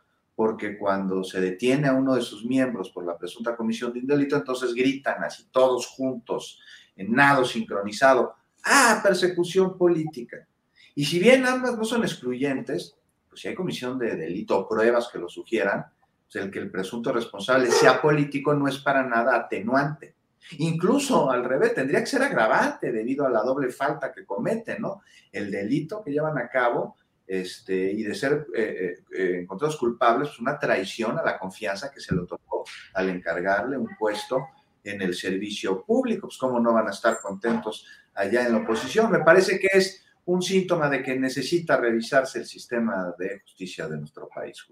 porque 0.41 0.75
cuando 0.75 1.23
se 1.23 1.39
detiene 1.39 1.88
a 1.88 1.93
uno 1.93 2.15
de 2.15 2.21
sus 2.23 2.43
miembros 2.43 2.89
por 2.89 3.06
la 3.06 3.15
presunta 3.15 3.56
comisión 3.56 3.93
de 3.93 3.99
un 3.99 4.08
delito, 4.08 4.36
entonces 4.36 4.73
gritan 4.73 5.23
así 5.23 5.49
todos 5.51 5.86
juntos, 5.86 6.60
en 6.95 7.12
nado 7.12 7.45
sincronizado, 7.45 8.34
ah, 8.63 8.99
persecución 9.04 9.77
política. 9.77 10.47
Y 10.95 11.06
si 11.06 11.19
bien 11.19 11.45
ambas 11.45 11.77
no 11.77 11.84
son 11.86 12.01
excluyentes, 12.01 12.97
pues 13.30 13.39
si 13.39 13.49
hay 13.49 13.54
comisión 13.54 13.99
de 13.99 14.15
delito 14.15 14.58
o 14.58 14.67
pruebas 14.67 15.10
que 15.13 15.19
lo 15.19 15.30
sugieran, 15.30 15.86
pues 16.23 16.43
el 16.43 16.49
que 16.49 16.58
el 16.58 16.71
presunto 16.71 17.13
responsable 17.13 17.69
sea 17.69 18.01
político 18.01 18.56
no 18.56 18.67
es 18.67 18.80
para 18.80 19.04
nada 19.04 19.36
atenuante. 19.36 20.15
Incluso 20.58 21.30
al 21.30 21.45
revés, 21.45 21.75
tendría 21.75 21.99
que 21.99 22.08
ser 22.08 22.23
agravante 22.23 22.91
debido 22.91 23.27
a 23.27 23.30
la 23.30 23.43
doble 23.43 23.69
falta 23.69 24.12
que 24.12 24.25
cometen, 24.25 24.82
¿no? 24.82 25.04
El 25.32 25.51
delito 25.51 26.01
que 26.04 26.10
llevan 26.10 26.39
a 26.39 26.49
cabo 26.49 26.95
este, 27.32 27.89
y 27.94 28.04
de 28.04 28.13
ser 28.13 28.46
eh, 28.54 28.62
eh, 28.62 29.04
eh, 29.17 29.39
encontrados 29.44 29.78
culpables, 29.78 30.28
pues 30.28 30.41
una 30.41 30.60
traición 30.60 31.17
a 31.17 31.24
la 31.24 31.39
confianza 31.39 31.89
que 31.89 32.02
se 32.02 32.13
le 32.13 32.24
otorgó 32.24 32.65
al 32.94 33.08
encargarle 33.08 33.78
un 33.78 33.96
puesto 33.98 34.48
en 34.84 35.02
el 35.02 35.15
servicio 35.15 35.82
público. 35.86 36.28
Pues 36.28 36.38
cómo 36.38 36.60
no 36.60 36.74
van 36.74 36.89
a 36.89 36.91
estar 36.91 37.22
contentos 37.22 37.86
allá 38.15 38.46
en 38.46 38.52
la 38.52 38.58
oposición. 38.58 39.10
Me 39.10 39.20
parece 39.20 39.62
que 39.62 39.70
es 39.72 40.04
un 40.26 40.41
síntoma 40.41 40.89
de 40.89 41.02
que 41.02 41.17
necesita 41.17 41.78
revisarse 41.78 42.39
el 42.39 42.46
sistema 42.46 43.13
de 43.17 43.39
justicia 43.39 43.88
de 43.88 43.98
nuestro 43.98 44.28
país, 44.28 44.67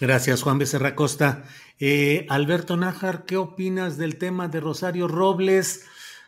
Gracias, 0.00 0.42
Juan 0.42 0.58
Becerra 0.58 0.96
Costa. 0.96 1.44
Alberto 2.28 2.76
Nájar, 2.76 3.26
¿qué 3.26 3.36
opinas 3.36 3.96
del 3.96 4.18
tema 4.18 4.48
de 4.48 4.58
Rosario 4.58 5.06
Robles? 5.06 5.84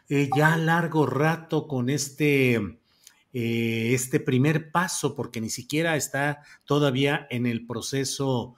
Ya 0.09 0.57
largo 0.57 1.07
rato 1.07 1.67
con 1.67 1.89
este, 1.91 2.82
eh, 3.33 3.90
este 3.95 4.21
primer 4.21 4.71
paso, 4.71 5.14
porque 5.14 5.40
ni 5.40 5.51
siquiera 5.51 5.97
está 5.97 6.42
todavía 6.64 7.27
en 7.31 7.47
el 7.47 7.66
proceso 7.66 8.57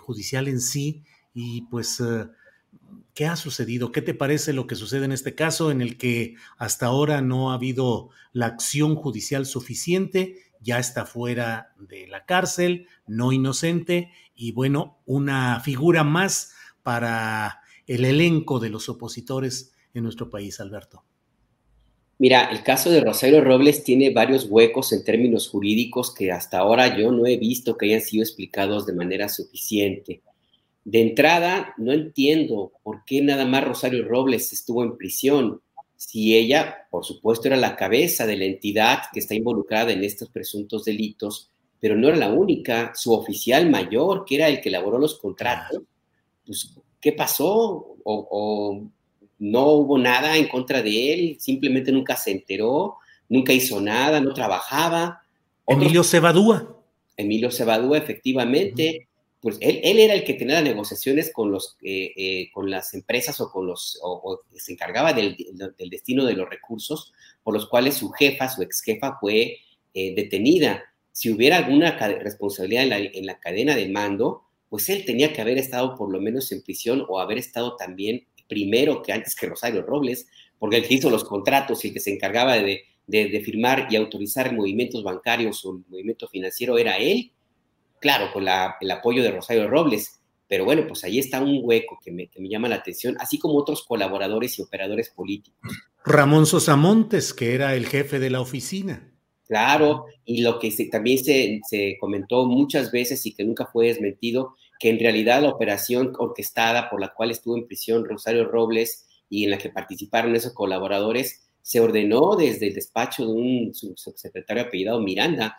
judicial 0.00 0.48
en 0.48 0.60
sí, 0.60 1.02
y 1.32 1.62
pues 1.62 1.98
¿Qué 3.14 3.26
ha 3.26 3.36
sucedido? 3.36 3.92
¿Qué 3.92 4.00
te 4.00 4.14
parece 4.14 4.54
lo 4.54 4.66
que 4.66 4.74
sucede 4.74 5.04
en 5.04 5.12
este 5.12 5.34
caso 5.34 5.70
en 5.70 5.82
el 5.82 5.98
que 5.98 6.36
hasta 6.56 6.86
ahora 6.86 7.20
no 7.20 7.50
ha 7.50 7.54
habido 7.54 8.08
la 8.32 8.46
acción 8.46 8.94
judicial 8.94 9.44
suficiente? 9.44 10.38
Ya 10.60 10.78
está 10.78 11.04
fuera 11.04 11.74
de 11.78 12.06
la 12.06 12.24
cárcel, 12.24 12.86
no 13.06 13.32
inocente 13.32 14.10
y 14.34 14.52
bueno, 14.52 15.02
una 15.04 15.60
figura 15.60 16.04
más 16.04 16.54
para 16.82 17.60
el 17.86 18.06
elenco 18.06 18.60
de 18.60 18.70
los 18.70 18.88
opositores 18.88 19.74
en 19.92 20.04
nuestro 20.04 20.30
país, 20.30 20.58
Alberto. 20.60 21.04
Mira, 22.22 22.44
el 22.52 22.62
caso 22.62 22.88
de 22.88 23.00
Rosario 23.00 23.40
Robles 23.40 23.82
tiene 23.82 24.10
varios 24.10 24.46
huecos 24.48 24.92
en 24.92 25.02
términos 25.02 25.48
jurídicos 25.48 26.14
que 26.14 26.30
hasta 26.30 26.60
ahora 26.60 26.96
yo 26.96 27.10
no 27.10 27.26
he 27.26 27.36
visto 27.36 27.76
que 27.76 27.86
hayan 27.86 28.00
sido 28.00 28.22
explicados 28.22 28.86
de 28.86 28.92
manera 28.92 29.28
suficiente. 29.28 30.22
De 30.84 31.00
entrada, 31.00 31.74
no 31.78 31.92
entiendo 31.92 32.70
por 32.84 33.04
qué 33.04 33.22
nada 33.22 33.44
más 33.44 33.64
Rosario 33.64 34.06
Robles 34.06 34.52
estuvo 34.52 34.84
en 34.84 34.96
prisión, 34.96 35.62
si 35.96 36.36
ella, 36.36 36.86
por 36.92 37.04
supuesto, 37.04 37.48
era 37.48 37.56
la 37.56 37.74
cabeza 37.74 38.24
de 38.24 38.36
la 38.36 38.44
entidad 38.44 39.00
que 39.12 39.18
está 39.18 39.34
involucrada 39.34 39.90
en 39.90 40.04
estos 40.04 40.28
presuntos 40.28 40.84
delitos, 40.84 41.50
pero 41.80 41.96
no 41.96 42.06
era 42.06 42.18
la 42.18 42.32
única, 42.32 42.92
su 42.94 43.12
oficial 43.14 43.68
mayor, 43.68 44.24
que 44.24 44.36
era 44.36 44.46
el 44.48 44.60
que 44.60 44.68
elaboró 44.68 44.96
los 44.96 45.18
contratos, 45.18 45.82
pues, 46.46 46.72
¿qué 47.00 47.14
pasó? 47.14 47.96
O, 48.04 48.80
no 49.42 49.66
hubo 49.68 49.98
nada 49.98 50.36
en 50.36 50.48
contra 50.48 50.82
de 50.82 51.12
él, 51.12 51.36
simplemente 51.40 51.90
nunca 51.90 52.16
se 52.16 52.30
enteró, 52.30 52.96
nunca 53.28 53.52
hizo 53.52 53.80
nada, 53.80 54.20
no 54.20 54.32
trabajaba. 54.32 55.22
Emilio 55.66 56.04
Cebadúa. 56.04 56.76
Emilio 57.16 57.50
Cebadúa, 57.50 57.98
efectivamente 57.98 59.08
pues 59.42 59.58
él, 59.60 59.80
era 59.82 60.14
el 60.14 60.22
que 60.22 60.34
tenía 60.34 60.54
las 60.54 60.64
negociaciones 60.64 61.32
con, 61.32 61.50
los, 61.50 61.76
eh, 61.82 62.12
eh, 62.16 62.50
con 62.52 62.70
las 62.70 62.94
empresas 62.94 63.40
o 63.40 63.50
con 63.50 63.66
los, 63.66 63.98
o, 64.00 64.42
se 64.54 64.72
encargaba 64.72 65.12
del, 65.12 65.36
destino 65.90 66.24
de 66.24 66.34
los 66.34 66.48
recursos 66.48 67.12
por 67.42 67.52
los 67.52 67.66
cuales 67.66 67.96
su 67.96 68.10
jefa, 68.10 68.48
su 68.48 68.62
ex 68.62 68.80
jefa 68.82 69.18
fue 69.20 69.56
eh, 69.94 70.14
detenida. 70.14 70.84
Si 71.10 71.28
hubiera 71.28 71.56
alguna 71.56 71.98
responsabilidad 72.20 72.84
en 72.84 73.26
la, 73.26 73.40
cadena 73.40 73.74
de 73.74 73.88
mando, 73.88 74.44
pues 74.70 74.88
él 74.88 75.04
tenía 75.04 75.32
que 75.32 75.40
haber 75.40 75.58
estado 75.58 75.96
por 75.96 76.12
lo 76.12 76.20
menos 76.20 76.52
en 76.52 76.62
prisión 76.62 77.04
o 77.08 77.18
haber 77.18 77.38
estado 77.38 77.74
también 77.74 78.24
primero 78.52 79.02
que 79.02 79.12
antes 79.12 79.34
que 79.34 79.46
Rosario 79.46 79.82
Robles, 79.82 80.26
porque 80.58 80.76
el 80.76 80.86
que 80.86 80.94
hizo 80.94 81.08
los 81.08 81.24
contratos 81.24 81.84
y 81.84 81.88
el 81.88 81.94
que 81.94 82.00
se 82.00 82.12
encargaba 82.12 82.56
de, 82.56 82.84
de 83.06 83.42
firmar 83.44 83.86
y 83.90 83.96
autorizar 83.96 84.54
movimientos 84.54 85.02
bancarios 85.02 85.64
o 85.64 85.72
el 85.72 85.84
movimiento 85.88 86.28
financiero 86.28 86.76
era 86.76 86.98
él 86.98 87.32
claro, 88.02 88.32
con 88.32 88.42
el 88.42 88.90
apoyo 88.90 89.22
de 89.22 89.30
Rosario 89.30 89.70
Robles, 89.70 90.20
pero 90.48 90.66
bueno, 90.66 90.84
pues 90.86 91.04
ahí 91.04 91.18
está 91.18 91.40
un 91.40 91.60
hueco 91.62 91.98
que 92.04 92.10
me, 92.10 92.28
llama 92.36 92.68
la 92.68 92.74
atención, 92.74 93.16
así 93.18 93.38
como 93.38 93.54
otros 93.54 93.84
colaboradores 93.84 94.58
y 94.58 94.62
operadores 94.62 95.08
políticos. 95.08 95.60
Ramón 96.04 96.44
Sosamontes, 96.44 97.32
que 97.32 97.54
era 97.54 97.74
el 97.74 97.86
jefe 97.86 98.18
de 98.18 98.28
la 98.28 98.40
oficina. 98.40 99.08
Claro, 99.46 100.06
y 100.24 100.42
lo 100.42 100.58
que 100.58 100.70
también 100.90 101.18
se, 101.22 101.60
se, 101.68 101.96
comentó 102.00 102.44
muchas 102.46 102.90
veces 102.90 103.24
y 103.24 103.34
que 103.34 103.44
nunca 103.44 103.66
fue 103.66 103.86
desmentido, 103.86 104.56
que 104.82 104.90
en 104.90 104.98
realidad 104.98 105.40
la 105.40 105.50
operación 105.50 106.12
orquestada 106.18 106.90
por 106.90 107.00
la 107.00 107.14
cual 107.14 107.30
estuvo 107.30 107.56
en 107.56 107.68
prisión 107.68 108.04
Rosario 108.04 108.48
Robles 108.48 109.06
y 109.30 109.44
en 109.44 109.50
la 109.50 109.58
que 109.58 109.70
participaron 109.70 110.34
esos 110.34 110.54
colaboradores 110.54 111.48
se 111.62 111.78
ordenó 111.78 112.34
desde 112.34 112.66
el 112.66 112.74
despacho 112.74 113.24
de 113.24 113.32
un 113.32 113.74
subsecretario 113.74 114.64
apellidado 114.64 114.98
Miranda, 114.98 115.56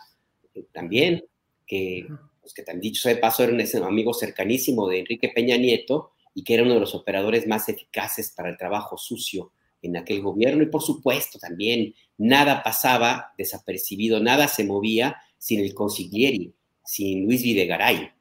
eh, 0.54 0.66
también, 0.74 1.24
que 1.66 2.06
pues, 2.42 2.54
que 2.54 2.64
tan 2.64 2.82
dicho 2.82 3.08
de 3.08 3.16
paso 3.16 3.46
era 3.46 3.54
un 3.54 3.84
amigo 3.86 4.14
cercanísimo 4.14 4.90
de 4.90 5.00
Enrique 5.00 5.32
Peña 5.34 5.56
Nieto 5.56 6.12
y 6.34 6.44
que 6.44 6.56
era 6.56 6.64
uno 6.64 6.74
de 6.74 6.82
los 6.82 6.94
operadores 6.94 7.48
más 7.48 7.70
eficaces 7.70 8.34
para 8.36 8.50
el 8.50 8.58
trabajo 8.58 8.98
sucio 8.98 9.54
en 9.82 9.96
aquel 9.96 10.22
gobierno. 10.22 10.64
Y 10.64 10.68
por 10.68 10.82
supuesto 10.82 11.40
también 11.40 11.96
nada 12.18 12.62
pasaba 12.62 13.32
desapercibido, 13.38 14.20
nada 14.20 14.50
se 14.50 14.66
movía 14.66 15.16
sin 15.38 15.62
el 15.62 15.74
consiglieri, 15.74 16.54
sin 16.84 17.24
Luis 17.24 17.42
Videgaray. 17.42 18.12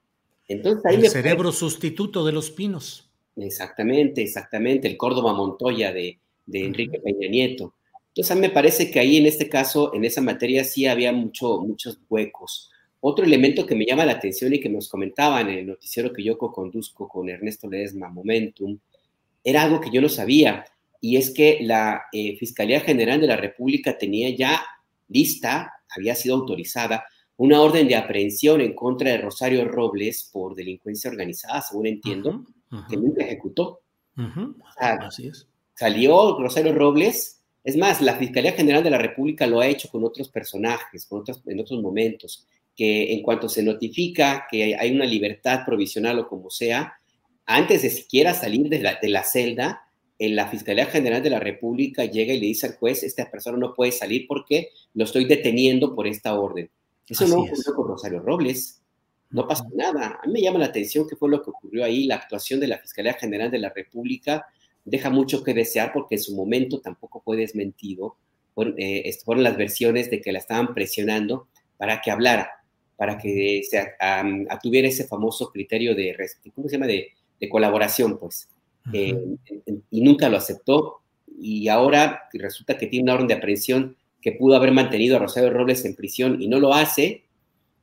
Entonces, 0.53 0.85
ahí 0.85 0.97
el 0.97 1.09
cerebro 1.09 1.53
sustituto 1.53 2.25
de 2.25 2.33
los 2.33 2.51
pinos. 2.51 3.11
Exactamente, 3.37 4.23
exactamente, 4.23 4.89
el 4.89 4.97
Córdoba 4.97 5.33
Montoya 5.33 5.93
de, 5.93 6.19
de 6.47 6.65
Enrique 6.65 7.01
Peña 7.01 7.29
Nieto. 7.29 7.75
Entonces, 8.09 8.31
a 8.31 8.35
mí 8.35 8.43
me 8.43 8.51
parece 8.51 8.91
que 8.91 9.01
ahí 9.01 9.17
en 9.17 9.27
este 9.27 9.49
caso, 9.49 9.95
en 9.95 10.05
esa 10.05 10.21
materia, 10.21 10.65
sí 10.65 10.87
había 10.87 11.13
mucho, 11.13 11.61
muchos 11.61 11.99
huecos 12.11 12.71
Otro 13.01 13.25
elemento 13.25 13.65
que 13.65 13.75
me 13.75 13.87
llama 13.87 14.05
la 14.05 14.13
atención 14.13 14.53
y 14.53 14.61
que 14.61 14.69
nos 14.69 14.89
comentaban 14.89 15.49
en 15.49 15.59
el 15.61 15.67
noticiero 15.67 16.13
que 16.13 16.23
yo 16.23 16.37
co-conduzco 16.37 17.09
con 17.09 17.31
Ernesto 17.31 17.69
Ledesma, 17.69 18.11
Momentum, 18.11 18.79
era 19.43 19.63
algo 19.63 19.81
que 19.81 19.91
yo 19.91 20.01
no 20.01 20.09
sabía, 20.09 20.65
y 21.01 21.17
es 21.17 21.31
que 21.31 21.59
la 21.63 22.03
eh, 22.13 22.37
Fiscalía 22.37 22.81
General 22.81 23.21
de 23.21 23.27
la 23.27 23.37
República 23.37 23.99
tenía 23.99 24.31
ya 24.37 24.63
lista, 25.09 25.73
había 25.97 26.15
sido 26.15 26.37
autorizada, 26.37 27.05
una 27.37 27.61
orden 27.61 27.89
de 27.89 27.97
aprehensión 27.97 28.61
en 28.61 28.75
contra 28.75 29.11
de 29.11 29.19
Rosario 29.19 29.67
Robles 29.67 30.29
por 30.33 30.55
delincuencia 30.55 31.11
organizada, 31.11 31.63
según 31.63 31.87
entiendo, 31.87 32.45
que 32.89 32.97
nunca 32.97 33.25
ejecutó. 33.25 33.81
Así 34.77 35.29
es. 35.29 35.49
Salió 35.75 36.39
Rosario 36.39 36.75
Robles, 36.75 37.41
es 37.65 37.77
más, 37.77 38.01
la 38.01 38.17
Fiscalía 38.17 38.53
General 38.53 38.83
de 38.83 38.91
la 38.91 38.99
República 38.99 39.47
lo 39.47 39.61
ha 39.61 39.67
hecho 39.67 39.89
con 39.89 40.05
otros 40.05 40.29
personajes, 40.29 41.07
con 41.07 41.21
otros, 41.21 41.43
en 41.47 41.61
otros 41.61 41.81
momentos, 41.81 42.47
que 42.77 43.13
en 43.13 43.23
cuanto 43.23 43.49
se 43.49 43.63
notifica 43.63 44.47
que 44.51 44.77
hay 44.77 44.95
una 44.95 45.07
libertad 45.07 45.65
provisional 45.65 46.19
o 46.19 46.29
como 46.29 46.51
sea, 46.51 46.95
antes 47.47 47.83
de 47.83 47.91
siquiera 47.91 48.35
salir 48.35 48.69
de 48.69 48.81
la, 48.81 48.99
de 49.01 49.09
la 49.09 49.25
celda, 49.25 49.83
en 50.19 50.37
la 50.37 50.47
Fiscalía 50.47 50.87
General 50.87 51.23
de 51.23 51.31
la 51.31 51.41
República 51.41 52.05
llega 52.05 52.33
y 52.33 52.39
le 52.39 52.47
dice 52.47 52.67
al 52.67 52.77
juez, 52.77 53.03
esta 53.03 53.29
persona 53.31 53.59
no 53.59 53.75
puede 53.75 53.91
salir 53.91 54.27
porque 54.29 54.69
lo 54.95 55.05
estoy 55.05 55.25
deteniendo 55.25 55.97
por 55.97 56.07
esta 56.07 56.39
orden. 56.39 56.71
Eso 57.09 57.27
no 57.29 57.43
ocurrió 57.43 57.75
con 57.75 57.89
Rosario 57.89 58.21
Robles. 58.21 58.83
No 59.31 59.49
pasa 59.49 59.65
nada. 59.75 60.21
A 60.23 60.27
mí 60.27 60.35
me 60.35 60.43
llama 60.43 60.59
la 60.59 60.67
atención 60.67 61.07
qué 61.09 61.17
fue 61.17 61.31
lo 61.31 61.43
que 61.43 61.51
ocurrió 61.51 61.85
ahí. 61.85 62.05
La 62.05 62.17
actuación 62.17 62.61
de 62.61 62.69
la 62.69 62.79
Fiscalía 62.79 63.15
General 63.15 63.51
de 63.51 63.59
la 63.59 63.73
República 63.75 64.47
deja 64.85 65.11
mucho 65.11 65.43
que 65.43 65.55
desear 65.55 65.93
porque 65.93 66.17
en 66.17 66.23
su 66.23 66.35
momento 66.37 66.81
tampoco 66.81 67.21
fue 67.25 67.37
desmentido. 67.37 68.17
Fueron, 68.55 68.75
eh, 68.79 69.11
fueron 69.25 69.45
las 69.45 69.57
versiones 69.57 70.11
de 70.11 70.21
que 70.21 70.33
la 70.33 70.39
estaban 70.39 70.75
presionando 70.75 71.49
para 71.79 72.01
que 72.01 72.11
hablara, 72.11 72.51
para 72.97 73.17
que 73.17 73.63
se 73.69 73.95
tuviera 74.63 74.89
ese 74.89 75.07
famoso 75.07 75.51
criterio 75.51 75.95
de, 75.95 76.15
¿cómo 76.55 76.69
se 76.69 76.77
llama? 76.77 76.87
De, 76.87 77.09
de 77.41 77.49
colaboración, 77.49 78.19
pues. 78.19 78.49
Eh, 78.93 79.17
y 79.91 80.01
nunca 80.01 80.29
lo 80.29 80.37
aceptó. 80.37 81.01
Y 81.41 81.69
ahora 81.69 82.29
resulta 82.33 82.77
que 82.77 82.87
tiene 82.87 83.05
una 83.05 83.15
orden 83.15 83.27
de 83.27 83.35
aprehensión 83.35 83.97
que 84.23 84.33
pudo 84.33 84.57
haber 84.57 84.71
mantenido 84.73 85.17
a 85.17 85.19
Rosario 85.19 85.51
Robles 85.51 85.85
en 85.85 85.97
prisión 85.97 86.41
y 86.41 86.49
no 86.49 86.61
lo 86.61 86.73
hace, 86.73 87.25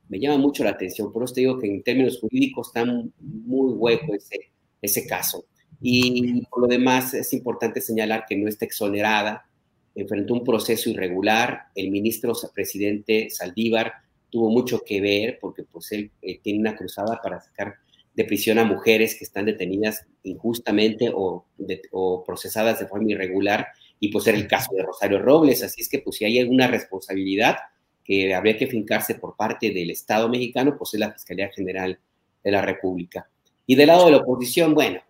me 0.08 0.18
llama 0.18 0.38
mucho 0.38 0.64
la 0.64 0.70
atención. 0.70 1.12
Por 1.12 1.22
eso 1.22 1.34
te 1.34 1.42
digo 1.42 1.58
que 1.58 1.68
en 1.68 1.82
términos 1.82 2.18
jurídicos 2.18 2.68
está 2.68 2.84
muy 2.84 3.72
hueco 3.74 4.14
ese, 4.14 4.50
ese 4.80 5.06
caso. 5.06 5.44
Y 5.80 6.42
por 6.46 6.62
lo 6.62 6.66
demás 6.66 7.14
es 7.14 7.32
importante 7.32 7.80
señalar 7.80 8.24
que 8.28 8.36
no 8.36 8.48
está 8.48 8.64
exonerada, 8.64 9.46
enfrentó 9.94 10.34
un 10.34 10.44
proceso 10.44 10.90
irregular, 10.90 11.66
el 11.74 11.90
ministro 11.90 12.32
presidente 12.54 13.28
Saldívar 13.30 13.92
tuvo 14.30 14.50
mucho 14.50 14.80
que 14.84 15.00
ver 15.00 15.38
porque 15.40 15.64
pues 15.64 15.92
él 15.92 16.10
eh, 16.22 16.38
tiene 16.40 16.60
una 16.60 16.76
cruzada 16.76 17.20
para 17.22 17.40
sacar 17.40 17.74
de 18.14 18.24
prisión 18.24 18.58
a 18.58 18.64
mujeres 18.64 19.14
que 19.14 19.24
están 19.24 19.46
detenidas 19.46 20.06
injustamente 20.22 21.10
o, 21.14 21.46
o 21.92 22.24
procesadas 22.24 22.80
de 22.80 22.86
forma 22.86 23.10
irregular 23.10 23.68
y 24.00 24.08
pues 24.08 24.26
era 24.26 24.38
el 24.38 24.48
caso 24.48 24.74
de 24.74 24.82
Rosario 24.82 25.20
Robles, 25.20 25.62
así 25.62 25.82
es 25.82 25.88
que 25.88 25.98
pues 26.00 26.16
si 26.16 26.24
hay 26.24 26.38
alguna 26.38 26.66
responsabilidad 26.66 27.56
que 28.02 28.34
habría 28.34 28.56
que 28.56 28.66
fincarse 28.66 29.14
por 29.14 29.36
parte 29.36 29.70
del 29.70 29.90
Estado 29.90 30.28
mexicano, 30.28 30.76
pues 30.76 30.94
es 30.94 31.00
la 31.00 31.12
Fiscalía 31.12 31.50
General 31.54 31.98
de 32.42 32.50
la 32.50 32.62
República. 32.62 33.28
Y 33.66 33.74
del 33.74 33.88
lado 33.88 34.06
de 34.06 34.12
la 34.12 34.16
oposición, 34.16 34.74
bueno, 34.74 35.00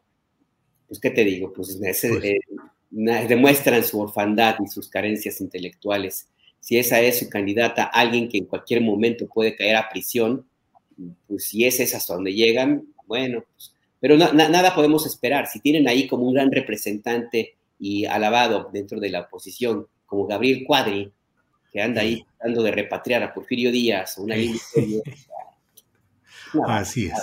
pues 0.89 1.01
qué 1.01 1.11
te 1.11 1.25
digo, 1.25 1.53
pues, 1.53 1.79
pues. 1.81 2.05
Eh, 2.05 2.41
demuestran 2.91 3.85
su 3.85 4.01
orfandad 4.01 4.57
y 4.63 4.67
sus 4.67 4.89
carencias 4.89 5.41
intelectuales. 5.41 6.29
Si 6.59 6.77
esa 6.77 7.01
es 7.01 7.21
su 7.21 7.31
candidata, 7.31 7.85
alguien 7.85 8.29
que 8.29 8.39
en 8.39 8.47
cualquier 8.47 8.81
momento 8.81 9.29
puede 9.29 9.55
caer 9.55 9.77
a 9.77 9.89
prisión, 9.89 10.45
pues 11.29 11.45
si 11.45 11.65
es 11.65 11.79
esa 11.79 11.99
hasta 11.99 12.15
donde 12.15 12.35
llegan, 12.35 12.85
bueno, 13.07 13.45
pues, 13.53 13.73
pero 14.01 14.17
nada 14.17 14.75
podemos 14.75 15.07
esperar. 15.07 15.47
Si 15.47 15.61
tienen 15.61 15.87
ahí 15.87 16.09
como 16.09 16.27
un 16.27 16.35
gran 16.35 16.51
representante 16.51 17.55
y 17.81 18.05
alabado 18.05 18.71
dentro 18.73 19.01
de 19.01 19.09
la 19.09 19.23
oposición, 19.23 19.89
como 20.07 20.27
Gabriel 20.27 20.65
Cuadri, 20.67 21.11
que 21.73 21.81
anda 21.81 22.03
ahí 22.03 22.27
tratando 22.37 22.63
de 22.63 22.73
repatriar 22.73 23.23
a 23.23 23.33
Porfirio 23.33 23.73
Díaz 23.73 24.19
una 24.19 24.37
Así 26.67 27.07
es. 27.07 27.15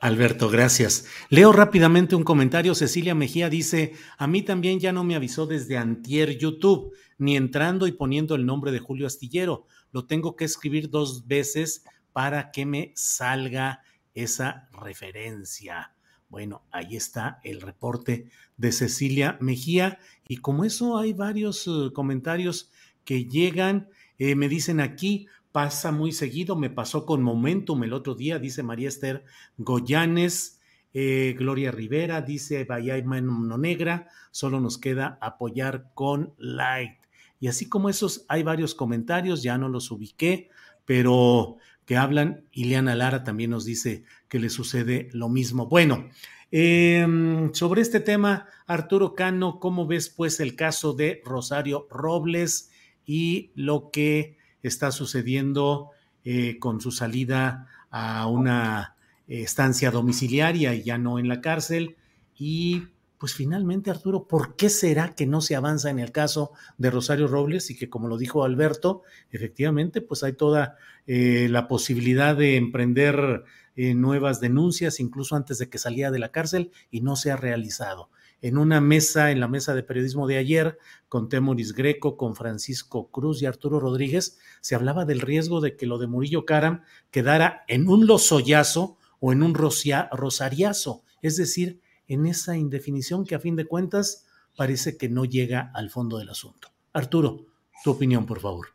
Alberto, 0.00 0.48
gracias. 0.48 1.06
Leo 1.28 1.52
rápidamente 1.52 2.14
un 2.14 2.22
comentario. 2.22 2.76
Cecilia 2.76 3.16
Mejía 3.16 3.50
dice, 3.50 3.94
a 4.16 4.28
mí 4.28 4.42
también 4.42 4.78
ya 4.78 4.92
no 4.92 5.02
me 5.02 5.16
avisó 5.16 5.46
desde 5.46 5.76
antier 5.76 6.38
YouTube, 6.38 6.94
ni 7.18 7.36
entrando 7.36 7.88
y 7.88 7.92
poniendo 7.92 8.36
el 8.36 8.46
nombre 8.46 8.70
de 8.70 8.78
Julio 8.78 9.08
Astillero. 9.08 9.66
Lo 9.90 10.06
tengo 10.06 10.36
que 10.36 10.44
escribir 10.44 10.88
dos 10.88 11.26
veces 11.26 11.84
para 12.12 12.52
que 12.52 12.64
me 12.64 12.92
salga 12.94 13.82
esa 14.14 14.68
referencia. 14.72 15.92
Bueno, 16.28 16.62
ahí 16.70 16.94
está 16.94 17.40
el 17.42 17.60
reporte 17.60 18.30
de 18.56 18.72
Cecilia 18.72 19.38
Mejía 19.40 19.98
y 20.26 20.38
como 20.38 20.64
eso 20.64 20.98
hay 20.98 21.14
varios 21.14 21.66
eh, 21.66 21.90
comentarios 21.94 22.70
que 23.04 23.24
llegan, 23.24 23.88
eh, 24.18 24.34
me 24.34 24.48
dicen 24.48 24.80
aquí, 24.80 25.26
pasa 25.52 25.90
muy 25.90 26.12
seguido, 26.12 26.54
me 26.54 26.68
pasó 26.68 27.06
con 27.06 27.22
Momentum 27.22 27.82
el 27.82 27.94
otro 27.94 28.14
día, 28.14 28.38
dice 28.38 28.62
María 28.62 28.88
Esther 28.88 29.24
Goyanes, 29.56 30.60
eh, 30.92 31.34
Gloria 31.38 31.70
Rivera, 31.70 32.20
dice 32.20 32.64
Bahía 32.64 33.02
Mano 33.04 33.56
Negra, 33.56 34.08
solo 34.30 34.60
nos 34.60 34.76
queda 34.76 35.18
apoyar 35.22 35.90
con 35.94 36.34
like. 36.36 36.98
Y 37.40 37.48
así 37.48 37.68
como 37.68 37.88
esos, 37.88 38.26
hay 38.28 38.42
varios 38.42 38.74
comentarios, 38.74 39.42
ya 39.42 39.56
no 39.56 39.68
los 39.68 39.90
ubiqué, 39.90 40.50
pero 40.84 41.56
que 41.88 41.96
hablan. 41.96 42.44
Ileana 42.52 42.94
Lara 42.94 43.24
también 43.24 43.48
nos 43.48 43.64
dice 43.64 44.04
que 44.28 44.38
le 44.38 44.50
sucede 44.50 45.08
lo 45.14 45.30
mismo. 45.30 45.68
Bueno, 45.68 46.10
em, 46.50 47.50
sobre 47.54 47.80
este 47.80 48.00
tema, 48.00 48.46
Arturo 48.66 49.14
Cano, 49.14 49.58
¿cómo 49.58 49.86
ves 49.86 50.10
pues 50.10 50.38
el 50.40 50.54
caso 50.54 50.92
de 50.92 51.22
Rosario 51.24 51.88
Robles 51.90 52.70
y 53.06 53.52
lo 53.54 53.90
que 53.90 54.36
está 54.62 54.92
sucediendo 54.92 55.92
eh, 56.24 56.58
con 56.58 56.82
su 56.82 56.90
salida 56.90 57.68
a 57.88 58.26
una 58.26 58.96
estancia 59.26 59.90
domiciliaria 59.90 60.74
y 60.74 60.82
ya 60.82 60.98
no 60.98 61.18
en 61.18 61.26
la 61.26 61.40
cárcel? 61.40 61.96
Y 62.36 62.88
pues 63.18 63.34
finalmente, 63.34 63.90
Arturo, 63.90 64.28
¿por 64.28 64.54
qué 64.54 64.70
será 64.70 65.14
que 65.14 65.26
no 65.26 65.40
se 65.40 65.56
avanza 65.56 65.90
en 65.90 65.98
el 65.98 66.12
caso 66.12 66.52
de 66.78 66.90
Rosario 66.90 67.26
Robles 67.26 67.68
y 67.70 67.76
que, 67.76 67.90
como 67.90 68.06
lo 68.06 68.16
dijo 68.16 68.44
Alberto, 68.44 69.02
efectivamente, 69.32 70.00
pues 70.00 70.22
hay 70.22 70.34
toda 70.34 70.76
eh, 71.06 71.48
la 71.50 71.66
posibilidad 71.66 72.36
de 72.36 72.56
emprender 72.56 73.42
eh, 73.74 73.94
nuevas 73.94 74.40
denuncias, 74.40 75.00
incluso 75.00 75.34
antes 75.34 75.58
de 75.58 75.68
que 75.68 75.78
salía 75.78 76.12
de 76.12 76.20
la 76.20 76.30
cárcel, 76.30 76.70
y 76.92 77.00
no 77.00 77.16
se 77.16 77.32
ha 77.32 77.36
realizado? 77.36 78.10
En 78.40 78.56
una 78.56 78.80
mesa, 78.80 79.32
en 79.32 79.40
la 79.40 79.48
mesa 79.48 79.74
de 79.74 79.82
periodismo 79.82 80.28
de 80.28 80.36
ayer, 80.36 80.78
con 81.08 81.28
Temoris 81.28 81.72
Greco, 81.72 82.16
con 82.16 82.36
Francisco 82.36 83.10
Cruz 83.10 83.42
y 83.42 83.46
Arturo 83.46 83.80
Rodríguez, 83.80 84.38
se 84.60 84.76
hablaba 84.76 85.04
del 85.04 85.20
riesgo 85.20 85.60
de 85.60 85.76
que 85.76 85.86
lo 85.86 85.98
de 85.98 86.06
Murillo 86.06 86.44
Caram 86.44 86.82
quedara 87.10 87.64
en 87.66 87.88
un 87.88 88.06
lozoyazo 88.06 88.96
o 89.18 89.32
en 89.32 89.42
un 89.42 89.54
rosariazo, 89.54 91.02
es 91.20 91.36
decir, 91.36 91.80
en 92.08 92.26
esa 92.26 92.56
indefinición 92.56 93.24
que 93.24 93.34
a 93.34 93.40
fin 93.40 93.54
de 93.54 93.66
cuentas 93.66 94.26
parece 94.56 94.96
que 94.96 95.08
no 95.08 95.24
llega 95.24 95.70
al 95.74 95.90
fondo 95.90 96.18
del 96.18 96.30
asunto. 96.30 96.68
Arturo, 96.92 97.46
tu 97.84 97.92
opinión, 97.92 98.26
por 98.26 98.40
favor. 98.40 98.68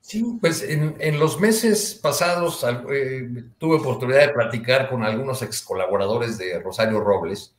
Sí, 0.00 0.38
pues 0.40 0.62
en, 0.62 1.18
los 1.18 1.40
meses 1.40 1.98
pasados 2.00 2.64
eh, 2.92 3.28
tuve 3.58 3.76
oportunidad 3.76 4.20
de 4.20 4.32
platicar 4.32 4.88
con 4.88 5.02
algunos 5.02 5.42
ex 5.42 5.62
colaboradores 5.62 6.38
de 6.38 6.60
Rosario 6.60 7.00
Robles 7.00 7.56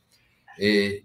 eh, 0.56 1.04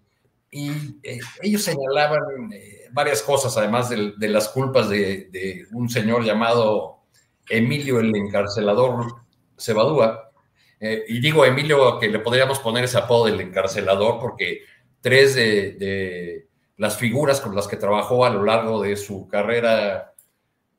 y 0.49 0.71
eh, 1.03 1.19
ellos 1.41 1.63
señalaban 1.63 2.49
varias 2.93 3.21
cosas, 3.21 3.57
además 3.57 3.89
de, 3.89 4.29
las 4.29 4.47
culpas 4.47 4.87
de, 4.87 5.27
de, 5.31 5.67
un 5.73 5.89
señor 5.89 6.23
llamado 6.23 7.03
Emilio 7.49 7.99
el 7.99 8.15
encarcelador 8.15 9.15
Cebadúa, 9.57 10.31
eh, 10.79 11.03
y 11.07 11.19
digo 11.19 11.45
Emilio 11.45 11.99
que 11.99 12.09
le 12.09 12.19
podríamos 12.19 12.59
poner 12.59 12.83
ese 12.83 12.97
apodo 12.97 13.25
del 13.25 13.39
encarcelador 13.39 14.19
porque 14.19 14.61
tres 15.01 15.35
de, 15.35 16.47
las 16.77 16.97
figuras 16.97 17.39
con 17.41 17.55
las 17.55 17.67
que 17.67 17.77
trabajó 17.77 18.25
a 18.25 18.29
lo 18.29 18.43
largo 18.43 18.81
de 18.81 18.95
su 18.95 19.27
carrera 19.27 20.13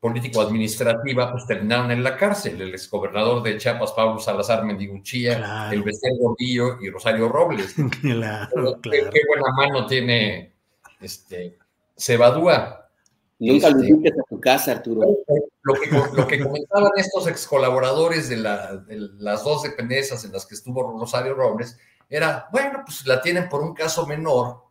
político-administrativa, 0.01 1.31
pues 1.31 1.47
terminaron 1.47 1.91
en 1.91 2.03
la 2.03 2.17
cárcel. 2.17 2.61
El 2.61 2.75
exgobernador 2.75 3.43
de 3.43 3.57
Chiapas, 3.57 3.93
Pablo 3.93 4.19
Salazar 4.19 4.65
Mendiguchía, 4.65 5.71
el 5.73 5.83
Becerro 5.83 6.17
Gordillo 6.19 6.79
y 6.83 6.91
Rosario 6.91 7.29
Robles. 7.29 7.75
Claro, 8.03 8.81
Qué, 8.83 9.23
buena 9.27 9.53
mano 9.57 9.87
tiene 9.87 10.53
este 11.01 11.57
Cebadúa. 11.97 12.84
Nunca 13.39 13.71
lo 13.71 13.83
este, 13.83 14.09
a 14.09 14.23
tu 14.29 14.41
casa, 14.41 14.73
Arturo. 14.73 15.03
Lo 15.63 15.75
que, 15.75 15.91
lo 15.91 16.27
que 16.27 16.41
comentaban 16.41 16.93
estos 16.97 17.27
ex 17.27 17.47
colaboradores 17.47 18.29
de, 18.29 18.37
las 18.37 19.45
dos 19.45 19.63
dependencias 19.63 20.25
en 20.25 20.33
las 20.33 20.47
que 20.47 20.55
estuvo 20.55 20.99
Rosario 20.99 21.35
Robles 21.35 21.79
era, 22.09 22.49
bueno, 22.53 22.83
pues 22.85 23.07
la 23.07 23.21
tienen 23.21 23.49
por 23.49 23.63
un 23.63 23.75
caso 23.75 24.07
menor 24.07 24.65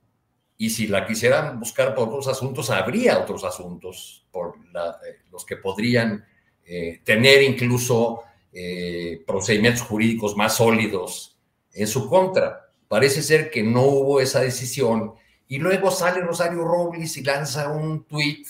y 0.57 0.69
si 0.69 0.87
la 0.87 1.05
quisieran 1.05 1.59
buscar 1.59 1.95
por 1.95 2.07
otros 2.07 2.27
asuntos, 2.27 2.69
habría 2.69 3.19
otros 3.19 3.43
asuntos 3.43 4.25
por 4.31 4.55
eh, 4.57 5.17
los 5.31 5.45
que 5.45 5.57
podrían 5.57 6.25
eh, 6.65 7.01
tener 7.03 7.41
incluso 7.41 8.21
eh, 8.51 9.23
procedimientos 9.25 9.81
jurídicos 9.81 10.37
más 10.37 10.55
sólidos 10.55 11.37
en 11.73 11.87
su 11.87 12.07
contra. 12.07 12.69
Parece 12.87 13.23
ser 13.23 13.49
que 13.49 13.63
no 13.63 13.81
hubo 13.81 14.21
esa 14.21 14.41
decisión 14.41 15.15
y 15.53 15.59
luego 15.59 15.91
sale 15.91 16.21
Rosario 16.21 16.63
Robles 16.63 17.15
y 17.15 17.21
lanza 17.21 17.69
un 17.69 18.05
tuit 18.05 18.47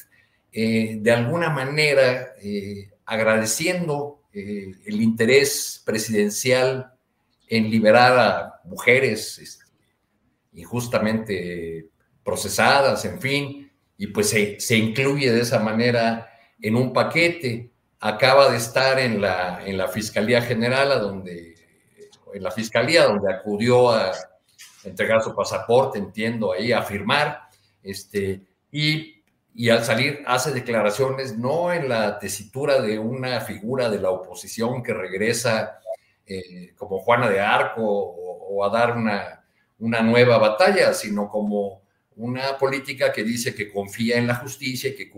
eh, 0.54 1.00
de 1.02 1.12
alguna 1.12 1.50
manera 1.50 2.34
eh, 2.42 2.92
agradeciendo 3.06 4.22
el 4.32 5.02
interés 5.02 5.84
presidencial 5.86 6.94
en 7.48 7.70
liberar 7.70 8.18
a 8.18 8.62
mujeres 8.63 9.38
este, 9.38 9.66
injustamente 10.54 11.89
procesadas, 12.24 13.04
en 13.04 13.20
fin, 13.20 13.72
y 13.98 14.08
pues 14.08 14.30
se, 14.30 14.58
se 14.62 14.78
incluye 14.78 15.30
de 15.30 15.42
esa 15.42 15.60
manera 15.60 16.30
en 16.62 16.78
un 16.78 16.94
paquete. 16.94 17.70
Acaba 18.00 18.50
de 18.50 18.58
estar 18.58 18.98
en 18.98 19.22
la, 19.22 19.62
en 19.66 19.78
la 19.78 19.89
Fiscalía 19.89 20.42
General, 20.42 21.02
donde, 21.02 21.56
en 22.34 22.44
la 22.44 22.52
Fiscalía, 22.52 23.04
donde 23.04 23.32
acudió 23.32 23.92
a 23.92 24.13
entregar 24.86 25.22
su 25.22 25.36
pasaporte, 25.36 26.00
entiendo, 26.00 26.52
ahí 26.52 26.72
a 26.72 26.82
firmar, 26.82 27.48
este, 27.82 28.41
y, 28.72 29.24
y 29.54 29.69
al 29.69 29.84
salir 29.84 30.24
hace 30.26 30.52
declaraciones 30.52 31.38
no 31.38 31.72
en 31.72 31.89
la 31.89 32.19
tesitura 32.19 32.82
de 32.82 32.98
una 33.00 33.41
figura 33.41 33.89
de 33.89 34.00
la 34.00 34.10
oposición 34.10 34.82
que 34.82 34.93
regresa 34.93 35.80
eh, 36.26 36.74
como 36.76 37.00
Juana 37.00 37.30
de 37.30 37.39
Arco 37.39 37.82
o, 37.84 38.48
o 38.56 38.65
a 38.65 38.69
dar 38.69 38.96
una, 38.96 39.43
una 39.80 40.02
nueva 40.02 40.38
batalla, 40.38 40.93
sino 40.93 41.30
como 41.30 41.84
una 42.15 42.58
política 42.58 43.12
que 43.12 43.24
dice 43.24 43.56
que 43.56 43.72
confía 43.72 44.17
en 44.17 44.28
la 44.28 44.36
justicia 44.36 44.89
y 44.89 44.96
que 44.96 45.10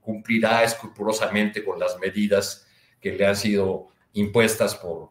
cumplirá 0.00 0.62
escrupulosamente 0.62 1.64
con 1.64 1.78
las 1.78 1.98
medidas 1.98 2.66
que 3.00 3.12
le 3.12 3.26
han 3.26 3.36
sido 3.36 3.88
impuestas 4.12 4.74
por, 4.74 5.10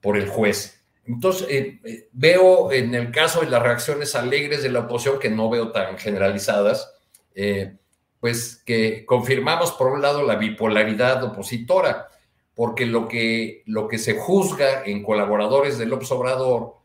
por 0.00 0.16
el 0.16 0.28
juez. 0.28 0.81
Entonces, 1.04 1.48
eh, 1.50 1.80
eh, 1.84 2.08
veo 2.12 2.70
en 2.70 2.94
el 2.94 3.10
caso 3.10 3.40
de 3.40 3.50
las 3.50 3.62
reacciones 3.62 4.14
alegres 4.14 4.62
de 4.62 4.70
la 4.70 4.80
oposición, 4.80 5.18
que 5.18 5.30
no 5.30 5.50
veo 5.50 5.72
tan 5.72 5.98
generalizadas, 5.98 6.92
eh, 7.34 7.76
pues 8.20 8.62
que 8.64 9.04
confirmamos 9.04 9.72
por 9.72 9.88
un 9.88 10.00
lado 10.00 10.22
la 10.22 10.36
bipolaridad 10.36 11.24
opositora, 11.24 12.08
porque 12.54 12.86
lo 12.86 13.08
que, 13.08 13.62
lo 13.66 13.88
que 13.88 13.98
se 13.98 14.14
juzga 14.14 14.84
en 14.84 15.02
colaboradores 15.02 15.78
del 15.78 15.92
Obrador 15.92 16.76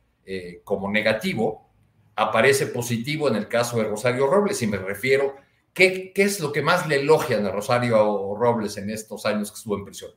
como 0.65 0.91
negativo, 0.91 1.69
aparece 2.15 2.67
positivo 2.67 3.29
en 3.29 3.37
el 3.37 3.47
caso 3.47 3.77
de 3.77 3.85
Rosario 3.85 4.27
Robles, 4.27 4.61
y 4.61 4.67
me 4.67 4.77
refiero, 4.77 5.35
¿qué, 5.73 6.11
¿qué, 6.13 6.23
es 6.23 6.41
lo 6.41 6.51
que 6.51 6.61
más 6.61 6.85
le 6.87 6.97
elogian 6.97 7.45
a 7.45 7.51
Rosario 7.51 8.35
Robles 8.35 8.75
en 8.75 8.89
estos 8.89 9.25
años 9.25 9.51
que 9.51 9.57
estuvo 9.57 9.77
en 9.77 9.85
prisión? 9.85 10.11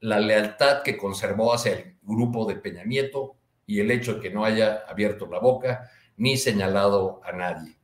La 0.00 0.18
lealtad 0.18 0.82
que 0.82 0.96
conservó 0.96 1.52
hacia 1.52 1.72
el 1.72 1.96
grupo 2.02 2.46
de 2.46 2.56
Peña 2.56 2.84
Nieto 2.84 3.36
y 3.70 3.78
el 3.78 3.90
hecho 3.92 4.14
de 4.14 4.20
que 4.20 4.30
no 4.30 4.44
haya 4.44 4.82
abierto 4.88 5.28
la 5.30 5.38
boca 5.38 5.88
ni 6.16 6.36
señalado 6.36 7.20
a 7.24 7.30
nadie. 7.30 7.76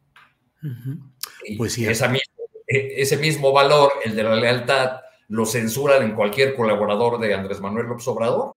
Pues 1.57 1.75
sí. 1.75 1.87
Esa 1.87 2.13
e, 2.67 2.95
ese 2.97 3.17
mismo 3.19 3.53
valor, 3.53 3.93
el 4.05 4.17
de 4.17 4.25
la 4.25 4.35
lealtad, 4.35 5.01
lo 5.29 5.47
censuran 5.47 6.03
en 6.03 6.17
cualquier 6.17 6.57
colaborador 6.57 7.21
de 7.21 7.35
Andrés 7.35 7.61
Manuel 7.61 7.87
López 7.87 8.09
Obrador 8.09 8.57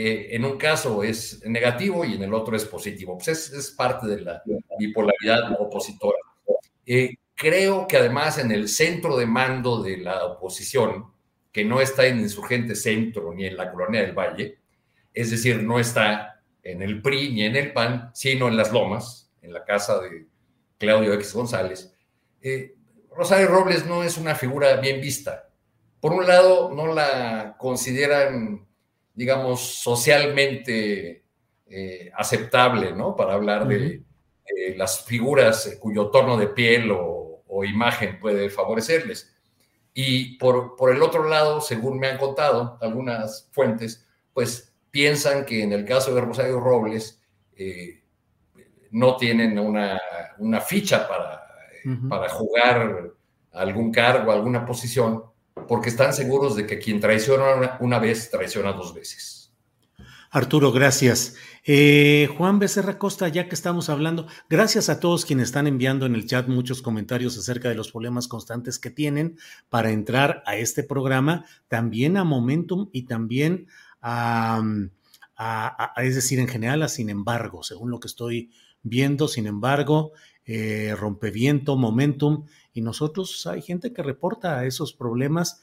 Eh, 0.00 0.36
en 0.36 0.44
un 0.44 0.56
caso 0.56 1.02
es 1.02 1.44
negativo 1.44 2.04
y 2.04 2.14
en 2.14 2.22
el 2.22 2.32
otro 2.32 2.54
es 2.54 2.64
positivo. 2.64 3.18
Pues 3.18 3.50
es, 3.50 3.70
parte 3.72 4.06
de 4.06 4.20
la 4.20 4.40
bipolaridad 4.78 5.60
opositora. 5.60 6.18
Eh, 6.86 7.16
creo 7.34 7.88
que 7.88 7.96
además 7.96 8.38
en 8.38 8.52
el 8.52 8.68
centro 8.68 9.16
de 9.16 9.26
mando 9.26 9.82
de 9.82 9.96
la 9.96 10.24
oposición, 10.24 11.06
que 11.50 11.64
no 11.64 11.80
está 11.80 12.06
en 12.06 12.20
Insurgente 12.20 12.76
Centro 12.76 13.34
ni 13.34 13.46
en 13.46 13.56
la 13.56 13.72
Colonia 13.72 14.02
del 14.02 14.16
Valle, 14.16 14.60
es 15.12 15.32
decir, 15.32 15.64
no 15.64 15.80
está 15.80 16.42
en 16.62 16.80
el 16.80 17.02
PRI 17.02 17.32
ni 17.32 17.42
en 17.42 17.56
el 17.56 17.72
PAN, 17.72 18.12
sino 18.14 18.46
en 18.46 18.56
las 18.56 18.70
Lomas, 18.70 19.32
en 19.42 19.52
la 19.52 19.64
casa 19.64 19.98
de 19.98 20.28
Claudio 20.78 21.12
X 21.14 21.34
González, 21.34 21.92
eh, 22.40 22.76
Rosario 23.16 23.48
Robles 23.48 23.84
no 23.84 24.04
es 24.04 24.16
una 24.16 24.36
figura 24.36 24.76
bien 24.76 25.00
vista. 25.00 25.48
Por 26.00 26.12
un 26.12 26.24
lado, 26.24 26.72
no 26.72 26.86
la 26.94 27.56
consideran 27.58 28.67
digamos, 29.18 29.60
socialmente 29.82 31.24
eh, 31.66 32.12
aceptable, 32.14 32.92
¿no? 32.92 33.16
Para 33.16 33.34
hablar 33.34 33.66
de 33.66 34.04
las 34.76 35.04
figuras 35.04 35.76
cuyo 35.80 36.06
tono 36.06 36.36
de 36.36 36.46
piel 36.46 36.92
o, 36.92 37.24
imagen 37.64 38.20
puede 38.20 38.48
favorecerles. 38.48 39.34
Y 39.92 40.38
por, 40.38 40.76
por, 40.76 40.94
el 40.94 41.02
otro 41.02 41.28
lado, 41.28 41.60
según 41.60 41.98
me 41.98 42.06
han 42.06 42.16
contado 42.16 42.78
algunas 42.80 43.48
fuentes, 43.50 44.06
pues 44.32 44.72
piensan 44.92 45.44
que 45.44 45.64
en 45.64 45.72
el 45.72 45.84
caso 45.84 46.14
de 46.14 46.20
Rosario 46.20 46.60
Robles 46.60 47.20
eh, 47.56 48.04
no 48.92 49.16
tienen 49.16 49.58
una, 49.58 50.00
una 50.38 50.60
ficha 50.60 51.08
para, 51.08 51.44
para 52.08 52.28
jugar 52.28 53.10
algún 53.50 53.90
cargo, 53.90 54.30
alguna 54.30 54.64
posición, 54.64 55.24
porque 55.66 55.88
están 55.88 56.12
seguros 56.12 56.56
de 56.56 56.66
que 56.66 56.78
quien 56.78 57.00
traiciona 57.00 57.78
una, 57.80 57.98
vez, 57.98 58.30
traiciona 58.30 58.72
dos 58.72 58.94
veces. 58.94 59.52
Arturo, 60.30 60.72
gracias. 60.72 61.36
Eh, 61.64 62.28
Juan 62.36 62.58
Becerra 62.58 62.98
Costa, 62.98 63.28
ya 63.28 63.48
que 63.48 63.54
estamos 63.54 63.88
hablando, 63.88 64.26
gracias 64.50 64.90
a 64.90 65.00
todos 65.00 65.24
quienes 65.24 65.48
están 65.48 65.66
enviando 65.66 66.04
en 66.04 66.14
el 66.14 66.26
chat 66.26 66.48
muchos 66.48 66.82
comentarios 66.82 67.38
acerca 67.38 67.70
de 67.70 67.74
los 67.74 67.90
problemas 67.90 68.28
constantes 68.28 68.78
que 68.78 68.90
tienen 68.90 69.38
para 69.70 69.90
entrar 69.90 70.42
a 70.44 70.56
este 70.56 70.82
programa, 70.82 71.46
también 71.68 72.18
a 72.18 72.24
Momentum 72.24 72.90
y 72.92 73.06
también 73.06 73.68
a, 74.02 74.62
es 75.96 76.14
decir, 76.14 76.38
en 76.38 76.48
general 76.48 76.82
a 76.82 76.88
Sin 76.88 77.10
embargo, 77.10 77.62
según 77.62 77.90
lo 77.90 78.00
que 78.00 78.08
estoy 78.08 78.50
viendo, 78.82 79.28
sin 79.28 79.46
embargo, 79.46 80.12
eh, 80.44 80.94
Rompeviento, 80.96 81.76
Momentum 81.76 82.46
y 82.78 82.80
nosotros 82.80 83.44
hay 83.48 83.60
gente 83.60 83.92
que 83.92 84.04
reporta 84.04 84.64
esos 84.64 84.92
problemas 84.92 85.60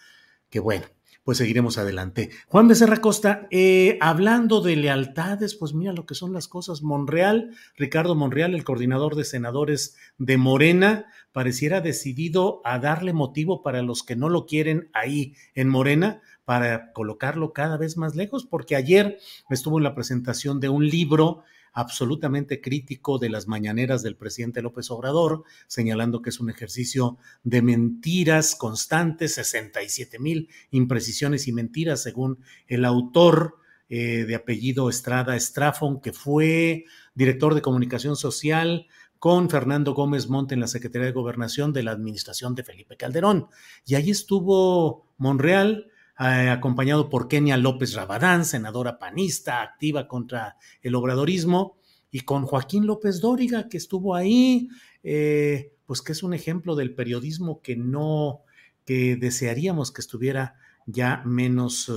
que 0.50 0.60
bueno, 0.60 0.86
pues 1.24 1.38
seguiremos 1.38 1.78
adelante. 1.78 2.30
Juan 2.48 2.68
Becerra 2.68 2.98
Costa, 2.98 3.48
eh, 3.52 3.98
hablando 4.02 4.60
de 4.60 4.76
lealtades, 4.76 5.56
pues 5.56 5.74
mira 5.74 5.94
lo 5.94 6.06
que 6.06 6.14
son 6.14 6.34
las 6.34 6.50
cosas. 6.50 6.82
Monreal, 6.84 7.52
Ricardo 7.78 8.16
Monreal, 8.16 8.54
el 8.54 8.66
coordinador 8.66 9.16
de 9.16 9.24
senadores 9.24 9.96
de 10.18 10.36
Morena, 10.36 11.06
pareciera 11.32 11.80
decidido 11.80 12.60
a 12.66 12.80
darle 12.80 13.14
motivo 13.14 13.64
para 13.64 13.82
los 13.82 14.04
que 14.04 14.18
no 14.18 14.28
lo 14.28 14.46
quieren 14.46 14.90
ahí 14.94 15.36
en 15.54 15.70
Morena, 15.70 16.22
para 16.44 16.92
colocarlo 16.92 17.54
cada 17.54 17.78
vez 17.78 17.96
más 17.96 18.16
lejos, 18.16 18.46
porque 18.46 18.76
ayer 18.76 19.20
estuvo 19.50 19.78
en 19.78 19.86
la 19.86 19.96
presentación 19.96 20.60
de 20.60 20.68
un 20.68 20.86
libro 20.90 21.44
absolutamente 21.76 22.62
crítico 22.62 23.20
de 23.20 23.30
las 23.30 23.48
mañaneras 23.48 24.02
del 24.02 24.16
presidente 24.16 24.62
López 24.62 24.90
Obrador, 24.90 25.44
señalando 25.68 26.22
que 26.22 26.30
es 26.30 26.40
un 26.40 26.50
ejercicio 26.50 27.18
de 27.44 27.62
mentiras 27.62 28.56
constantes, 28.56 29.36
67 29.36 30.18
mil 30.18 30.50
imprecisiones 30.72 31.48
y 31.48 31.52
mentiras, 31.52 32.02
según 32.02 32.40
el 32.68 32.86
autor 32.86 33.58
eh, 33.90 34.24
de 34.26 34.36
apellido 34.36 34.90
Estrada 34.90 35.36
Estrafón, 35.36 36.02
que 36.02 36.14
fue 36.14 36.86
director 37.14 37.54
de 37.54 37.62
comunicación 37.62 38.16
social 38.16 38.88
con 39.20 39.50
Fernando 39.50 39.94
Gómez 39.94 40.30
Monte 40.30 40.54
en 40.54 40.62
la 40.62 40.68
Secretaría 40.68 41.08
de 41.08 41.12
Gobernación 41.12 41.74
de 41.74 41.84
la 41.84 41.92
administración 41.92 42.56
de 42.56 42.64
Felipe 42.64 42.96
Calderón. 42.96 43.48
Y 43.86 43.96
ahí 43.96 44.12
estuvo 44.12 45.12
Monreal, 45.18 45.92
eh, 46.20 46.50
acompañado 46.50 47.10
por 47.10 47.28
Kenia 47.28 47.58
López 47.58 47.94
Rabadán, 47.94 48.46
senadora 48.46 49.00
panista, 49.00 49.62
activa 49.62 50.08
contra 50.08 50.58
el 50.82 50.96
obradorismo, 50.96 51.78
y 52.12 52.22
con 52.22 52.46
Joaquín 52.46 52.88
López 52.88 53.20
Dóriga, 53.20 53.68
que 53.68 53.78
estuvo 53.78 54.16
ahí, 54.16 54.70
eh, 55.04 55.74
pues 55.86 56.02
que 56.02 56.14
es 56.14 56.24
un 56.24 56.34
ejemplo 56.34 56.76
del 56.76 56.96
periodismo 56.96 57.62
que 57.62 57.76
no, 57.76 58.44
que 58.86 59.18
desearíamos 59.18 59.92
que 59.92 60.00
estuviera 60.00 60.56
ya 60.86 61.22
menos 61.26 61.92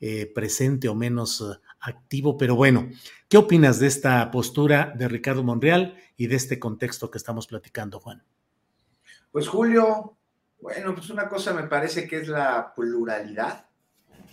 eh, 0.00 0.26
presente 0.34 0.88
o 0.88 0.96
menos 0.96 1.44
activo, 1.78 2.36
pero 2.36 2.56
bueno, 2.56 2.90
¿qué 3.28 3.36
opinas 3.36 3.78
de 3.78 3.86
esta 3.86 4.30
postura 4.32 4.92
de 4.96 5.06
Ricardo 5.06 5.44
Monreal 5.44 5.96
y 6.16 6.26
de 6.26 6.34
este 6.34 6.58
contexto 6.58 7.10
que 7.10 7.18
estamos 7.18 7.46
platicando, 7.46 8.00
Juan? 8.00 8.24
Pues 9.30 9.46
Julio, 9.46 10.16
bueno, 10.62 10.94
pues 10.94 11.10
una 11.10 11.28
cosa 11.28 11.52
me 11.52 11.64
parece 11.64 12.06
que 12.06 12.18
es 12.18 12.28
la 12.28 12.72
pluralidad 12.72 13.66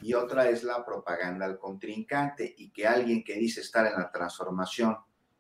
y 0.04 0.14
otra 0.14 0.48
es 0.48 0.64
la 0.64 0.86
propaganda 0.86 1.44
al 1.44 1.58
contrincante 1.58 2.54
y 2.56 2.70
que 2.70 2.86
alguien 2.86 3.24
que 3.24 3.34
dice 3.34 3.62
estar 3.62 3.88
en 3.88 3.94
la 3.94 4.12
transformación 4.12 4.96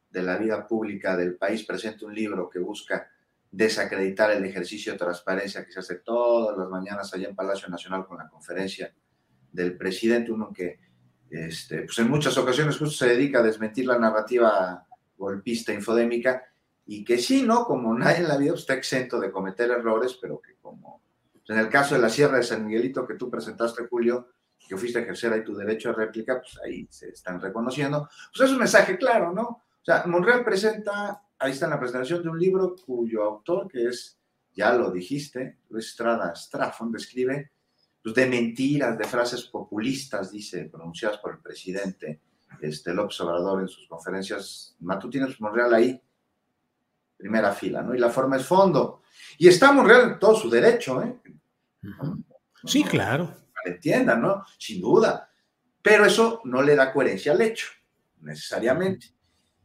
de 0.09 0.23
la 0.23 0.37
vida 0.37 0.67
pública 0.67 1.15
del 1.15 1.35
país 1.35 1.63
presente 1.63 2.05
un 2.05 2.15
libro 2.15 2.49
que 2.49 2.57
busca 2.57 3.07
desacreditar 3.51 4.31
el 4.31 4.43
ejercicio 4.43 4.93
de 4.93 4.97
transparencia 4.97 5.63
que 5.63 5.71
se 5.71 5.79
hace 5.79 5.95
todas 5.97 6.57
las 6.57 6.67
mañanas 6.67 7.13
allá 7.13 7.29
en 7.29 7.35
Palacio 7.35 7.69
Nacional 7.69 8.07
con 8.07 8.17
la 8.17 8.27
conferencia 8.27 8.91
del 9.51 9.77
presidente, 9.77 10.31
uno 10.31 10.51
que 10.51 10.79
este, 11.29 11.83
pues 11.83 11.99
en 11.99 12.09
muchas 12.09 12.35
ocasiones 12.39 12.79
justo 12.79 13.05
se 13.05 13.09
dedica 13.09 13.39
a 13.39 13.43
desmentir 13.43 13.85
la 13.85 13.99
narrativa 13.99 14.87
golpista, 15.15 15.71
infodémica, 15.71 16.48
y 16.91 17.03
que 17.03 17.19
sí, 17.19 17.43
¿no? 17.43 17.65
Como 17.65 17.93
nadie 17.93 18.17
en 18.17 18.27
la 18.27 18.35
vida 18.35 18.53
pues, 18.53 18.61
está 18.61 18.73
exento 18.73 19.19
de 19.19 19.31
cometer 19.31 19.69
errores, 19.69 20.17
pero 20.19 20.41
que 20.41 20.55
como 20.55 21.03
pues, 21.31 21.47
en 21.47 21.59
el 21.59 21.69
caso 21.69 21.93
de 21.93 22.01
la 22.01 22.09
Sierra 22.09 22.37
de 22.37 22.43
San 22.43 22.65
Miguelito 22.65 23.05
que 23.05 23.13
tú 23.13 23.29
presentaste, 23.29 23.85
Julio, 23.87 24.29
que 24.67 24.75
fuiste 24.75 24.97
a 24.97 25.03
ejercer 25.03 25.31
ahí 25.31 25.43
tu 25.43 25.55
derecho 25.55 25.91
a 25.91 25.93
réplica, 25.93 26.41
pues 26.41 26.57
ahí 26.65 26.87
se 26.89 27.09
están 27.09 27.39
reconociendo. 27.39 28.09
Pues 28.35 28.49
es 28.49 28.53
un 28.53 28.57
mensaje 28.57 28.97
claro, 28.97 29.31
¿no? 29.31 29.43
O 29.43 29.85
sea, 29.85 30.03
Monreal 30.07 30.43
presenta, 30.43 31.21
ahí 31.37 31.51
está 31.51 31.65
en 31.65 31.71
la 31.71 31.79
presentación 31.79 32.23
de 32.23 32.29
un 32.29 32.39
libro 32.39 32.75
cuyo 32.83 33.21
autor, 33.21 33.67
que 33.67 33.85
es, 33.85 34.17
ya 34.55 34.73
lo 34.73 34.89
dijiste, 34.89 35.59
Luis 35.69 35.89
Estrada 35.89 36.33
Straffon, 36.35 36.91
describe 36.91 37.51
pues, 38.01 38.15
de 38.15 38.25
mentiras, 38.25 38.97
de 38.97 39.03
frases 39.03 39.43
populistas, 39.43 40.31
dice, 40.31 40.65
pronunciadas 40.65 41.19
por 41.19 41.33
el 41.33 41.39
presidente 41.39 42.21
este, 42.61 42.95
López 42.95 43.21
Obrador 43.21 43.61
en 43.61 43.67
sus 43.67 43.87
conferencias 43.87 44.75
matutinas, 44.79 45.39
Monreal 45.39 45.71
ahí, 45.75 46.01
primera 47.19 47.51
fila, 47.51 47.81
¿no? 47.81 47.93
Y 47.93 47.99
la 47.99 48.09
forma 48.09 48.37
es 48.37 48.45
fondo. 48.45 49.01
Y 49.37 49.49
está 49.49 49.73
Monreal 49.73 50.11
en 50.11 50.19
todo 50.19 50.35
su 50.35 50.49
derecho, 50.49 51.03
¿eh? 51.03 51.19
Sí, 52.63 52.83
claro. 52.83 53.29
Entienda, 53.65 54.15
¿no? 54.15 54.45
Sin 54.57 54.81
duda. 54.81 55.29
Pero 55.81 56.05
eso 56.05 56.41
no 56.45 56.61
le 56.61 56.75
da 56.75 56.93
coherencia 56.93 57.33
al 57.33 57.41
hecho, 57.41 57.67
necesariamente. 58.21 59.13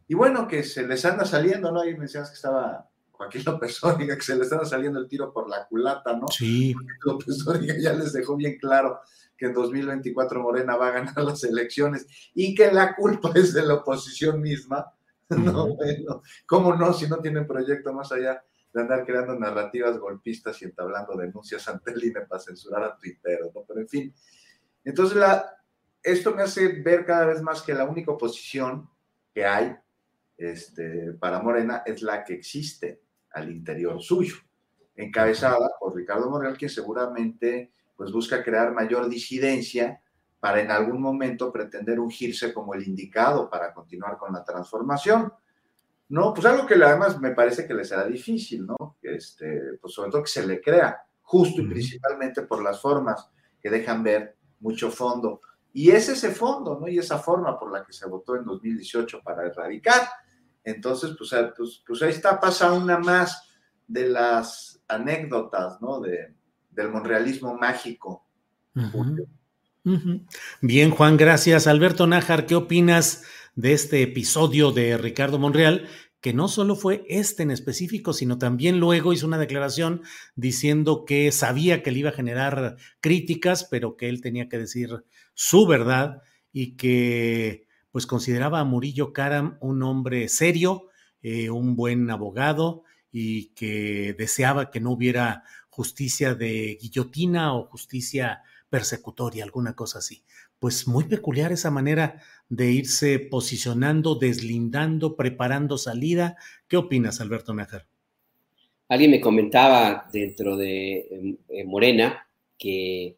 Y 0.09 0.15
bueno, 0.15 0.49
que 0.49 0.65
se 0.65 0.87
les 0.87 1.05
anda 1.05 1.25
saliendo, 1.25 1.71
¿no? 1.71 1.81
Ahí 1.81 1.97
mencionas 1.97 2.31
que 2.31 2.37
estaba 2.37 2.91
Joaquín 3.13 3.43
López 3.47 3.81
Dóriga, 3.81 4.17
que 4.17 4.23
se 4.23 4.35
le 4.35 4.43
estaba 4.43 4.65
saliendo 4.65 4.99
el 4.99 5.09
tiro 5.09 5.33
por 5.33 5.49
la 5.49 5.67
culata, 5.67 6.17
¿no? 6.17 6.27
Sí. 6.29 6.75
López 7.05 7.39
Dóriga 7.45 7.77
ya 7.79 7.93
les 7.93 8.13
dejó 8.13 8.37
bien 8.37 8.59
claro 8.59 9.01
que 9.37 9.47
en 9.47 9.55
2024 9.55 10.43
Morena 10.43 10.77
va 10.77 10.89
a 10.89 10.93
ganar 10.93 11.17
las 11.19 11.45
elecciones 11.45 12.07
y 12.35 12.55
que 12.55 12.73
la 12.73 12.97
culpa 12.97 13.31
es 13.37 13.55
de 13.55 13.65
la 13.65 13.75
oposición 13.75 14.41
misma. 14.41 14.93
No, 15.53 15.75
bueno, 15.75 16.23
¿cómo 16.47 16.75
no? 16.75 16.93
Si 16.93 17.09
no 17.09 17.19
tienen 17.19 17.47
proyecto 17.47 17.93
más 17.93 18.13
allá 18.13 18.43
de 18.73 18.81
andar 18.81 19.05
creando 19.05 19.39
narrativas 19.39 19.99
golpistas 19.99 20.61
y 20.63 20.67
entablando 20.67 21.17
denuncias 21.17 21.67
ante 21.69 21.93
el 21.93 22.05
INE 22.05 22.23
para 22.23 22.41
censurar 22.41 22.83
a 22.85 22.97
Twitter, 22.97 23.41
¿no? 23.55 23.65
Pero 23.67 23.81
en 23.81 23.89
fin. 23.89 24.15
Entonces, 24.85 25.17
la, 25.17 25.57
esto 26.03 26.35
me 26.35 26.43
hace 26.43 26.69
ver 26.83 27.05
cada 27.05 27.27
vez 27.27 27.41
más 27.41 27.63
que 27.63 27.75
la 27.75 27.85
única 27.85 28.13
oposición 28.13 28.89
que 29.33 29.45
hay 29.45 29.77
este, 30.37 31.13
para 31.13 31.41
Morena 31.41 31.83
es 31.87 32.03
la 32.03 32.25
que 32.25 32.35
existe 32.35 33.01
al 33.31 33.51
interior 33.51 34.01
suyo, 34.03 34.37
encabezada 34.95 35.71
por 35.81 35.95
Ricardo 35.95 36.31
Moreno, 36.31 36.55
quien 36.57 36.71
seguramente 36.71 37.73
pues, 37.97 38.13
busca 38.13 38.43
crear 38.43 38.73
mayor 38.73 39.09
disidencia 39.09 40.01
para 40.45 40.61
en 40.61 40.71
algún 40.71 41.01
momento 41.01 41.51
pretender 41.51 41.99
ungirse 41.99 42.53
como 42.53 42.75
el 42.75 42.87
indicado 42.87 43.49
para 43.49 43.73
continuar 43.73 44.19
con 44.19 44.31
la 44.31 44.45
transformación. 44.45 45.33
No, 46.11 46.35
pues 46.35 46.45
algo 46.45 46.67
que 46.67 46.75
además 46.75 47.19
me 47.19 47.31
parece 47.31 47.67
que 47.67 47.73
le 47.73 47.83
será 47.83 48.05
difícil, 48.05 48.67
¿no? 48.67 48.99
Este, 49.01 49.79
pues 49.81 49.95
sobre 49.95 50.11
todo 50.11 50.23
que 50.23 50.29
se 50.29 50.47
le 50.47 50.61
crea, 50.61 51.03
justo 51.23 51.63
y 51.63 51.67
principalmente 51.67 52.43
por 52.43 52.63
las 52.63 52.79
formas 52.79 53.27
que 53.59 53.71
dejan 53.71 54.03
ver 54.03 54.37
mucho 54.61 54.91
fondo. 54.91 55.41
Y 55.73 55.91
es 55.91 56.11
ese 56.11 56.31
fondo, 56.31 56.79
¿no? 56.79 56.89
Y 56.89 56.99
esa 56.99 57.19
forma 57.19 57.59
por 57.59 57.73
la 57.73 57.83
que 57.83 57.95
se 57.95 58.07
votó 58.07 58.37
en 58.37 58.45
2018 58.45 59.23
para 59.25 59.47
erradicar. 59.47 60.03
Entonces, 60.63 61.17
pues, 61.17 61.31
pues, 61.57 61.83
pues 61.87 62.03
ahí 62.03 62.11
está, 62.11 62.39
pasa 62.39 62.71
una 62.71 62.99
más 62.99 63.49
de 63.87 64.11
las 64.11 64.79
anécdotas, 64.89 65.81
¿no? 65.81 66.01
De, 66.01 66.35
del 66.71 66.91
monrealismo 66.91 67.57
mágico. 67.57 68.27
Bien, 70.63 70.91
Juan, 70.91 71.19
gracias. 71.19 71.67
Alberto 71.67 72.07
Nájar, 72.07 72.47
¿qué 72.47 72.55
opinas 72.55 73.23
de 73.55 73.75
este 73.75 74.03
episodio 74.03 74.73
de 74.73 74.97
Ricardo 74.97 75.39
Monreal, 75.39 75.89
que 76.23 76.33
no 76.33 76.49
solo 76.49 76.75
fue 76.75 77.05
este 77.07 77.43
en 77.43 77.51
específico, 77.51 78.15
sino 78.15 78.39
también 78.39 78.81
luego 78.81 79.13
hizo 79.13 79.27
una 79.27 79.37
declaración 79.37 80.01
diciendo 80.37 81.05
que 81.05 81.31
sabía 81.33 81.83
que 81.83 81.91
le 81.91 81.99
iba 81.99 82.09
a 82.09 82.15
generar 82.15 82.77
críticas, 83.03 83.69
pero 83.71 83.99
que 83.99 84.09
él 84.09 84.23
tenía 84.23 84.49
que 84.49 84.57
decir 84.57 85.05
su 85.35 85.67
verdad 85.67 86.23
y 86.51 86.77
que 86.77 87.67
pues 87.91 88.07
consideraba 88.07 88.61
a 88.61 88.65
Murillo 88.65 89.13
Karam 89.13 89.59
un 89.61 89.83
hombre 89.83 90.29
serio, 90.29 90.89
eh, 91.23 91.51
un 91.51 91.77
buen 91.77 92.11
abogado 92.11 92.85
y 93.13 93.49
que 93.55 94.15
deseaba 94.19 94.71
que 94.71 94.81
no 94.81 94.93
hubiera 94.93 95.45
justicia 95.69 96.35
de 96.35 96.79
guillotina 96.81 97.55
o 97.55 97.67
justicia 97.67 98.43
persecutoria, 98.75 99.45
alguna 99.45 99.77
cosa 99.77 100.01
así. 100.01 100.25
Pues 100.59 100.89
muy 100.89 101.05
peculiar 101.05 101.53
esa 101.53 101.71
manera 101.71 102.21
de 102.49 102.73
irse 102.73 103.21
posicionando, 103.21 104.17
deslindando, 104.17 105.15
preparando 105.15 105.79
salida. 105.79 106.37
¿Qué 106.67 106.77
opinas, 106.77 107.21
Alberto 107.21 107.55
Nájar? 107.55 107.87
Alguien 108.89 109.13
me 109.13 109.21
comentaba 109.21 110.09
dentro 110.13 110.57
de 110.57 111.37
eh, 111.51 111.65
Morena 111.65 112.27
que 112.59 113.17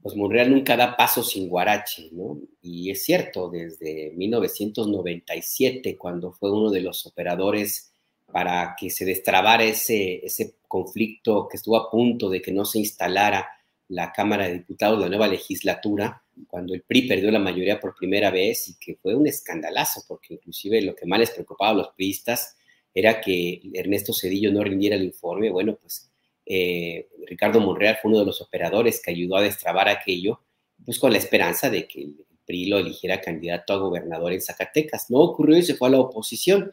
pues 0.00 0.14
Monreal 0.14 0.52
nunca 0.52 0.76
da 0.76 0.96
paso 0.96 1.24
sin 1.24 1.48
Guarache, 1.48 2.10
¿no? 2.12 2.38
Y 2.60 2.88
es 2.88 3.02
cierto, 3.02 3.50
desde 3.50 4.12
1997, 4.14 5.98
cuando 5.98 6.30
fue 6.30 6.52
uno 6.52 6.70
de 6.70 6.80
los 6.80 7.06
operadores 7.06 7.92
para 8.30 8.76
que 8.78 8.88
se 8.88 9.04
destrabara 9.04 9.64
ese, 9.64 10.24
ese 10.24 10.54
conflicto 10.68 11.48
que 11.48 11.56
estuvo 11.56 11.76
a 11.76 11.90
punto 11.90 12.30
de 12.30 12.40
que 12.40 12.52
no 12.52 12.64
se 12.64 12.78
instalara 12.78 13.48
la 13.92 14.10
Cámara 14.10 14.46
de 14.46 14.54
Diputados 14.54 14.98
de 14.98 15.04
la 15.04 15.10
nueva 15.10 15.28
legislatura, 15.28 16.22
cuando 16.48 16.74
el 16.74 16.82
PRI 16.82 17.02
perdió 17.02 17.30
la 17.30 17.38
mayoría 17.38 17.78
por 17.78 17.94
primera 17.94 18.30
vez 18.30 18.68
y 18.68 18.78
que 18.78 18.96
fue 18.96 19.14
un 19.14 19.26
escandalazo, 19.26 20.02
porque 20.08 20.34
inclusive 20.34 20.80
lo 20.80 20.94
que 20.94 21.06
más 21.06 21.20
les 21.20 21.30
preocupaba 21.30 21.72
a 21.72 21.74
los 21.74 21.88
priistas 21.90 22.56
era 22.94 23.20
que 23.20 23.60
Ernesto 23.74 24.14
Cedillo 24.14 24.50
no 24.50 24.64
rindiera 24.64 24.96
el 24.96 25.04
informe. 25.04 25.50
Bueno, 25.50 25.78
pues 25.80 26.10
eh, 26.46 27.08
Ricardo 27.26 27.60
Monreal 27.60 27.98
fue 28.00 28.10
uno 28.10 28.20
de 28.20 28.26
los 28.26 28.40
operadores 28.40 29.00
que 29.02 29.10
ayudó 29.10 29.36
a 29.36 29.42
destrabar 29.42 29.88
aquello, 29.88 30.40
pues 30.84 30.98
con 30.98 31.12
la 31.12 31.18
esperanza 31.18 31.68
de 31.68 31.86
que 31.86 32.02
el 32.02 32.16
PRI 32.46 32.66
lo 32.66 32.78
eligiera 32.78 33.20
candidato 33.20 33.74
a 33.74 33.78
gobernador 33.78 34.32
en 34.32 34.40
Zacatecas. 34.40 35.10
No 35.10 35.18
ocurrió 35.18 35.58
y 35.58 35.62
se 35.62 35.74
fue 35.74 35.88
a 35.88 35.92
la 35.92 36.00
oposición. 36.00 36.72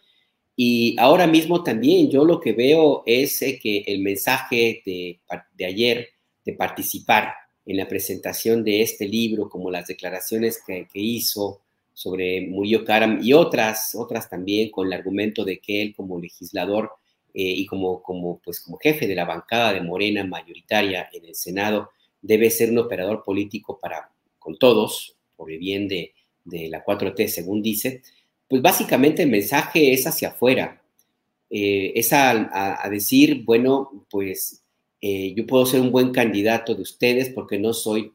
Y 0.56 0.96
ahora 1.00 1.28
mismo 1.28 1.64
también 1.64 2.10
yo 2.10 2.24
lo 2.24 2.40
que 2.40 2.54
veo 2.54 3.04
es 3.06 3.42
eh, 3.42 3.60
que 3.62 3.84
el 3.88 4.00
mensaje 4.00 4.82
de, 4.86 5.20
de 5.54 5.66
ayer 5.66 6.10
participar 6.54 7.34
en 7.66 7.78
la 7.78 7.88
presentación 7.88 8.64
de 8.64 8.82
este 8.82 9.08
libro, 9.08 9.50
como 9.50 9.70
las 9.70 9.88
declaraciones 9.88 10.62
que, 10.66 10.88
hizo 10.94 11.62
sobre 11.94 12.42
Murillo 12.48 12.84
Karam 12.86 13.20
y 13.22 13.34
otras, 13.34 13.94
otras 13.96 14.30
también 14.30 14.72
con 14.72 14.88
el 14.88 14.94
argumento 14.94 15.44
de 15.44 15.60
que 15.60 15.82
él 15.82 15.94
como 15.96 16.20
legislador 16.20 16.92
eh, 17.34 17.44
y 17.44 17.66
como, 17.66 18.02
como, 18.02 18.40
pues, 18.40 18.62
como 18.62 18.78
jefe 18.78 19.06
de 19.06 19.16
la 19.16 19.26
bancada 19.26 19.74
de 19.74 19.82
Morena 19.82 20.24
mayoritaria 20.24 21.10
en 21.12 21.26
el 21.26 21.36
Senado, 21.36 21.92
debe 22.22 22.50
ser 22.50 22.72
un 22.72 22.80
operador 22.80 23.24
político 23.24 23.80
para, 23.80 24.10
con 24.40 24.58
todos, 24.58 25.16
por 25.36 25.52
el 25.52 25.60
bien 25.60 25.88
de, 25.88 26.14
de 26.46 26.70
la 26.70 26.84
4T, 26.84 27.28
según 27.28 27.62
dice, 27.62 28.02
pues 28.48 28.62
básicamente 28.62 29.24
el 29.24 29.30
mensaje 29.30 29.94
es 29.94 30.08
hacia 30.08 30.30
afuera, 30.30 30.82
eh, 31.50 31.94
es 31.96 32.14
a, 32.14 32.84
a, 32.84 32.90
decir, 32.90 33.44
bueno, 33.44 34.06
pues 34.10 34.64
eh, 35.02 35.34
yo 35.36 35.48
puedo 35.48 35.66
ser 35.66 35.82
un 35.82 35.92
buen 35.92 36.12
candidato 36.12 36.76
de 36.76 36.82
ustedes 36.82 37.30
porque 37.30 37.58
no 37.58 37.74
soy 37.74 38.14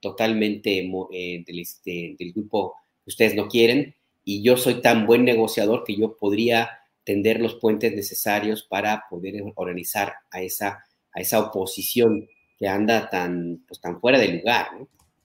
totalmente 0.00 0.78
eh, 1.12 1.44
del, 1.46 1.58
este, 1.58 2.16
del, 2.18 2.32
grupo 2.32 2.74
que 3.04 3.10
ustedes 3.10 3.34
no 3.34 3.48
quieren 3.48 3.94
y 4.24 4.42
yo 4.42 4.56
soy 4.56 4.80
tan 4.80 5.06
buen 5.06 5.24
negociador 5.24 5.84
que 5.84 5.96
yo 5.96 6.16
podría 6.16 6.70
tender 7.04 7.40
los 7.40 7.56
puentes 7.56 7.94
necesarios 7.94 8.62
para 8.62 9.04
poder 9.10 9.42
organizar 9.56 10.14
a 10.30 10.42
esa, 10.42 10.84
a 11.12 11.20
esa 11.20 11.40
oposición 11.40 12.28
que 12.58 12.68
anda 12.68 13.10
tan, 13.10 13.64
pues, 13.66 13.80
tan 13.80 14.00
fuera 14.00 14.18
de 14.18 14.28
lugar. 14.28 14.68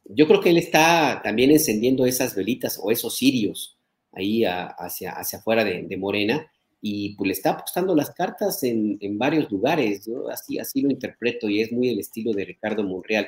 Yo 0.05 0.27
creo 0.27 0.41
que 0.41 0.49
él 0.49 0.57
está 0.57 1.21
también 1.23 1.51
encendiendo 1.51 2.05
esas 2.05 2.35
velitas 2.35 2.79
o 2.81 2.91
esos 2.91 3.15
cirios 3.15 3.77
ahí 4.11 4.43
hacia, 4.45 5.11
hacia 5.11 5.39
afuera 5.39 5.63
de, 5.63 5.97
Morena 5.97 6.51
y 6.89 7.15
pues 7.15 7.27
le 7.27 7.33
está 7.33 7.51
apostando 7.51 7.93
las 7.93 8.11
cartas 8.11 8.63
en, 8.63 9.17
varios 9.17 9.51
lugares, 9.51 10.09
así, 10.31 10.57
así 10.57 10.81
lo 10.81 10.89
interpreto 10.89 11.49
y 11.49 11.61
es 11.61 11.71
muy 11.71 11.89
el 11.89 11.99
estilo 11.99 12.31
de 12.31 12.45
Ricardo 12.45 12.83
Monreal. 12.83 13.27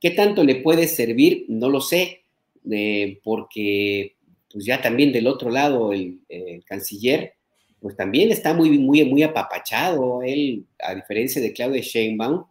¿Qué 0.00 0.10
tanto 0.12 0.44
le 0.44 0.56
puede 0.56 0.86
servir? 0.86 1.46
No 1.48 1.68
lo 1.68 1.80
sé, 1.80 2.24
eh, 2.70 3.20
porque 3.24 4.16
pues 4.52 4.64
ya 4.64 4.80
también 4.80 5.12
del 5.12 5.26
otro 5.26 5.50
lado 5.50 5.92
el, 5.92 6.20
canciller 6.64 7.34
pues 7.80 7.96
también 7.96 8.30
está 8.30 8.54
muy, 8.54 8.78
muy, 8.78 9.04
muy 9.04 9.22
apapachado. 9.22 10.22
Él, 10.22 10.66
a 10.78 10.94
diferencia 10.94 11.40
de 11.40 11.52
Claudia 11.52 11.80
Sheinbaum, 11.80 12.44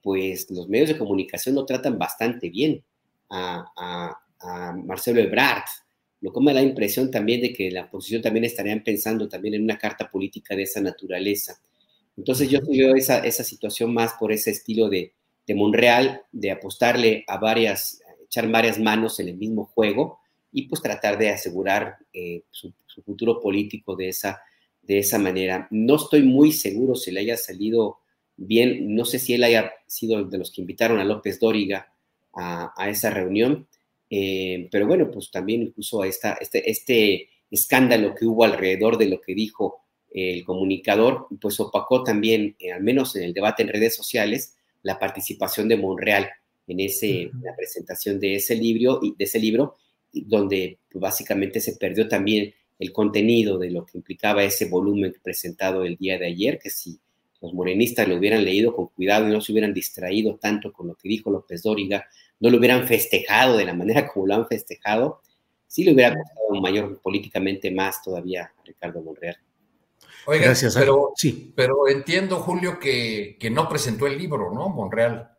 pues 0.00 0.48
los 0.50 0.68
medios 0.68 0.90
de 0.90 0.98
comunicación 0.98 1.56
lo 1.56 1.66
tratan 1.66 1.98
bastante 1.98 2.48
bien 2.48 2.82
a, 3.28 4.16
Marcelo 4.84 5.20
Ebrard. 5.20 5.64
Lo 6.20 6.32
que 6.32 6.40
me 6.40 6.52
da 6.52 6.60
la 6.60 6.66
impresión 6.66 7.10
también 7.10 7.40
de 7.40 7.52
que 7.52 7.70
la 7.70 7.84
oposición 7.84 8.22
también 8.22 8.44
estarían 8.44 8.82
pensando 8.82 9.28
también 9.28 9.54
en 9.54 9.62
una 9.62 9.78
carta 9.78 10.10
política 10.10 10.56
de 10.56 10.62
esa 10.62 10.80
naturaleza. 10.80 11.60
Entonces 12.16 12.48
yo 12.48 12.60
veo 12.66 12.94
esa, 12.94 13.18
esa 13.18 13.44
situación 13.44 13.92
más 13.92 14.14
por 14.18 14.32
ese 14.32 14.50
estilo 14.50 14.88
de, 14.88 15.12
de 15.46 15.54
Monreal, 15.54 16.22
de 16.32 16.50
apostarle 16.50 17.24
a 17.26 17.36
varias, 17.36 18.00
echar 18.24 18.50
varias 18.50 18.78
manos 18.78 19.20
en 19.20 19.28
el 19.28 19.36
mismo 19.36 19.66
juego 19.66 20.20
y 20.50 20.68
pues 20.68 20.80
tratar 20.80 21.18
de 21.18 21.30
asegurar 21.30 21.98
eh, 22.12 22.42
su, 22.50 22.72
su, 22.86 23.02
futuro 23.02 23.40
político 23.40 23.94
de 23.94 24.08
esa, 24.08 24.40
de 24.82 24.98
esa 24.98 25.18
manera. 25.18 25.68
No 25.70 25.96
estoy 25.96 26.22
muy 26.22 26.52
seguro 26.52 26.94
si 26.94 27.10
le 27.10 27.20
haya 27.20 27.36
salido 27.36 27.98
bien, 28.36 28.94
no 28.94 29.04
sé 29.04 29.18
si 29.18 29.34
él 29.34 29.44
haya 29.44 29.72
sido 29.86 30.24
de 30.24 30.38
los 30.38 30.50
que 30.50 30.60
invitaron 30.60 30.98
a 30.98 31.04
López 31.04 31.40
Dóriga 31.40 31.92
a, 32.34 32.90
esa 32.90 33.10
reunión, 33.10 33.66
eh, 34.10 34.68
pero 34.70 34.86
bueno, 34.86 35.10
pues 35.10 35.30
también 35.30 35.62
incluso 35.62 36.04
esta, 36.04 36.34
este, 36.34 36.70
este 36.70 37.28
escándalo 37.50 38.14
que 38.14 38.26
hubo 38.26 38.44
alrededor 38.44 38.98
de 38.98 39.08
lo 39.08 39.20
que 39.20 39.34
dijo 39.34 39.80
el 40.10 40.44
comunicador, 40.44 41.26
pues 41.40 41.60
opacó 41.60 42.02
también, 42.02 42.56
eh, 42.58 42.72
al 42.72 42.82
menos 42.82 43.16
en 43.16 43.24
el 43.24 43.34
debate 43.34 43.62
en 43.62 43.68
redes 43.68 43.94
sociales, 43.94 44.56
la 44.82 44.98
participación 44.98 45.68
de 45.68 45.76
Monreal 45.76 46.28
en 46.66 46.80
ese, 46.80 47.30
la 47.42 47.54
presentación 47.54 48.18
de 48.18 48.36
ese 48.36 48.54
libro, 48.56 49.00
de 49.00 49.24
ese 49.24 49.38
libro, 49.38 49.76
donde 50.12 50.78
pues, 50.90 51.00
básicamente 51.00 51.60
se 51.60 51.76
perdió 51.76 52.08
también 52.08 52.54
el 52.78 52.92
contenido 52.92 53.58
de 53.58 53.70
lo 53.70 53.84
que 53.84 53.98
implicaba 53.98 54.44
ese 54.44 54.66
volumen 54.66 55.14
presentado 55.22 55.84
el 55.84 55.96
día 55.96 56.18
de 56.18 56.26
ayer, 56.26 56.58
que 56.58 56.70
si 56.70 56.98
los 57.46 57.54
morenistas 57.54 58.08
lo 58.08 58.16
hubieran 58.16 58.44
leído 58.44 58.74
con 58.74 58.88
cuidado 58.88 59.28
y 59.28 59.32
no 59.32 59.40
se 59.40 59.52
hubieran 59.52 59.72
distraído 59.72 60.36
tanto 60.36 60.72
con 60.72 60.88
lo 60.88 60.96
que 60.96 61.08
dijo 61.08 61.30
López 61.30 61.62
Dóriga, 61.62 62.04
no 62.40 62.50
lo 62.50 62.58
hubieran 62.58 62.88
festejado 62.88 63.56
de 63.56 63.64
la 63.64 63.72
manera 63.72 64.06
como 64.12 64.26
lo 64.26 64.34
han 64.34 64.48
festejado, 64.48 65.22
sí 65.68 65.84
le 65.84 65.94
hubiera 65.94 66.16
costado 66.16 66.60
mayor 66.60 67.00
políticamente 67.00 67.70
más 67.70 68.02
todavía 68.02 68.52
a 68.58 68.62
Ricardo 68.64 69.00
Monreal. 69.00 69.36
Oiga, 70.26 70.52
pero, 70.74 71.12
sí. 71.14 71.52
pero 71.54 71.86
entiendo, 71.86 72.40
Julio, 72.40 72.80
que, 72.80 73.36
que, 73.38 73.48
no 73.48 73.68
presentó 73.68 74.08
el 74.08 74.18
libro, 74.18 74.52
¿no? 74.52 74.68
Monreal. 74.68 75.30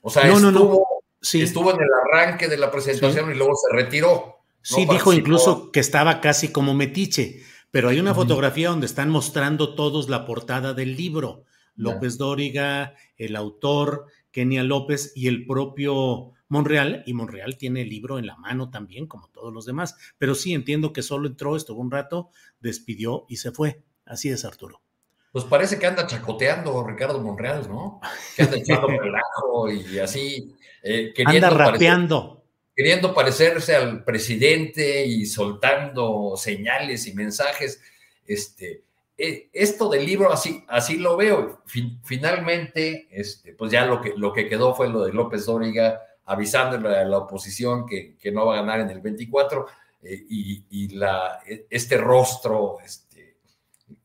O 0.00 0.10
sea, 0.10 0.24
estuvo, 0.24 1.04
estuvo 1.20 1.70
en 1.70 1.80
el 1.80 1.88
arranque 2.04 2.48
de 2.48 2.56
la 2.56 2.68
presentación 2.68 3.30
y 3.30 3.34
luego 3.34 3.52
se 3.54 3.76
retiró. 3.76 4.38
Sí, 4.60 4.86
dijo 4.90 5.12
incluso 5.12 5.70
que 5.70 5.78
estaba 5.78 6.20
casi 6.20 6.50
como 6.50 6.74
metiche, 6.74 7.44
pero 7.70 7.88
hay 7.88 8.00
una 8.00 8.14
fotografía 8.14 8.70
donde 8.70 8.86
están 8.86 9.10
mostrando 9.10 9.74
todos 9.74 10.08
la 10.08 10.24
portada 10.24 10.74
del 10.74 10.96
libro. 10.96 11.44
López 11.74 12.18
Dóriga, 12.18 12.94
el 13.16 13.36
autor, 13.36 14.06
Kenia 14.32 14.64
López 14.64 15.12
y 15.14 15.28
el 15.28 15.46
propio 15.46 16.32
Monreal, 16.48 17.02
y 17.06 17.12
Monreal 17.12 17.56
tiene 17.56 17.82
el 17.82 17.88
libro 17.88 18.18
en 18.18 18.26
la 18.26 18.36
mano 18.36 18.70
también, 18.70 19.06
como 19.06 19.28
todos 19.28 19.52
los 19.52 19.64
demás. 19.64 19.96
Pero 20.18 20.34
sí 20.34 20.54
entiendo 20.54 20.92
que 20.92 21.02
solo 21.02 21.28
entró, 21.28 21.56
estuvo 21.56 21.80
un 21.80 21.90
rato, 21.90 22.30
despidió 22.58 23.26
y 23.28 23.36
se 23.36 23.52
fue. 23.52 23.82
Así 24.04 24.28
es, 24.28 24.44
Arturo. 24.44 24.80
Pues 25.30 25.44
parece 25.44 25.78
que 25.78 25.86
anda 25.86 26.06
chacoteando 26.06 26.82
Ricardo 26.84 27.20
Monreal, 27.20 27.68
¿no? 27.68 28.00
Que 28.34 28.42
anda 28.42 28.56
echando 28.56 28.86
relajo 28.88 29.70
y 29.70 29.98
así. 29.98 30.54
Eh, 30.82 31.12
anda 31.26 31.50
rapeando 31.50 32.37
queriendo 32.78 33.12
parecerse 33.12 33.74
al 33.74 34.04
presidente 34.04 35.04
y 35.04 35.26
soltando 35.26 36.36
señales 36.36 37.08
y 37.08 37.12
mensajes. 37.12 37.82
Este, 38.24 38.84
e, 39.18 39.50
esto 39.52 39.88
del 39.88 40.06
libro 40.06 40.32
así, 40.32 40.64
así 40.68 40.96
lo 40.96 41.16
veo. 41.16 41.60
finalmente, 42.04 43.08
este, 43.10 43.52
pues 43.54 43.72
ya 43.72 43.84
lo 43.84 44.00
que, 44.00 44.14
lo 44.16 44.32
que 44.32 44.48
quedó 44.48 44.76
fue 44.76 44.88
lo 44.88 45.04
de 45.04 45.12
López 45.12 45.44
Dóriga 45.44 46.00
avisándole 46.24 46.96
a 46.96 47.04
la 47.04 47.18
oposición 47.18 47.84
que, 47.84 48.16
que 48.16 48.30
no 48.30 48.46
va 48.46 48.54
a 48.54 48.60
ganar 48.60 48.78
en 48.78 48.90
el 48.90 49.00
24 49.00 49.66
eh, 50.04 50.26
y, 50.28 50.96
la, 50.96 51.40
e, 51.44 51.66
este 51.68 51.96
rostro, 51.96 52.76
este, 52.84 53.38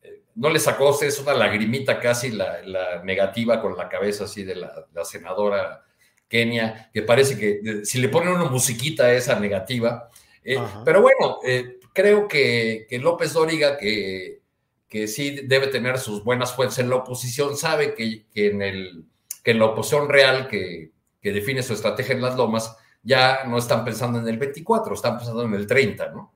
eh, 0.02 0.22
no 0.34 0.50
le 0.50 0.58
sacó, 0.58 1.00
es 1.00 1.20
una 1.20 1.34
lagrimita 1.34 2.00
casi 2.00 2.32
la, 2.32 3.04
negativa 3.04 3.62
con 3.62 3.76
la 3.76 3.88
cabeza 3.88 4.24
así 4.24 4.42
de 4.42 4.56
la 4.56 5.04
senadora 5.04 5.84
Kenia, 6.28 6.90
que 6.92 7.02
parece 7.02 7.38
que 7.38 7.84
si 7.84 8.00
le 8.00 8.08
ponen 8.08 8.34
una 8.34 8.50
musiquita 8.50 9.04
a 9.04 9.12
esa 9.12 9.38
negativa. 9.38 10.08
Eh, 10.42 10.58
pero 10.84 11.00
bueno, 11.00 11.38
eh, 11.44 11.78
creo 11.92 12.28
que, 12.28 12.86
López 13.00 13.32
Dóriga, 13.32 13.78
que, 13.78 14.40
que 14.88 15.06
sí 15.06 15.40
debe 15.44 15.68
tener 15.68 15.98
sus 15.98 16.22
buenas 16.24 16.54
fuerzas 16.54 16.80
en 16.80 16.90
la 16.90 16.96
oposición, 16.96 17.56
sabe 17.56 17.94
que, 17.94 18.26
en, 18.34 18.62
el, 18.62 19.04
que 19.42 19.52
en 19.52 19.58
la 19.58 19.66
oposición 19.66 20.08
real 20.08 20.48
que, 20.48 20.92
define 21.22 21.62
su 21.62 21.72
estrategia 21.72 22.14
en 22.14 22.20
las 22.20 22.36
lomas, 22.36 22.76
ya 23.02 23.44
no 23.46 23.56
están 23.56 23.82
pensando 23.82 24.18
en 24.18 24.28
el 24.28 24.36
24, 24.36 24.94
están 24.94 25.16
pensando 25.16 25.42
en 25.42 25.54
el 25.54 25.66
30, 25.66 26.10
¿no? 26.10 26.34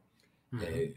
Eh, 0.62 0.95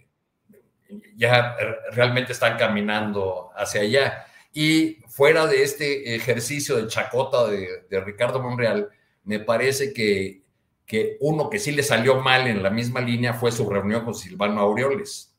ya 1.17 1.55
realmente 1.91 2.31
están 2.31 2.57
caminando 2.57 3.49
hacia 3.55 3.81
allá. 3.81 4.25
Y 4.53 5.00
fuera 5.11 5.45
de 5.45 5.61
este 5.61 6.15
ejercicio 6.15 6.77
de 6.77 6.87
chacota 6.87 7.45
de, 7.47 8.01
Ricardo 8.01 8.41
Monreal, 8.41 8.89
me 9.25 9.39
parece 9.39 9.93
que, 9.93 10.41
que, 10.85 11.17
uno 11.19 11.49
que 11.49 11.59
sí 11.59 11.73
le 11.73 11.83
salió 11.83 12.21
mal 12.21 12.47
en 12.47 12.63
la 12.63 12.69
misma 12.69 13.01
línea 13.01 13.33
fue 13.33 13.51
su 13.51 13.69
reunión 13.69 14.05
con 14.05 14.15
Silvano 14.15 14.61
Aureoles. 14.61 15.35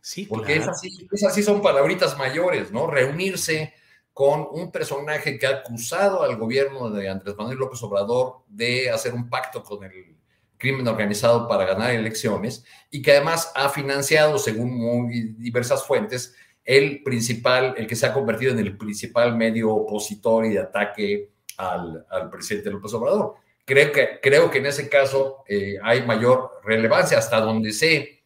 Sí, 0.00 0.24
Porque 0.24 0.56
claro. 0.56 0.72
esas, 1.12 1.34
sí, 1.34 1.42
son 1.42 1.60
palabritas 1.60 2.16
mayores, 2.16 2.72
¿no? 2.72 2.86
Reunirse 2.86 3.74
con 4.14 4.48
un 4.50 4.72
personaje 4.72 5.38
que 5.38 5.46
ha 5.46 5.50
acusado 5.50 6.22
al 6.22 6.36
gobierno 6.36 6.88
de 6.88 7.10
Andrés 7.10 7.36
Manuel 7.36 7.58
López 7.58 7.82
Obrador 7.82 8.38
de 8.48 8.90
hacer 8.90 9.12
un 9.12 9.28
pacto 9.28 9.62
con 9.62 9.84
el 9.84 10.16
crimen 10.56 10.88
organizado 10.88 11.46
para 11.46 11.66
ganar 11.66 11.90
elecciones 11.90 12.64
y 12.90 13.02
que 13.02 13.12
además 13.12 13.52
ha 13.54 13.68
financiado, 13.68 14.38
según 14.38 14.74
muy 14.78 15.34
diversas 15.36 15.84
fuentes, 15.86 16.34
el 16.64 17.02
principal, 17.02 17.74
el 17.76 17.86
que 17.86 17.96
se 17.96 18.06
ha 18.06 18.12
convertido 18.12 18.52
en 18.52 18.58
el 18.58 18.76
principal 18.76 19.36
medio 19.36 19.70
opositor 19.74 20.46
y 20.46 20.50
de 20.50 20.60
ataque 20.60 21.30
al, 21.56 22.04
presidente 22.30 22.70
López 22.70 22.92
Obrador. 22.94 23.34
Creo 23.64 23.92
que, 23.92 24.18
creo 24.22 24.50
que 24.50 24.58
en 24.58 24.66
ese 24.66 24.88
caso 24.88 25.44
eh, 25.46 25.76
hay 25.82 26.02
mayor 26.04 26.60
relevancia, 26.64 27.18
hasta 27.18 27.40
donde 27.40 27.72
sé. 27.72 28.22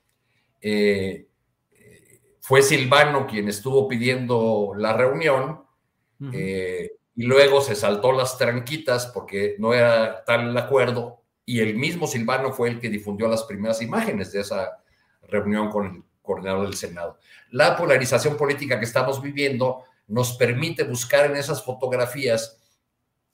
Eh, 0.61 1.27
fue 2.41 2.61
Silvano 2.61 3.27
quien 3.27 3.49
estuvo 3.49 3.89
pidiendo 3.89 4.73
la 4.77 4.93
reunión 4.93 5.63
eh, 6.31 6.93
y 7.17 7.23
luego 7.23 7.63
se 7.63 7.75
saltó 7.75 8.13
las 8.13 8.37
tranquitas 8.37 9.07
porque 9.07 9.57
no 9.59 9.73
era 9.73 10.23
tal 10.25 10.51
el 10.51 10.57
acuerdo 10.59 11.23
y 11.47 11.61
el 11.61 11.75
mismo 11.75 12.07
Silvano 12.07 12.53
fue 12.53 12.69
el 12.69 12.81
que 12.81 12.91
difundió 12.91 13.29
las 13.29 13.45
primeras 13.45 13.81
imágenes 13.81 14.31
de 14.33 14.41
esa 14.43 14.83
reunión 15.23 15.71
con 15.71 15.87
el 15.87 16.03
coordinador 16.25 16.67
del 16.67 16.77
Senado. 16.77 17.19
La 17.51 17.77
polarización 17.77 18.37
política 18.37 18.81
que 18.81 18.87
estamos 18.87 19.23
viviendo 19.23 19.85
nos 20.09 20.37
permite 20.37 20.83
buscar 20.83 21.27
en 21.27 21.37
esas 21.37 21.63
fotografías 21.63 22.59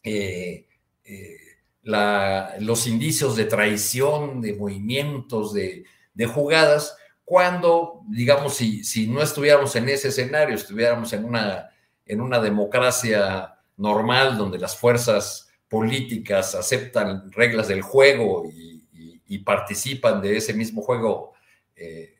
eh, 0.03 0.67
eh, 1.05 1.37
los 1.83 2.87
indicios 2.87 3.37
de 3.37 3.47
traición, 3.47 4.41
de 4.43 4.55
movimientos, 4.55 5.55
de, 5.55 5.85
jugadas, 6.35 6.99
cuando, 7.25 8.03
digamos, 8.09 8.55
si, 8.55 9.07
no 9.09 9.23
estuviéramos 9.23 9.75
en 9.77 9.89
ese 9.89 10.09
escenario, 10.09 10.55
estuviéramos 10.55 11.15
en 11.15 11.25
una, 11.25 11.71
en 12.05 12.21
una 12.21 12.39
democracia 12.41 13.55
normal 13.79 14.37
donde 14.37 14.59
las 14.59 14.77
fuerzas 14.77 15.49
políticas 15.67 16.55
aceptan 16.55 17.33
reglas 17.33 17.69
del 17.69 17.81
juego 17.81 18.45
y, 18.53 18.69
participan 19.45 20.21
de 20.21 20.37
ese 20.37 20.53
mismo 20.53 20.83
juego 20.83 21.33
eh, 21.75 22.20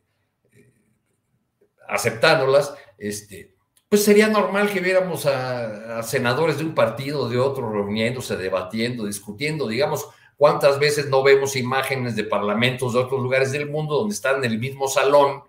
aceptándolas, 1.91 2.75
este, 2.99 3.55
pues 3.89 4.05
sería 4.05 4.29
normal 4.29 4.71
que 4.71 4.81
viéramos 4.81 5.27
a, 5.27 6.03
senadores 6.03 6.59
de 6.59 6.65
un 6.65 6.75
partido, 6.75 7.29
de 7.29 7.39
otro, 7.39 7.71
reuniéndose, 7.71 8.37
debatiendo, 8.37 9.05
discutiendo, 9.05 9.67
digamos, 9.67 10.09
cuántas 10.37 10.79
veces 10.79 11.09
no 11.09 11.23
vemos 11.23 11.57
imágenes 11.57 12.15
de 12.15 12.25
parlamentos 12.25 12.93
de 12.93 13.01
otros 13.01 13.21
lugares 13.21 13.53
del 13.53 13.69
mundo 13.69 13.97
donde 13.97 14.15
están 14.15 14.37
en 14.37 14.51
el 14.51 14.59
mismo 14.59 14.87
salón, 14.87 15.43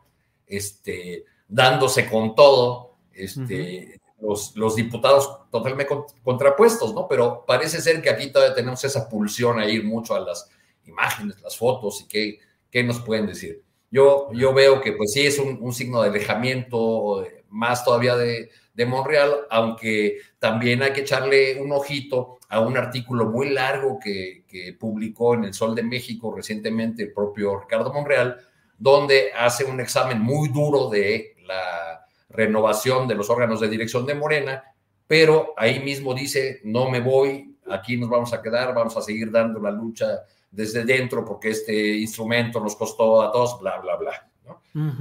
este, 0.48 1.24
dándose 1.48 2.10
con 2.10 2.34
todo, 2.34 2.96
este, 3.14 4.02
los, 4.20 4.56
los, 4.56 4.76
diputados 4.76 5.50
totalmente 5.52 5.96
contrapuestos, 6.24 6.94
¿no? 6.94 7.08
Pero 7.08 7.46
parece 7.46 7.80
ser 7.80 8.02
que 8.02 8.10
aquí 8.10 8.32
todavía 8.32 8.56
tenemos 8.56 8.84
esa 8.84 9.08
pulsión 9.08 9.60
a 9.60 9.68
ir 9.68 9.84
mucho 9.84 10.16
a 10.16 10.20
las 10.20 10.50
imágenes, 10.86 11.40
las 11.42 11.56
fotos 11.56 12.02
y 12.02 12.08
qué, 12.08 12.40
qué 12.72 12.84
nos 12.84 13.00
pueden 13.00 13.28
decir. 13.28 13.64
Yo, 13.92 14.30
yo 14.34 14.54
veo 14.54 14.82
que 14.82 14.94
pues 14.94 15.14
sí 15.14 15.26
es 15.28 15.38
un, 15.38 15.74
signo 15.74 16.02
de 16.02 16.10
alejamiento 16.10 17.28
más 17.50 17.84
todavía 17.84 18.16
de, 18.16 18.50
de 18.74 18.86
Monreal, 18.86 19.42
aunque 19.50 20.20
también 20.40 20.82
hay 20.82 20.94
que 20.94 21.02
echarle 21.02 21.62
un 21.62 21.74
ojito 21.74 22.40
a 22.48 22.62
un 22.62 22.78
artículo 22.78 23.26
muy 23.26 23.50
largo 23.50 24.00
que, 24.00 24.46
que, 24.48 24.74
publicó 24.74 25.34
en 25.34 25.44
El 25.44 25.54
Sol 25.54 25.76
de 25.76 25.84
México 25.84 26.34
recientemente 26.36 27.04
el 27.04 27.14
propio 27.14 27.60
Ricardo 27.60 27.94
Monreal, 27.94 28.38
donde 28.78 29.32
hace 29.38 29.66
un 29.66 29.80
examen 29.82 30.22
muy 30.22 30.50
duro 30.50 30.90
de 30.90 31.36
la 31.46 32.06
renovación 32.30 33.08
de 33.08 33.16
los 33.16 33.30
órganos 33.30 33.60
de 33.60 33.68
dirección 33.68 34.06
de 34.06 34.16
Morena, 34.16 34.64
pero 35.06 35.54
ahí 35.58 35.82
mismo 35.82 36.14
dice, 36.14 36.62
no 36.64 36.90
me 36.90 37.02
voy, 37.02 37.58
aquí 37.70 37.98
nos 37.98 38.10
vamos 38.10 38.34
a 38.34 38.42
quedar, 38.42 38.74
vamos 38.74 38.96
a 38.96 39.02
seguir 39.02 39.30
dando 39.32 39.60
la 39.60 39.72
lucha 39.72 40.22
desde 40.52 40.84
dentro 40.84 41.24
porque 41.26 41.50
este 41.50 41.98
instrumento 41.98 42.60
nos 42.60 42.76
costó 42.76 43.22
a 43.22 43.32
todos, 43.32 43.60
bla, 43.60 43.80
bla, 43.80 43.96
bla. 43.96 44.28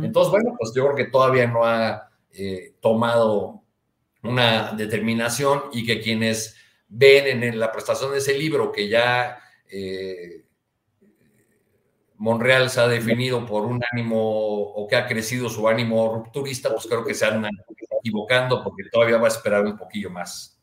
Entonces, 0.02 0.30
bueno, 0.30 0.54
pues 0.58 0.72
yo 0.74 0.84
creo 0.84 0.96
que 0.96 1.10
todavía 1.10 1.46
no 1.46 1.64
ha 1.64 2.08
eh, 2.32 2.74
tomado 2.80 3.62
una 4.22 4.72
determinación 4.72 5.64
y 5.72 5.84
que 5.84 6.00
quienes 6.00 6.56
ven 6.88 7.42
en 7.42 7.58
la 7.58 7.70
prestación 7.70 8.12
de 8.12 8.18
ese 8.18 8.36
libro 8.36 8.72
que 8.72 8.88
ya 8.88 9.38
eh, 9.70 10.44
Monreal 12.16 12.68
se 12.68 12.80
ha 12.80 12.88
definido 12.88 13.46
por 13.46 13.64
un 13.64 13.80
ánimo 13.92 14.18
o 14.20 14.86
que 14.86 14.96
ha 14.96 15.06
crecido 15.06 15.48
su 15.48 15.66
ánimo 15.66 16.12
rupturista, 16.14 16.70
pues 16.70 16.86
creo 16.86 17.04
que 17.04 17.14
se 17.14 17.24
han 17.24 17.46
equivocando 18.00 18.62
porque 18.62 18.84
todavía 18.90 19.16
va 19.16 19.26
a 19.26 19.30
esperar 19.30 19.64
un 19.64 19.76
poquillo 19.76 20.10
más. 20.10 20.59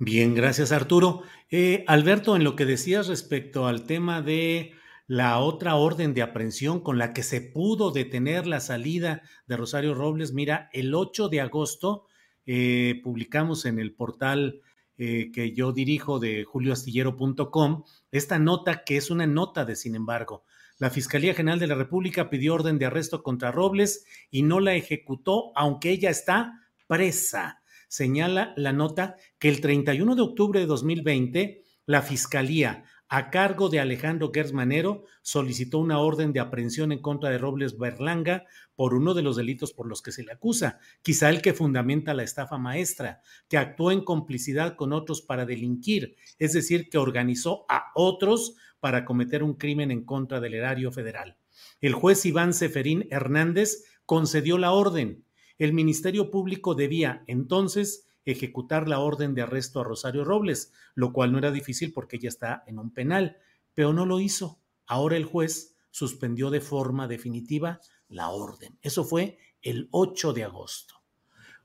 Bien, 0.00 0.32
gracias 0.36 0.70
Arturo. 0.70 1.22
Eh, 1.50 1.82
Alberto, 1.88 2.36
en 2.36 2.44
lo 2.44 2.54
que 2.54 2.64
decías 2.64 3.08
respecto 3.08 3.66
al 3.66 3.84
tema 3.84 4.22
de 4.22 4.72
la 5.08 5.40
otra 5.40 5.74
orden 5.74 6.14
de 6.14 6.22
aprehensión 6.22 6.80
con 6.80 6.98
la 6.98 7.12
que 7.12 7.24
se 7.24 7.40
pudo 7.40 7.90
detener 7.90 8.46
la 8.46 8.60
salida 8.60 9.22
de 9.48 9.56
Rosario 9.56 9.94
Robles, 9.94 10.32
mira, 10.32 10.70
el 10.72 10.94
8 10.94 11.28
de 11.28 11.40
agosto 11.40 12.06
eh, 12.46 13.00
publicamos 13.02 13.64
en 13.64 13.80
el 13.80 13.92
portal 13.92 14.60
eh, 14.98 15.32
que 15.32 15.52
yo 15.52 15.72
dirijo 15.72 16.20
de 16.20 16.44
julioastillero.com 16.44 17.82
esta 18.12 18.38
nota 18.38 18.84
que 18.84 18.98
es 18.98 19.10
una 19.10 19.26
nota 19.26 19.64
de 19.64 19.74
sin 19.74 19.96
embargo. 19.96 20.44
La 20.78 20.90
Fiscalía 20.90 21.34
General 21.34 21.58
de 21.58 21.66
la 21.66 21.74
República 21.74 22.30
pidió 22.30 22.54
orden 22.54 22.78
de 22.78 22.86
arresto 22.86 23.24
contra 23.24 23.50
Robles 23.50 24.04
y 24.30 24.42
no 24.42 24.60
la 24.60 24.74
ejecutó, 24.74 25.50
aunque 25.56 25.90
ella 25.90 26.10
está 26.10 26.52
presa. 26.86 27.62
Señala 27.88 28.52
la 28.56 28.72
nota 28.72 29.16
que 29.38 29.48
el 29.48 29.60
31 29.60 30.14
de 30.14 30.22
octubre 30.22 30.60
de 30.60 30.66
2020, 30.66 31.64
la 31.86 32.02
Fiscalía, 32.02 32.84
a 33.08 33.30
cargo 33.30 33.70
de 33.70 33.80
Alejandro 33.80 34.30
Gersmanero, 34.32 35.04
solicitó 35.22 35.78
una 35.78 35.98
orden 35.98 36.34
de 36.34 36.40
aprehensión 36.40 36.92
en 36.92 37.00
contra 37.00 37.30
de 37.30 37.38
Robles 37.38 37.78
Berlanga 37.78 38.44
por 38.74 38.92
uno 38.92 39.14
de 39.14 39.22
los 39.22 39.36
delitos 39.36 39.72
por 39.72 39.86
los 39.88 40.02
que 40.02 40.12
se 40.12 40.22
le 40.22 40.32
acusa, 40.32 40.78
quizá 41.00 41.30
el 41.30 41.40
que 41.40 41.54
fundamenta 41.54 42.12
la 42.12 42.22
estafa 42.22 42.58
maestra, 42.58 43.22
que 43.48 43.56
actuó 43.56 43.90
en 43.90 44.04
complicidad 44.04 44.76
con 44.76 44.92
otros 44.92 45.22
para 45.22 45.46
delinquir, 45.46 46.16
es 46.38 46.52
decir, 46.52 46.90
que 46.90 46.98
organizó 46.98 47.64
a 47.70 47.90
otros 47.94 48.56
para 48.80 49.06
cometer 49.06 49.42
un 49.42 49.54
crimen 49.54 49.90
en 49.90 50.04
contra 50.04 50.40
del 50.40 50.54
erario 50.54 50.92
federal. 50.92 51.38
El 51.80 51.94
juez 51.94 52.26
Iván 52.26 52.52
Seferín 52.52 53.08
Hernández 53.10 53.84
concedió 54.04 54.58
la 54.58 54.72
orden. 54.72 55.24
El 55.58 55.72
Ministerio 55.72 56.30
Público 56.30 56.74
debía 56.74 57.24
entonces 57.26 58.06
ejecutar 58.24 58.88
la 58.88 59.00
orden 59.00 59.34
de 59.34 59.42
arresto 59.42 59.80
a 59.80 59.84
Rosario 59.84 60.24
Robles, 60.24 60.72
lo 60.94 61.12
cual 61.12 61.32
no 61.32 61.38
era 61.38 61.50
difícil 61.50 61.92
porque 61.92 62.16
ella 62.16 62.28
está 62.28 62.62
en 62.66 62.78
un 62.78 62.92
penal, 62.92 63.38
pero 63.74 63.92
no 63.92 64.06
lo 64.06 64.20
hizo. 64.20 64.60
Ahora 64.86 65.16
el 65.16 65.24
juez 65.24 65.76
suspendió 65.90 66.50
de 66.50 66.60
forma 66.60 67.08
definitiva 67.08 67.80
la 68.08 68.30
orden. 68.30 68.78
Eso 68.82 69.04
fue 69.04 69.38
el 69.62 69.88
8 69.90 70.32
de 70.32 70.44
agosto. 70.44 70.94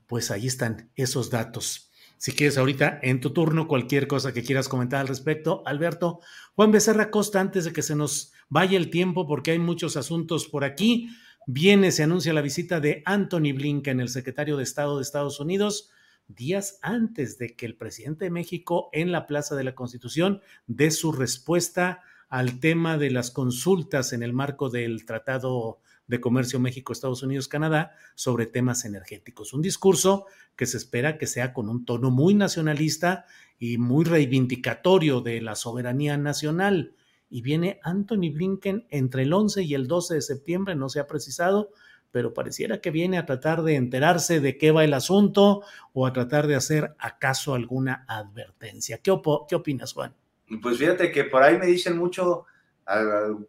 Pues 0.06 0.30
ahí 0.30 0.46
están 0.46 0.90
esos 0.96 1.30
datos. 1.30 1.90
Si 2.18 2.32
quieres 2.32 2.56
ahorita 2.58 3.00
en 3.02 3.20
tu 3.20 3.32
turno 3.32 3.68
cualquier 3.68 4.06
cosa 4.06 4.32
que 4.32 4.42
quieras 4.42 4.68
comentar 4.68 5.00
al 5.00 5.08
respecto, 5.08 5.62
Alberto, 5.66 6.20
Juan 6.54 6.72
Becerra 6.72 7.10
Costa, 7.10 7.40
antes 7.40 7.64
de 7.64 7.72
que 7.72 7.82
se 7.82 7.96
nos 7.96 8.32
vaya 8.48 8.76
el 8.76 8.90
tiempo, 8.90 9.26
porque 9.26 9.50
hay 9.50 9.58
muchos 9.58 9.96
asuntos 9.96 10.46
por 10.46 10.64
aquí, 10.64 11.08
viene, 11.46 11.92
se 11.92 12.02
anuncia 12.02 12.32
la 12.32 12.42
visita 12.42 12.80
de 12.80 13.02
Anthony 13.04 13.52
Blinken, 13.54 14.00
el 14.00 14.08
secretario 14.08 14.56
de 14.56 14.62
Estado 14.62 14.96
de 14.96 15.02
Estados 15.02 15.40
Unidos, 15.40 15.90
días 16.28 16.78
antes 16.82 17.38
de 17.38 17.54
que 17.54 17.66
el 17.66 17.76
presidente 17.76 18.24
de 18.24 18.30
México 18.30 18.88
en 18.92 19.12
la 19.12 19.26
Plaza 19.26 19.54
de 19.54 19.64
la 19.64 19.74
Constitución 19.74 20.40
dé 20.66 20.90
su 20.90 21.12
respuesta 21.12 22.02
al 22.28 22.60
tema 22.60 22.98
de 22.98 23.10
las 23.10 23.30
consultas 23.30 24.12
en 24.12 24.22
el 24.22 24.32
marco 24.32 24.70
del 24.70 25.04
Tratado 25.04 25.80
de 26.06 26.20
Comercio 26.20 26.60
México, 26.60 26.92
Estados 26.92 27.22
Unidos, 27.22 27.48
Canadá 27.48 27.92
sobre 28.14 28.46
temas 28.46 28.84
energéticos. 28.84 29.52
Un 29.52 29.62
discurso 29.62 30.26
que 30.56 30.66
se 30.66 30.76
espera 30.76 31.18
que 31.18 31.26
sea 31.26 31.52
con 31.52 31.68
un 31.68 31.84
tono 31.84 32.10
muy 32.10 32.34
nacionalista 32.34 33.26
y 33.58 33.78
muy 33.78 34.04
reivindicatorio 34.04 35.20
de 35.20 35.40
la 35.40 35.54
soberanía 35.54 36.16
nacional. 36.16 36.94
Y 37.28 37.42
viene 37.42 37.80
Anthony 37.82 38.30
Blinken 38.32 38.86
entre 38.90 39.22
el 39.22 39.32
11 39.32 39.62
y 39.62 39.74
el 39.74 39.88
12 39.88 40.14
de 40.14 40.22
septiembre, 40.22 40.74
no 40.74 40.88
se 40.88 41.00
ha 41.00 41.06
precisado, 41.06 41.70
pero 42.10 42.32
pareciera 42.32 42.80
que 42.80 42.90
viene 42.90 43.18
a 43.18 43.26
tratar 43.26 43.62
de 43.62 43.74
enterarse 43.74 44.40
de 44.40 44.56
qué 44.56 44.70
va 44.70 44.84
el 44.84 44.94
asunto 44.94 45.62
o 45.92 46.06
a 46.06 46.12
tratar 46.12 46.46
de 46.46 46.54
hacer 46.54 46.94
acaso 46.98 47.54
alguna 47.54 48.04
advertencia. 48.06 48.98
¿Qué, 48.98 49.12
qué 49.48 49.54
opinas, 49.56 49.92
Juan? 49.92 50.14
Pues 50.62 50.78
fíjate 50.78 51.10
que 51.10 51.24
por 51.24 51.42
ahí 51.42 51.58
me 51.58 51.66
dicen 51.66 51.96
mucho 51.96 52.46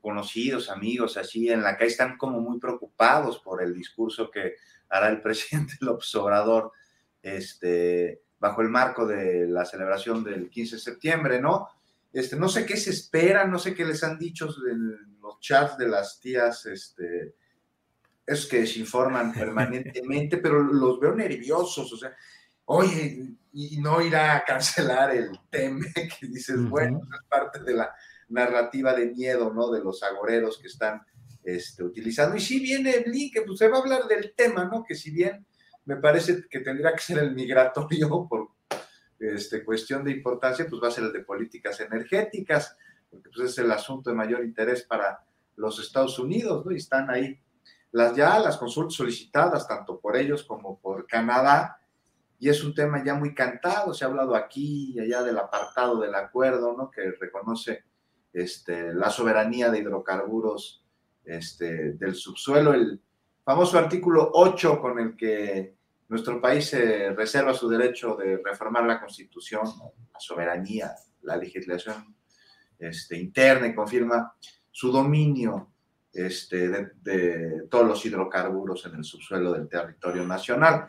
conocidos, 0.01 0.69
amigos, 0.69 1.17
así 1.17 1.49
en 1.49 1.61
la 1.61 1.77
calle 1.77 1.91
están 1.91 2.17
como 2.17 2.39
muy 2.39 2.57
preocupados 2.59 3.39
por 3.39 3.61
el 3.61 3.73
discurso 3.73 4.31
que 4.31 4.55
hará 4.89 5.09
el 5.09 5.21
presidente 5.23 5.73
López 5.81 6.11
este, 7.21 8.21
bajo 8.39 8.61
el 8.61 8.69
marco 8.69 9.05
de 9.05 9.47
la 9.47 9.65
celebración 9.65 10.23
del 10.23 10.49
15 10.49 10.75
de 10.75 10.81
septiembre, 10.81 11.41
¿no? 11.41 11.69
Este, 12.15 12.37
no 12.37 12.47
sé 12.47 12.65
qué 12.65 12.77
se 12.77 12.91
espera, 12.91 13.45
no 13.45 13.59
sé 13.59 13.75
qué 13.75 13.83
les 13.83 14.01
han 14.01 14.17
dicho 14.17 14.47
en 14.71 15.19
los 15.21 15.37
chats 15.41 15.77
de 15.77 15.89
las 15.89 16.17
tías, 16.17 16.65
este, 16.65 17.35
es 18.25 18.45
que 18.45 18.65
se 18.65 18.79
informan 18.79 19.33
permanentemente, 19.37 20.37
pero 20.37 20.63
los 20.63 20.97
veo 20.97 21.13
nerviosos, 21.13 21.91
o 21.91 21.97
sea, 21.97 22.15
oye, 22.63 23.35
y 23.51 23.81
no 23.81 24.01
irá 24.01 24.33
a 24.33 24.45
cancelar 24.45 25.13
el 25.13 25.29
tema 25.49 25.87
que 25.93 26.27
dices, 26.27 26.57
bueno, 26.69 27.01
es 27.03 27.27
parte 27.27 27.59
de 27.59 27.73
la 27.73 27.93
narrativa 28.29 28.93
de 28.93 29.07
miedo, 29.07 29.53
¿no? 29.53 29.69
De 29.69 29.83
los 29.83 30.01
agoreros 30.01 30.57
que 30.57 30.67
están 30.67 31.01
este, 31.43 31.83
utilizando. 31.83 32.37
Y 32.37 32.39
si 32.39 32.61
viene 32.61 32.99
Blinken, 33.05 33.43
pues 33.45 33.59
se 33.59 33.67
va 33.67 33.77
a 33.77 33.81
hablar 33.81 34.07
del 34.07 34.33
tema, 34.37 34.63
¿no? 34.63 34.85
Que 34.85 34.95
si 34.95 35.11
bien 35.11 35.45
me 35.83 35.97
parece 35.97 36.45
que 36.49 36.61
tendría 36.61 36.93
que 36.93 37.03
ser 37.03 37.19
el 37.19 37.35
migratorio 37.35 38.25
por 38.29 38.54
este, 39.35 39.63
cuestión 39.63 40.03
de 40.03 40.11
importancia, 40.11 40.65
pues 40.69 40.81
va 40.81 40.87
a 40.87 40.91
ser 40.91 41.05
el 41.05 41.13
de 41.13 41.21
políticas 41.21 41.79
energéticas, 41.79 42.75
porque 43.09 43.29
pues 43.29 43.51
es 43.51 43.57
el 43.59 43.71
asunto 43.71 44.09
de 44.09 44.15
mayor 44.15 44.43
interés 44.43 44.83
para 44.83 45.23
los 45.55 45.79
Estados 45.79 46.19
Unidos, 46.19 46.65
¿no? 46.65 46.71
Y 46.71 46.77
están 46.77 47.09
ahí 47.09 47.39
las 47.91 48.15
ya 48.15 48.39
las 48.39 48.57
consultas 48.57 48.95
solicitadas, 48.95 49.67
tanto 49.67 49.99
por 49.99 50.17
ellos 50.17 50.43
como 50.43 50.79
por 50.79 51.07
Canadá, 51.07 51.79
y 52.37 52.49
es 52.49 52.63
un 52.63 52.73
tema 52.73 53.03
ya 53.03 53.15
muy 53.15 53.33
cantado, 53.33 53.93
se 53.93 54.03
ha 54.03 54.07
hablado 54.07 54.35
aquí 54.35 54.93
y 54.93 54.99
allá 54.99 55.23
del 55.23 55.37
apartado 55.37 55.99
del 55.99 56.13
acuerdo, 56.13 56.75
¿no? 56.77 56.91
Que 56.91 57.11
reconoce 57.11 57.85
este, 58.33 58.93
la 58.93 59.09
soberanía 59.09 59.69
de 59.69 59.79
hidrocarburos 59.79 60.83
este, 61.23 61.93
del 61.93 62.15
subsuelo, 62.15 62.73
el 62.73 63.01
famoso 63.43 63.79
artículo 63.79 64.29
8 64.33 64.81
con 64.81 64.99
el 64.99 65.15
que 65.15 65.75
nuestro 66.15 66.41
país 66.41 66.71
reserva 67.15 67.53
su 67.53 67.67
derecho 67.67 68.15
de 68.15 68.41
reformar 68.43 68.85
la 68.85 69.01
constitución, 69.01 69.65
la 70.13 70.19
soberanía, 70.19 70.95
la 71.23 71.35
legislación 71.35 72.15
este, 72.79 73.17
interna 73.17 73.67
y 73.67 73.75
confirma 73.75 74.33
su 74.71 74.91
dominio 74.91 75.73
este, 76.13 76.69
de, 77.01 77.67
todos 77.69 77.85
los 77.85 78.05
hidrocarburos 78.05 78.85
en 78.85 78.95
el 78.95 79.03
subsuelo 79.03 79.51
del 79.51 79.67
territorio 79.67 80.25
nacional. 80.25 80.87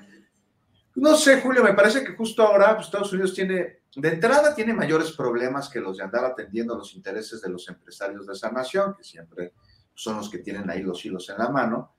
No 0.94 1.16
sé, 1.16 1.40
Julio, 1.40 1.64
me 1.64 1.74
parece 1.74 2.04
que 2.04 2.14
justo 2.14 2.42
ahora 2.42 2.74
pues, 2.76 2.86
Estados 2.86 3.12
Unidos 3.12 3.34
tiene 3.34 3.80
de 3.96 4.08
entrada 4.10 4.54
tiene 4.54 4.74
mayores 4.74 5.12
problemas 5.12 5.70
que 5.70 5.80
los 5.80 5.96
de 5.96 6.04
andar 6.04 6.24
atendiendo 6.24 6.76
los 6.76 6.94
intereses 6.94 7.40
de 7.40 7.48
los 7.48 7.66
empresarios 7.68 8.26
de 8.26 8.34
esa 8.34 8.52
nación, 8.52 8.94
que 8.94 9.02
siempre 9.02 9.54
son 9.94 10.18
los 10.18 10.30
que 10.30 10.38
tienen 10.38 10.68
ahí 10.70 10.82
los 10.82 11.04
hilos 11.04 11.28
en 11.30 11.38
la 11.38 11.48
mano. 11.48 11.95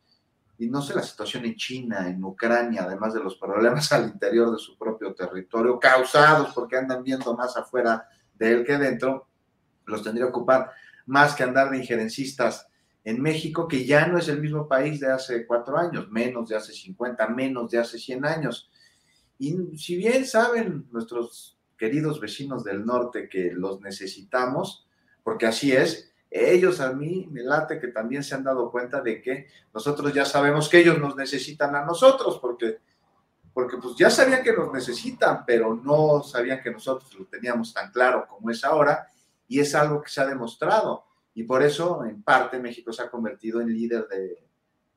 Y 0.60 0.70
no 0.70 0.82
sé 0.82 0.95
la 0.95 1.03
situación 1.03 1.45
en 1.45 1.55
China, 1.55 2.08
en 2.10 2.24
Ucrania, 2.24 2.84
además 2.84 3.14
de 3.14 3.24
los 3.24 3.36
problemas 3.36 3.91
al 3.91 4.10
interior 4.10 4.51
de 4.51 4.58
su 4.58 4.78
propio 4.78 5.14
territorio, 5.14 5.80
causados 5.80 6.53
porque 6.53 6.78
andan 6.78 7.03
viendo 7.03 7.36
más 7.36 7.55
afuera 7.58 8.08
de 8.34 8.51
él 8.51 8.66
que 8.66 8.78
dentro, 8.78 9.28
los 9.86 10.03
tendría 10.03 10.26
que 10.26 10.32
ocupar 10.32 10.72
más 11.05 11.36
que 11.36 11.43
andar 11.43 11.70
de 11.72 11.78
injerencistas 11.78 12.68
en 13.03 13.22
México, 13.22 13.68
que 13.68 13.86
ya 13.86 14.05
no 14.08 14.18
es 14.18 14.28
el 14.28 14.41
mismo 14.41 14.68
país 14.68 14.99
de 14.99 15.10
hace 15.10 15.47
cuatro 15.47 15.78
años, 15.78 16.10
menos 16.10 16.49
de 16.49 16.58
hace 16.58 16.74
50, 16.74 17.28
menos 17.30 17.72
de 17.72 17.78
hace 17.78 17.97
100 17.97 18.26
años. 18.26 18.70
Y 19.39 19.78
si 19.78 19.95
bien 19.95 20.26
saben 20.26 20.88
nuestros 20.91 21.58
queridos 21.78 22.20
vecinos 22.20 22.66
del 22.66 22.86
norte 22.86 23.30
que 23.30 23.51
los 23.53 23.80
necesitamos, 23.80 24.88
porque 25.24 25.45
así 25.45 25.72
es, 25.72 26.12
ellos 26.30 26.80
a 26.82 26.91
mí 26.93 27.28
me 27.32 27.41
late 27.41 27.80
que 27.80 27.88
también 27.88 28.23
se 28.23 28.36
han 28.36 28.43
dado 28.43 28.69
cuenta 28.71 29.01
de 29.01 29.21
que 29.21 29.47
nosotros 29.73 30.13
ya 30.13 30.25
sabemos 30.25 30.69
que 30.69 30.80
ellos 30.80 30.99
nos 30.99 31.15
necesitan 31.15 31.75
a 31.75 31.86
nosotros, 31.86 32.39
porque, 32.39 32.80
porque 33.53 33.78
pues 33.78 33.95
ya 33.95 34.09
sabían 34.09 34.43
que 34.43 34.53
nos 34.53 34.71
necesitan, 34.71 35.45
pero 35.45 35.75
no 35.75 36.21
sabían 36.23 36.61
que 36.61 36.71
nosotros 36.71 37.13
lo 37.17 37.25
teníamos 37.25 37.73
tan 37.73 37.91
claro 37.91 38.28
como 38.28 38.51
es 38.51 38.63
ahora, 38.63 39.07
y 39.47 39.59
es 39.59 39.73
algo 39.75 40.01
que 40.01 40.09
se 40.09 40.21
ha 40.21 40.25
demostrado. 40.25 41.05
Y 41.34 41.43
por 41.43 41.63
eso, 41.63 42.03
en 42.03 42.23
parte, 42.23 42.59
México 42.59 42.91
se 42.91 43.03
ha 43.03 43.09
convertido 43.09 43.61
en 43.61 43.67
líder 43.67 44.07
de, 44.07 44.47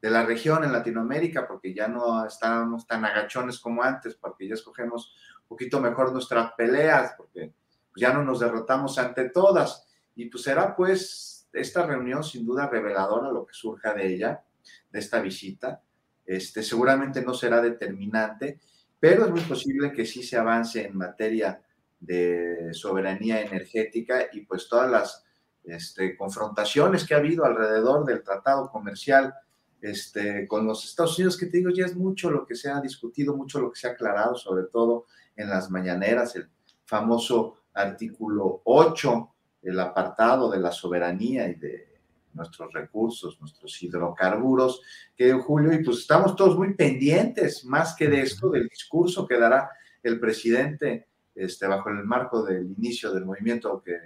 de 0.01 0.11
la 0.11 0.24
región 0.24 0.64
en 0.64 0.72
Latinoamérica, 0.72 1.47
porque 1.47 1.74
ya 1.74 1.87
no 1.87 2.24
estábamos 2.24 2.87
tan 2.87 3.05
agachones 3.05 3.59
como 3.61 3.83
antes, 3.83 4.14
porque 4.14 4.49
ya 4.49 4.55
escogemos 4.55 5.14
un 5.43 5.49
poquito 5.49 5.81
mejor 5.81 6.12
nuestras 6.12 6.53
peleas, 6.55 7.14
porque 7.16 7.55
ya 7.97 8.12
no 8.12 8.24
nos 8.24 8.41
derrotamos 8.41 8.99
ante 8.99 9.28
todas. 9.28 9.87
Y 10.15 10.27
pues 10.27 10.45
será 10.45 10.75
pues 10.75 11.49
esta 11.53 11.87
reunión 11.87 12.23
sin 12.23 12.45
duda 12.45 12.69
reveladora 12.69 13.31
lo 13.31 13.47
que 13.47 13.55
surja 13.55 13.95
de 13.95 14.15
ella, 14.15 14.43
de 14.91 14.99
esta 14.99 15.21
visita. 15.21 15.83
Este, 16.25 16.63
seguramente 16.63 17.23
no 17.23 17.35
será 17.35 17.61
determinante, 17.61 18.61
pero 18.99 19.25
es 19.25 19.31
muy 19.31 19.41
posible 19.41 19.93
que 19.93 20.07
sí 20.07 20.23
se 20.23 20.37
avance 20.37 20.85
en 20.85 20.97
materia 20.97 21.61
de 21.99 22.71
soberanía 22.73 23.43
energética 23.43 24.27
y 24.33 24.43
pues 24.43 24.69
todas 24.69 24.91
las 24.91 25.25
este, 25.65 26.17
confrontaciones 26.17 27.05
que 27.05 27.15
ha 27.15 27.19
habido 27.19 27.45
alrededor 27.45 28.05
del 28.05 28.23
tratado 28.23 28.71
comercial 28.71 29.35
este, 29.81 30.47
con 30.47 30.67
los 30.67 30.85
Estados 30.85 31.19
Unidos, 31.19 31.37
que 31.37 31.47
te 31.47 31.59
digo, 31.59 31.71
ya 31.71 31.87
es 31.87 31.97
mucho 31.97 32.31
lo 32.31 32.47
que 32.47 32.55
se 32.55 32.71
ha 32.71 32.81
discutido, 32.81 33.37
mucho 33.37 33.61
lo 33.61 33.73
que 33.73 33.81
se 33.81 33.89
ha 33.89 33.93
aclarado, 33.93 34.37
sobre 34.37 34.65
todo 34.65 35.07
en 35.37 35.49
las 35.49 35.71
mañaneras, 35.71 36.37
el 36.37 36.49
famoso 36.85 37.57
artículo 37.73 38.63
8, 38.65 39.35
el 39.63 39.79
apartado 39.79 40.51
de 40.51 40.59
la 40.59 40.73
soberanía 40.73 41.49
y 41.49 41.55
de 41.55 41.91
nuestros 42.33 42.73
recursos, 42.73 43.41
nuestros 43.41 43.83
hidrocarburos, 43.83 44.83
que 45.17 45.33
Julio, 45.33 45.73
y 45.73 45.83
pues 45.83 45.99
estamos 45.99 46.37
todos 46.37 46.57
muy 46.57 46.75
pendientes, 46.75 47.65
más 47.65 47.95
que 47.95 48.09
de 48.09 48.23
esto, 48.23 48.51
del 48.51 48.69
discurso 48.69 49.27
que 49.27 49.39
dará 49.39 49.71
el 50.03 50.19
presidente 50.21 51.09
este, 51.35 51.67
bajo 51.67 51.91
el 51.91 52.05
marco 52.05 52.43
del 52.43 52.73
inicio 52.77 53.13
del 53.13 53.25
movimiento 53.25 53.83
que 53.83 53.99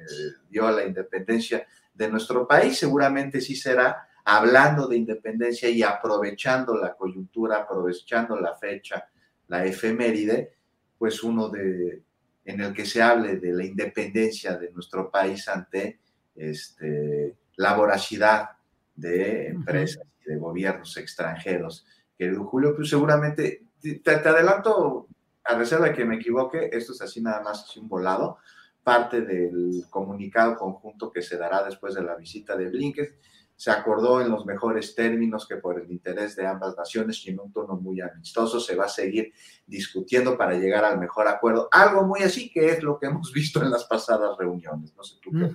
dio 0.48 0.66
a 0.66 0.72
la 0.72 0.84
independencia 0.84 1.66
de 1.92 2.08
nuestro 2.08 2.46
país, 2.46 2.78
seguramente 2.78 3.40
sí 3.40 3.54
será 3.54 4.08
hablando 4.24 4.88
de 4.88 4.96
independencia 4.96 5.68
y 5.68 5.82
aprovechando 5.82 6.76
la 6.76 6.94
coyuntura, 6.94 7.58
aprovechando 7.58 8.40
la 8.40 8.54
fecha, 8.54 9.08
la 9.48 9.64
efeméride, 9.64 10.54
pues 10.98 11.22
uno 11.22 11.48
de, 11.50 12.02
en 12.44 12.60
el 12.60 12.74
que 12.74 12.84
se 12.84 13.02
hable 13.02 13.36
de 13.36 13.52
la 13.52 13.64
independencia 13.64 14.56
de 14.56 14.70
nuestro 14.70 15.10
país 15.10 15.48
ante 15.48 16.00
este, 16.34 17.36
la 17.56 17.74
voracidad 17.74 18.50
de 18.94 19.48
empresas 19.48 20.04
y 20.24 20.30
de 20.30 20.36
gobiernos 20.36 20.96
extranjeros. 20.96 21.86
Querido 22.16 22.44
Julio, 22.44 22.74
pues 22.76 22.90
seguramente, 22.90 23.64
te, 23.80 24.10
adelanto, 24.10 25.08
a 25.44 25.56
reserva 25.56 25.86
de 25.86 25.94
que 25.94 26.04
me 26.04 26.16
equivoque, 26.16 26.70
esto 26.72 26.92
es 26.92 27.00
así 27.02 27.20
nada 27.20 27.42
más 27.42 27.64
así 27.64 27.80
un 27.80 27.88
volado, 27.88 28.38
parte 28.82 29.22
del 29.22 29.84
comunicado 29.88 30.56
conjunto 30.56 31.10
que 31.10 31.22
se 31.22 31.38
dará 31.38 31.64
después 31.64 31.94
de 31.94 32.02
la 32.02 32.14
visita 32.14 32.56
de 32.56 32.68
Blinken, 32.68 33.08
se 33.56 33.70
acordó 33.70 34.20
en 34.20 34.30
los 34.30 34.44
mejores 34.46 34.94
términos 34.94 35.46
que 35.46 35.56
por 35.56 35.80
el 35.80 35.90
interés 35.90 36.36
de 36.36 36.46
ambas 36.46 36.76
naciones 36.76 37.24
y 37.24 37.30
en 37.30 37.40
un 37.40 37.52
tono 37.52 37.76
muy 37.76 38.00
amistoso 38.00 38.58
se 38.60 38.74
va 38.74 38.86
a 38.86 38.88
seguir 38.88 39.32
discutiendo 39.66 40.36
para 40.36 40.54
llegar 40.54 40.84
al 40.84 40.98
mejor 40.98 41.28
acuerdo. 41.28 41.68
Algo 41.70 42.04
muy 42.04 42.22
así 42.22 42.50
que 42.50 42.70
es 42.70 42.82
lo 42.82 42.98
que 42.98 43.06
hemos 43.06 43.32
visto 43.34 43.62
en 43.62 43.70
las 43.70 43.84
pasadas 43.84 44.36
reuniones. 44.38 44.94
No 44.96 45.02
sé 45.02 45.16
tú 45.22 45.30
qué. 45.30 45.50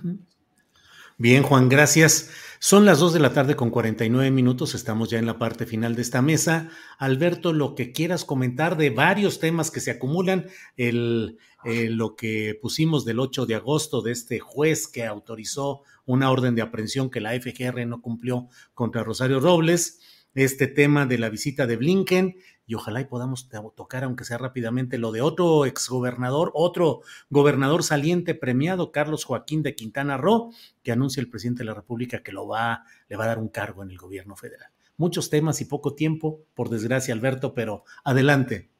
Bien, 1.20 1.42
Juan, 1.42 1.68
gracias. 1.68 2.30
Son 2.60 2.86
las 2.86 2.98
2 2.98 3.12
de 3.12 3.20
la 3.20 3.34
tarde 3.34 3.54
con 3.54 3.68
49 3.68 4.30
minutos, 4.30 4.74
estamos 4.74 5.10
ya 5.10 5.18
en 5.18 5.26
la 5.26 5.38
parte 5.38 5.66
final 5.66 5.94
de 5.94 6.00
esta 6.00 6.22
mesa. 6.22 6.70
Alberto, 6.98 7.52
lo 7.52 7.74
que 7.74 7.92
quieras 7.92 8.24
comentar 8.24 8.78
de 8.78 8.88
varios 8.88 9.38
temas 9.38 9.70
que 9.70 9.80
se 9.80 9.90
acumulan, 9.90 10.46
el, 10.78 11.38
eh, 11.64 11.88
lo 11.90 12.16
que 12.16 12.58
pusimos 12.60 13.04
del 13.04 13.20
8 13.20 13.46
de 13.46 13.54
agosto 13.54 14.02
de 14.02 14.12
este 14.12 14.40
juez 14.40 14.88
que 14.88 15.04
autorizó 15.04 15.82
una 16.06 16.30
orden 16.30 16.54
de 16.54 16.62
aprehensión 16.62 17.10
que 17.10 17.20
la 17.20 17.32
FGR 17.38 17.86
no 17.86 18.00
cumplió 18.00 18.48
contra 18.74 19.04
Rosario 19.04 19.40
Robles, 19.40 20.00
este 20.34 20.66
tema 20.66 21.06
de 21.06 21.18
la 21.18 21.28
visita 21.28 21.66
de 21.66 21.76
Blinken 21.76 22.36
y 22.66 22.74
ojalá 22.74 23.00
y 23.00 23.06
podamos 23.06 23.48
tocar, 23.74 24.04
aunque 24.04 24.24
sea 24.24 24.38
rápidamente, 24.38 24.96
lo 24.96 25.10
de 25.10 25.22
otro 25.22 25.66
exgobernador, 25.66 26.52
otro 26.54 27.00
gobernador 27.28 27.82
saliente 27.82 28.36
premiado, 28.36 28.92
Carlos 28.92 29.24
Joaquín 29.24 29.64
de 29.64 29.74
Quintana 29.74 30.16
Roo, 30.16 30.52
que 30.84 30.92
anuncia 30.92 31.20
el 31.20 31.28
presidente 31.28 31.60
de 31.60 31.64
la 31.64 31.74
República 31.74 32.22
que 32.22 32.30
lo 32.30 32.46
va, 32.46 32.84
le 33.08 33.16
va 33.16 33.24
a 33.24 33.26
dar 33.26 33.38
un 33.40 33.48
cargo 33.48 33.82
en 33.82 33.90
el 33.90 33.98
gobierno 33.98 34.36
federal. 34.36 34.70
Muchos 34.96 35.30
temas 35.30 35.60
y 35.60 35.64
poco 35.64 35.96
tiempo, 35.96 36.44
por 36.54 36.68
desgracia, 36.68 37.12
Alberto, 37.12 37.54
pero 37.54 37.82
adelante. 38.04 38.70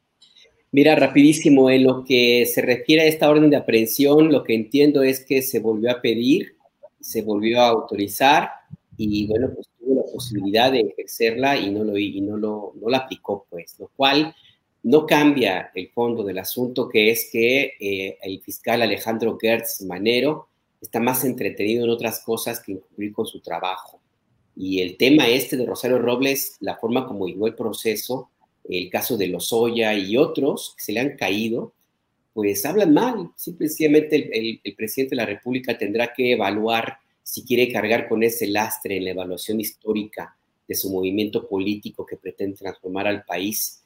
Mira, 0.72 0.94
rapidísimo, 0.94 1.68
en 1.68 1.84
lo 1.84 2.04
que 2.04 2.46
se 2.46 2.62
refiere 2.62 3.02
a 3.02 3.06
esta 3.06 3.28
orden 3.28 3.50
de 3.50 3.56
aprehensión, 3.56 4.30
lo 4.30 4.44
que 4.44 4.54
entiendo 4.54 5.02
es 5.02 5.24
que 5.24 5.42
se 5.42 5.58
volvió 5.58 5.90
a 5.90 6.00
pedir, 6.00 6.56
se 7.00 7.22
volvió 7.22 7.60
a 7.60 7.68
autorizar 7.68 8.50
y 8.96 9.26
bueno, 9.26 9.50
pues 9.54 9.68
tuvo 9.78 9.96
la 9.96 10.12
posibilidad 10.12 10.70
de 10.70 10.80
ejercerla 10.80 11.56
y 11.56 11.70
no 11.70 11.82
lo, 11.82 11.98
y 11.98 12.20
no 12.20 12.36
lo, 12.36 12.74
no 12.80 12.88
la 12.88 12.98
aplicó, 12.98 13.46
pues, 13.50 13.76
lo 13.80 13.90
cual 13.96 14.32
no 14.82 15.06
cambia 15.06 15.70
el 15.74 15.90
fondo 15.90 16.22
del 16.22 16.38
asunto, 16.38 16.88
que 16.88 17.10
es 17.10 17.28
que 17.32 17.74
eh, 17.80 18.18
el 18.22 18.40
fiscal 18.40 18.80
Alejandro 18.82 19.36
Gertz 19.40 19.82
Manero 19.82 20.48
está 20.80 21.00
más 21.00 21.24
entretenido 21.24 21.84
en 21.84 21.90
otras 21.90 22.20
cosas 22.20 22.60
que 22.60 22.72
en 22.72 22.78
cumplir 22.78 23.12
con 23.12 23.26
su 23.26 23.40
trabajo. 23.40 24.00
Y 24.56 24.80
el 24.80 24.96
tema 24.96 25.28
este 25.28 25.56
de 25.56 25.66
Rosario 25.66 25.98
Robles, 25.98 26.56
la 26.60 26.76
forma 26.76 27.06
como 27.06 27.26
llegó 27.26 27.46
el 27.46 27.54
proceso, 27.54 28.30
el 28.68 28.90
caso 28.90 29.16
de 29.16 29.28
Lozoya 29.28 29.94
y 29.94 30.16
otros 30.16 30.74
que 30.76 30.84
se 30.84 30.92
le 30.92 31.00
han 31.00 31.16
caído, 31.16 31.72
pues 32.32 32.64
hablan 32.64 32.94
mal. 32.94 33.30
Simplemente 33.36 34.16
el, 34.16 34.60
el 34.62 34.74
presidente 34.74 35.16
de 35.16 35.22
la 35.22 35.26
República 35.26 35.76
tendrá 35.76 36.12
que 36.12 36.32
evaluar 36.32 36.98
si 37.22 37.44
quiere 37.44 37.72
cargar 37.72 38.08
con 38.08 38.22
ese 38.22 38.46
lastre 38.46 38.96
en 38.96 39.04
la 39.04 39.10
evaluación 39.10 39.60
histórica 39.60 40.36
de 40.66 40.74
su 40.74 40.90
movimiento 40.90 41.48
político 41.48 42.06
que 42.06 42.16
pretende 42.16 42.56
transformar 42.56 43.06
al 43.06 43.24
país, 43.24 43.82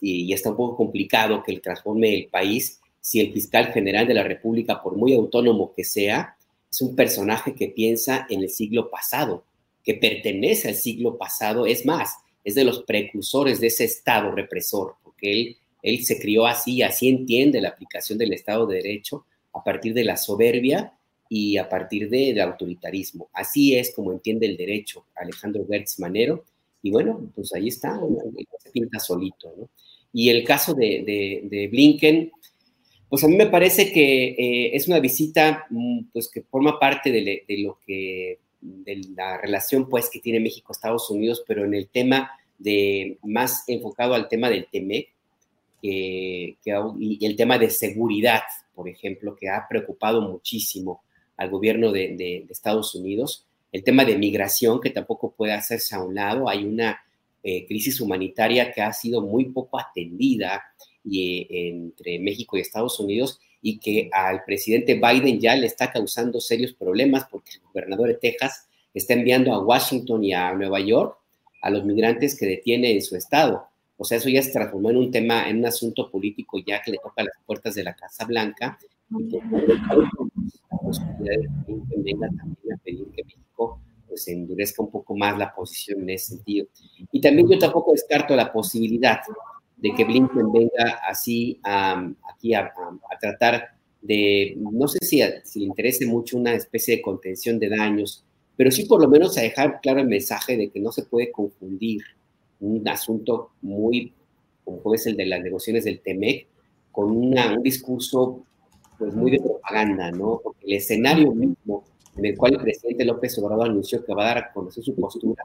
y 0.00 0.32
está 0.32 0.50
un 0.50 0.56
poco 0.56 0.76
complicado 0.76 1.42
que 1.42 1.52
él 1.52 1.60
transforme 1.60 2.14
el 2.14 2.26
país 2.26 2.80
si 3.00 3.20
el 3.20 3.32
fiscal 3.32 3.72
general 3.72 4.06
de 4.06 4.14
la 4.14 4.22
República, 4.22 4.82
por 4.82 4.96
muy 4.96 5.14
autónomo 5.14 5.72
que 5.74 5.84
sea, 5.84 6.36
es 6.70 6.80
un 6.82 6.94
personaje 6.94 7.54
que 7.54 7.68
piensa 7.68 8.26
en 8.28 8.42
el 8.42 8.50
siglo 8.50 8.90
pasado, 8.90 9.44
que 9.82 9.94
pertenece 9.94 10.68
al 10.68 10.74
siglo 10.74 11.16
pasado, 11.16 11.66
es 11.66 11.86
más, 11.86 12.16
es 12.44 12.54
de 12.54 12.64
los 12.64 12.82
precursores 12.82 13.60
de 13.60 13.68
ese 13.68 13.84
Estado 13.84 14.30
represor, 14.30 14.96
porque 15.02 15.32
él, 15.32 15.56
él 15.82 16.04
se 16.04 16.18
crió 16.18 16.46
así, 16.46 16.82
así 16.82 17.08
entiende 17.08 17.60
la 17.60 17.70
aplicación 17.70 18.18
del 18.18 18.32
Estado 18.32 18.66
de 18.66 18.76
Derecho 18.76 19.26
a 19.52 19.62
partir 19.62 19.94
de 19.94 20.04
la 20.04 20.16
soberbia 20.16 20.94
y 21.28 21.56
a 21.56 21.68
partir 21.68 22.10
del 22.10 22.40
autoritarismo. 22.40 23.30
Así 23.32 23.76
es 23.76 23.94
como 23.94 24.12
entiende 24.12 24.46
el 24.46 24.56
derecho 24.56 25.06
Alejandro 25.14 25.64
Gertz 25.66 26.00
Manero. 26.00 26.44
Y 26.82 26.90
bueno, 26.90 27.30
pues 27.34 27.54
ahí 27.54 27.68
está, 27.68 28.00
se 28.58 28.70
pinta 28.70 28.98
solito. 28.98 29.54
¿no? 29.56 29.70
Y 30.12 30.28
el 30.30 30.44
caso 30.44 30.74
de, 30.74 31.48
de, 31.48 31.68
Blinken, 31.68 32.32
pues 33.08 33.22
a 33.22 33.28
mí 33.28 33.36
me 33.36 33.46
parece 33.46 33.92
que 33.92 34.30
eh, 34.30 34.70
es 34.74 34.88
una 34.88 34.98
visita 34.98 35.66
mm, 35.70 36.06
pues 36.12 36.28
que 36.28 36.42
forma 36.42 36.80
parte 36.80 37.12
de, 37.12 37.44
de, 37.46 37.58
lo 37.58 37.78
que, 37.86 38.40
de 38.60 39.00
la 39.16 39.38
relación 39.38 39.88
pues 39.88 40.10
que 40.10 40.20
tiene 40.20 40.40
México-Estados 40.40 41.10
Unidos, 41.10 41.44
pero 41.46 41.64
en 41.64 41.74
el 41.74 41.88
tema 41.88 42.30
de, 42.58 43.18
más 43.22 43.64
enfocado 43.68 44.14
al 44.14 44.28
tema 44.28 44.48
del 44.50 44.66
TEMEC, 44.70 45.08
que, 45.82 46.56
y 46.98 47.26
el 47.26 47.36
tema 47.36 47.58
de 47.58 47.70
seguridad, 47.70 48.42
por 48.74 48.88
ejemplo, 48.88 49.34
que 49.34 49.48
ha 49.48 49.66
preocupado 49.68 50.20
muchísimo 50.20 51.02
al 51.36 51.50
gobierno 51.50 51.90
de, 51.90 52.46
Estados 52.50 52.94
Unidos. 52.94 53.46
El 53.72 53.82
tema 53.82 54.04
de 54.04 54.18
migración, 54.18 54.80
que 54.80 54.90
tampoco 54.90 55.32
puede 55.32 55.52
hacerse 55.52 55.94
a 55.94 56.02
un 56.02 56.14
lado. 56.14 56.48
Hay 56.48 56.64
una 56.64 57.00
eh, 57.42 57.66
crisis 57.66 58.00
humanitaria 58.00 58.72
que 58.72 58.82
ha 58.82 58.92
sido 58.92 59.22
muy 59.22 59.46
poco 59.46 59.78
atendida 59.80 60.62
y, 61.02 61.46
eh, 61.48 61.68
entre 61.70 62.18
México 62.18 62.58
y 62.58 62.60
Estados 62.60 63.00
Unidos 63.00 63.40
y 63.62 63.78
que 63.78 64.08
al 64.12 64.44
presidente 64.44 64.94
Biden 64.94 65.40
ya 65.40 65.54
le 65.54 65.66
está 65.66 65.92
causando 65.92 66.40
serios 66.40 66.72
problemas 66.72 67.26
porque 67.30 67.52
el 67.54 67.60
gobernador 67.62 68.08
de 68.08 68.14
Texas 68.14 68.68
está 68.94 69.14
enviando 69.14 69.52
a 69.52 69.62
Washington 69.62 70.24
y 70.24 70.32
a 70.32 70.52
Nueva 70.52 70.80
York 70.80 71.16
a 71.62 71.70
los 71.70 71.84
migrantes 71.84 72.38
que 72.38 72.46
detiene 72.46 72.92
en 72.92 73.02
su 73.02 73.16
estado. 73.16 73.66
O 73.98 74.04
sea, 74.04 74.18
eso 74.18 74.30
ya 74.30 74.42
se 74.42 74.50
transformó 74.50 74.90
en 74.90 74.96
un 74.96 75.10
tema, 75.10 75.48
en 75.48 75.58
un 75.58 75.66
asunto 75.66 76.10
político 76.10 76.58
ya 76.66 76.80
que 76.80 76.92
le 76.92 76.98
toca 76.98 77.22
las 77.22 77.34
puertas 77.44 77.74
de 77.74 77.84
la 77.84 77.94
Casa 77.94 78.24
Blanca 78.24 78.78
de 79.10 79.40
que 81.66 81.96
venga 81.98 82.28
también 82.28 82.72
a 82.74 82.76
pedir 82.82 83.06
que 83.14 83.24
México 83.24 83.80
pues 84.08 84.26
endurezca 84.28 84.82
un 84.82 84.90
poco 84.90 85.16
más 85.16 85.38
la 85.38 85.54
posición 85.54 86.00
en 86.00 86.10
ese 86.10 86.34
sentido. 86.34 86.66
Y 87.12 87.20
también 87.20 87.48
yo 87.48 87.58
tampoco 87.58 87.92
descarto 87.92 88.34
la 88.34 88.52
posibilidad 88.52 89.20
de 89.80 89.94
que 89.94 90.04
Blinken 90.04 90.52
venga 90.52 91.00
así 91.08 91.60
aquí 91.64 92.54
a, 92.54 92.72
tratar 93.20 93.70
de, 94.02 94.56
no 94.56 94.88
sé 94.88 94.98
si, 95.02 95.20
si 95.44 95.60
le 95.60 95.66
interese 95.66 96.06
mucho 96.06 96.38
una 96.38 96.54
especie 96.54 96.96
de 96.96 97.02
contención 97.02 97.58
de 97.58 97.68
daños 97.68 98.24
pero 98.60 98.70
sí 98.70 98.84
por 98.84 99.00
lo 99.00 99.08
menos 99.08 99.38
a 99.38 99.40
dejar 99.40 99.80
claro 99.80 100.00
el 100.00 100.06
mensaje 100.06 100.54
de 100.54 100.68
que 100.68 100.80
no 100.80 100.92
se 100.92 101.04
puede 101.04 101.32
confundir 101.32 102.02
un 102.60 102.86
asunto 102.86 103.52
muy, 103.62 104.12
como 104.66 104.92
es 104.92 105.06
el 105.06 105.16
de 105.16 105.24
las 105.24 105.40
negociaciones 105.40 105.86
del 105.86 106.00
TEMEC, 106.00 106.46
con 106.92 107.10
una, 107.10 107.54
un 107.54 107.62
discurso 107.62 108.44
pues 108.98 109.14
muy 109.14 109.30
de 109.30 109.38
propaganda, 109.38 110.10
¿no? 110.10 110.42
Porque 110.44 110.66
el 110.66 110.74
escenario 110.74 111.32
mismo 111.32 111.84
en 112.18 112.26
el 112.26 112.36
cual 112.36 112.52
el 112.52 112.60
presidente 112.60 113.06
López 113.06 113.38
Obrador 113.38 113.70
anunció 113.70 114.04
que 114.04 114.12
va 114.12 114.24
a 114.24 114.26
dar 114.26 114.38
a 114.38 114.52
conocer 114.52 114.84
su 114.84 114.94
postura 114.94 115.42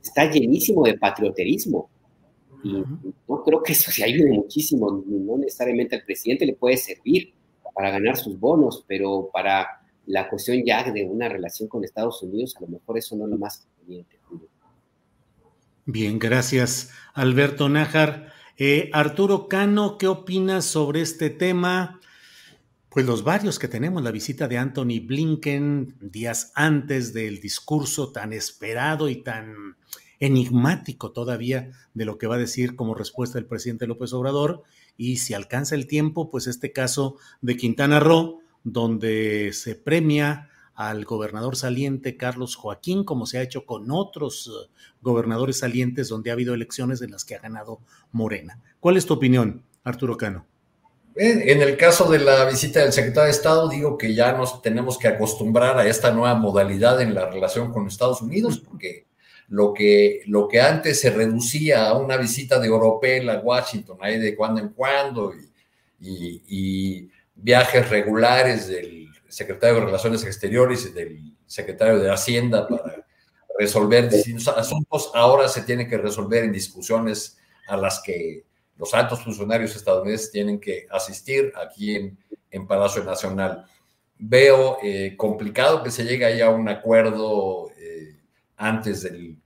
está 0.00 0.30
llenísimo 0.30 0.84
de 0.84 0.96
patrioterismo. 0.96 1.90
Y 2.66 2.84
no 3.28 3.42
creo 3.44 3.62
que 3.62 3.72
eso 3.72 3.90
se 3.90 4.04
ayude 4.04 4.30
muchísimo, 4.32 5.04
no 5.06 5.38
necesariamente 5.38 5.96
al 5.96 6.02
presidente 6.02 6.46
le 6.46 6.54
puede 6.54 6.76
servir 6.76 7.32
para 7.74 7.90
ganar 7.90 8.16
sus 8.16 8.38
bonos, 8.38 8.84
pero 8.88 9.30
para 9.32 9.68
la 10.06 10.28
cuestión 10.28 10.62
ya 10.64 10.90
de 10.90 11.04
una 11.04 11.28
relación 11.28 11.68
con 11.68 11.84
Estados 11.84 12.22
Unidos, 12.22 12.56
a 12.56 12.60
lo 12.62 12.68
mejor 12.68 12.98
eso 12.98 13.16
no 13.16 13.24
es 13.24 13.30
lo 13.30 13.38
más 13.38 13.66
conveniente. 13.76 14.18
Bien, 15.84 16.18
gracias, 16.18 16.90
Alberto 17.14 17.68
Nájar. 17.68 18.32
Eh, 18.56 18.90
Arturo 18.92 19.46
Cano, 19.46 19.98
¿qué 19.98 20.08
opinas 20.08 20.64
sobre 20.64 21.02
este 21.02 21.30
tema? 21.30 22.00
Pues 22.88 23.04
los 23.06 23.22
varios 23.22 23.58
que 23.58 23.68
tenemos, 23.68 24.02
la 24.02 24.10
visita 24.10 24.48
de 24.48 24.58
Anthony 24.58 25.00
Blinken 25.04 25.96
días 26.00 26.50
antes 26.54 27.12
del 27.12 27.40
discurso 27.40 28.10
tan 28.10 28.32
esperado 28.32 29.08
y 29.10 29.16
tan 29.22 29.76
enigmático 30.20 31.12
todavía 31.12 31.70
de 31.94 32.04
lo 32.04 32.18
que 32.18 32.26
va 32.26 32.36
a 32.36 32.38
decir 32.38 32.76
como 32.76 32.94
respuesta 32.94 33.38
el 33.38 33.46
presidente 33.46 33.86
López 33.86 34.12
Obrador, 34.12 34.62
y 34.96 35.18
si 35.18 35.34
alcanza 35.34 35.74
el 35.74 35.86
tiempo, 35.86 36.30
pues 36.30 36.46
este 36.46 36.72
caso 36.72 37.16
de 37.42 37.56
Quintana 37.56 38.00
Roo, 38.00 38.40
donde 38.64 39.50
se 39.52 39.74
premia 39.74 40.48
al 40.74 41.04
gobernador 41.04 41.56
saliente 41.56 42.16
Carlos 42.16 42.54
Joaquín, 42.56 43.04
como 43.04 43.26
se 43.26 43.38
ha 43.38 43.42
hecho 43.42 43.64
con 43.64 43.90
otros 43.90 44.48
eh, 44.48 44.70
gobernadores 45.00 45.58
salientes 45.58 46.08
donde 46.08 46.30
ha 46.30 46.34
habido 46.34 46.54
elecciones 46.54 47.00
en 47.00 47.12
las 47.12 47.24
que 47.24 47.34
ha 47.34 47.40
ganado 47.40 47.80
Morena. 48.12 48.60
¿Cuál 48.80 48.96
es 48.96 49.06
tu 49.06 49.14
opinión, 49.14 49.62
Arturo 49.84 50.16
Cano? 50.16 50.44
En 51.18 51.62
el 51.62 51.78
caso 51.78 52.10
de 52.10 52.18
la 52.18 52.44
visita 52.44 52.80
del 52.80 52.92
secretario 52.92 53.24
de 53.24 53.30
Estado, 53.30 53.70
digo 53.70 53.96
que 53.96 54.14
ya 54.14 54.32
nos 54.32 54.60
tenemos 54.60 54.98
que 54.98 55.08
acostumbrar 55.08 55.78
a 55.78 55.86
esta 55.88 56.12
nueva 56.12 56.34
modalidad 56.34 57.00
en 57.00 57.14
la 57.14 57.30
relación 57.30 57.72
con 57.72 57.86
Estados 57.86 58.20
Unidos, 58.20 58.58
porque 58.58 59.06
lo 59.48 59.72
que, 59.72 60.22
lo 60.26 60.48
que 60.48 60.60
antes 60.60 61.00
se 61.00 61.10
reducía 61.10 61.88
a 61.88 61.96
una 61.96 62.16
visita 62.16 62.58
de 62.58 62.70
Oropel 62.70 63.30
a 63.30 63.38
Washington, 63.38 63.98
ahí 64.00 64.18
de 64.18 64.34
cuando 64.34 64.60
en 64.60 64.70
cuando, 64.70 65.32
y, 66.00 67.08
viajes 67.38 67.90
regulares 67.90 68.68
del 68.68 69.08
secretario 69.28 69.76
de 69.76 69.86
Relaciones 69.86 70.24
Exteriores 70.24 70.86
y 70.86 70.92
del 70.92 71.36
secretario 71.44 71.98
de 71.98 72.10
Hacienda 72.10 72.66
para 72.66 73.06
resolver 73.58 74.08
distintos 74.08 74.48
asuntos, 74.48 75.10
ahora 75.14 75.46
se 75.46 75.62
tiene 75.62 75.86
que 75.86 75.98
resolver 75.98 76.44
en 76.44 76.52
discusiones 76.52 77.36
a 77.68 77.76
las 77.76 78.00
que 78.00 78.44
los 78.78 78.94
altos 78.94 79.22
funcionarios 79.22 79.76
estadounidenses 79.76 80.30
tienen 80.30 80.58
que 80.58 80.86
asistir 80.90 81.52
aquí 81.56 81.94
en, 81.96 82.18
en 82.50 82.66
Palacio 82.66 83.04
Nacional. 83.04 83.66
Veo 84.18 84.78
eh, 84.82 85.14
complicado 85.16 85.82
que 85.82 85.90
se 85.90 86.04
llegue 86.04 86.42
a 86.42 86.50
un 86.50 86.68
acuerdo 86.68 87.70
antes 88.56 89.02
del, 89.02 89.36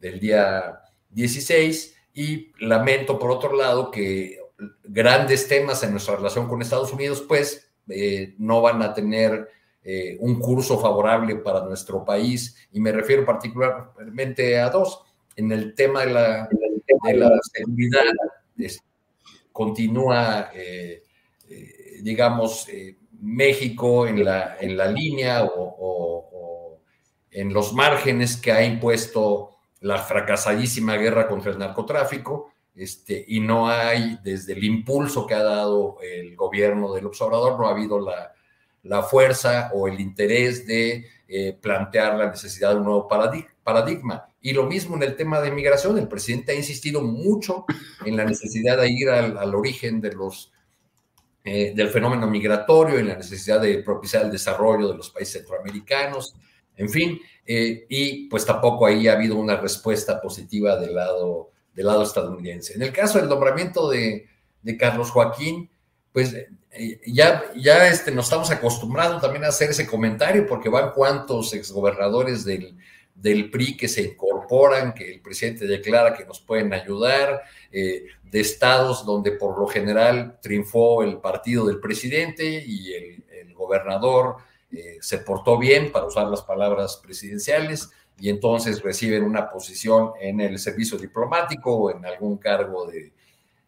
del, 0.00 0.20
día 0.20 0.80
16 1.10 1.96
y 2.14 2.52
lamento 2.60 3.18
por 3.18 3.30
otro 3.30 3.56
lado 3.56 3.90
que 3.90 4.38
grandes 4.84 5.48
temas 5.48 5.82
en 5.82 5.92
nuestra 5.92 6.16
relación 6.16 6.48
con 6.48 6.60
Estados 6.60 6.92
Unidos 6.92 7.24
pues 7.26 7.70
eh, 7.88 8.34
no 8.38 8.60
van 8.60 8.82
a 8.82 8.94
tener 8.94 9.48
un 10.20 10.38
curso 10.38 10.78
favorable 10.78 11.36
para 11.36 11.64
nuestro 11.64 12.04
país 12.04 12.68
y 12.72 12.78
me 12.78 12.92
refiero 12.92 13.24
particularmente 13.24 14.58
a 14.58 14.68
dos. 14.68 15.02
En 15.34 15.50
el 15.50 15.74
tema 15.74 16.04
de 16.04 16.12
la, 16.12 16.48
de 17.04 17.14
la 17.14 17.30
seguridad 17.54 18.02
continúa, 19.58 20.50
eh, 20.54 21.02
eh, 21.50 21.98
digamos, 22.00 22.68
eh, 22.68 22.96
México 23.20 24.06
en 24.06 24.24
la, 24.24 24.56
en 24.60 24.76
la 24.76 24.86
línea 24.86 25.42
o, 25.44 26.57
en 27.40 27.52
los 27.52 27.72
márgenes 27.72 28.36
que 28.36 28.52
ha 28.52 28.64
impuesto 28.64 29.56
la 29.80 29.98
fracasadísima 29.98 30.96
guerra 30.96 31.28
contra 31.28 31.52
el 31.52 31.58
narcotráfico, 31.58 32.52
este, 32.74 33.24
y 33.26 33.40
no 33.40 33.68
hay, 33.68 34.18
desde 34.22 34.52
el 34.52 34.64
impulso 34.64 35.26
que 35.26 35.34
ha 35.34 35.42
dado 35.42 35.98
el 36.02 36.36
gobierno 36.36 36.92
del 36.92 37.06
observador, 37.06 37.58
no 37.58 37.66
ha 37.66 37.72
habido 37.72 38.00
la, 38.00 38.32
la 38.84 39.02
fuerza 39.02 39.70
o 39.74 39.88
el 39.88 40.00
interés 40.00 40.66
de 40.66 41.06
plantear 41.60 42.16
la 42.16 42.30
necesidad 42.30 42.70
de 42.70 42.76
un 42.76 42.84
nuevo 42.84 43.06
paradigma. 43.06 44.26
Y 44.40 44.52
lo 44.52 44.64
mismo 44.64 44.96
en 44.96 45.02
el 45.02 45.16
tema 45.16 45.40
de 45.40 45.50
migración, 45.50 45.98
el 45.98 46.08
presidente 46.08 46.52
ha 46.52 46.54
insistido 46.54 47.02
mucho 47.02 47.66
en 48.04 48.16
la 48.16 48.24
necesidad 48.24 48.78
de 48.80 48.90
ir 48.90 49.10
al, 49.10 49.54
origen 49.54 50.00
de 50.00 50.12
los, 50.12 50.52
eh, 51.44 51.72
del 51.74 51.90
fenómeno 51.90 52.26
migratorio, 52.28 52.98
en 52.98 53.08
la 53.08 53.16
necesidad 53.16 53.60
de 53.60 53.82
propiciar 53.82 54.24
el 54.24 54.30
desarrollo 54.30 54.88
de 54.88 54.96
los 54.96 55.10
países 55.10 55.34
centroamericanos, 55.34 56.34
en 56.78 56.88
fin, 56.88 57.20
eh, 57.44 57.86
y 57.88 58.28
pues 58.28 58.46
tampoco 58.46 58.86
ahí 58.86 59.06
ha 59.06 59.12
habido 59.12 59.36
una 59.36 59.56
respuesta 59.56 60.20
positiva 60.20 60.76
del 60.76 60.94
lado, 60.94 61.50
del 61.74 61.86
lado 61.86 62.02
estadounidense. 62.02 62.74
En 62.74 62.82
el 62.82 62.92
caso 62.92 63.18
del 63.18 63.28
nombramiento 63.28 63.90
de, 63.90 64.26
Carlos 64.78 65.10
Joaquín, 65.10 65.70
pues 66.12 66.34
eh, 66.34 67.00
ya, 67.06 67.44
ya 67.56 67.88
este, 67.88 68.10
nos 68.10 68.26
estamos 68.26 68.50
acostumbrando 68.50 69.20
también 69.20 69.44
a 69.44 69.48
hacer 69.48 69.70
ese 69.70 69.86
comentario 69.86 70.46
porque 70.46 70.68
van 70.68 70.92
cuantos 70.92 71.52
exgobernadores 71.54 72.44
del 72.44 72.76
del 73.20 73.50
PRI 73.50 73.76
que 73.76 73.88
se 73.88 74.02
incorporan, 74.02 74.94
que 74.94 75.12
el 75.12 75.20
presidente 75.20 75.66
declara 75.66 76.14
que 76.14 76.24
nos 76.24 76.40
pueden 76.40 76.72
ayudar, 76.72 77.42
eh, 77.72 78.06
de 78.22 78.40
estados 78.40 79.04
donde 79.04 79.32
por 79.32 79.58
lo 79.58 79.66
general 79.66 80.38
triunfó 80.40 81.02
el 81.02 81.18
partido 81.18 81.66
del 81.66 81.80
presidente 81.80 82.62
y 82.64 82.92
el, 82.94 83.24
gobernador 83.58 84.36
eh, 84.70 84.98
se 85.00 85.18
portó 85.18 85.58
bien, 85.58 85.92
para 85.92 86.06
usar 86.06 86.28
las 86.28 86.42
palabras 86.42 87.00
presidenciales, 87.02 87.90
y 88.20 88.30
entonces 88.30 88.82
reciben 88.82 89.22
una 89.22 89.48
posición 89.50 90.12
en 90.20 90.40
el 90.40 90.58
servicio 90.58 90.98
diplomático 90.98 91.74
o 91.74 91.90
en 91.90 92.04
algún 92.04 92.38
cargo 92.38 92.86
de, 92.86 93.12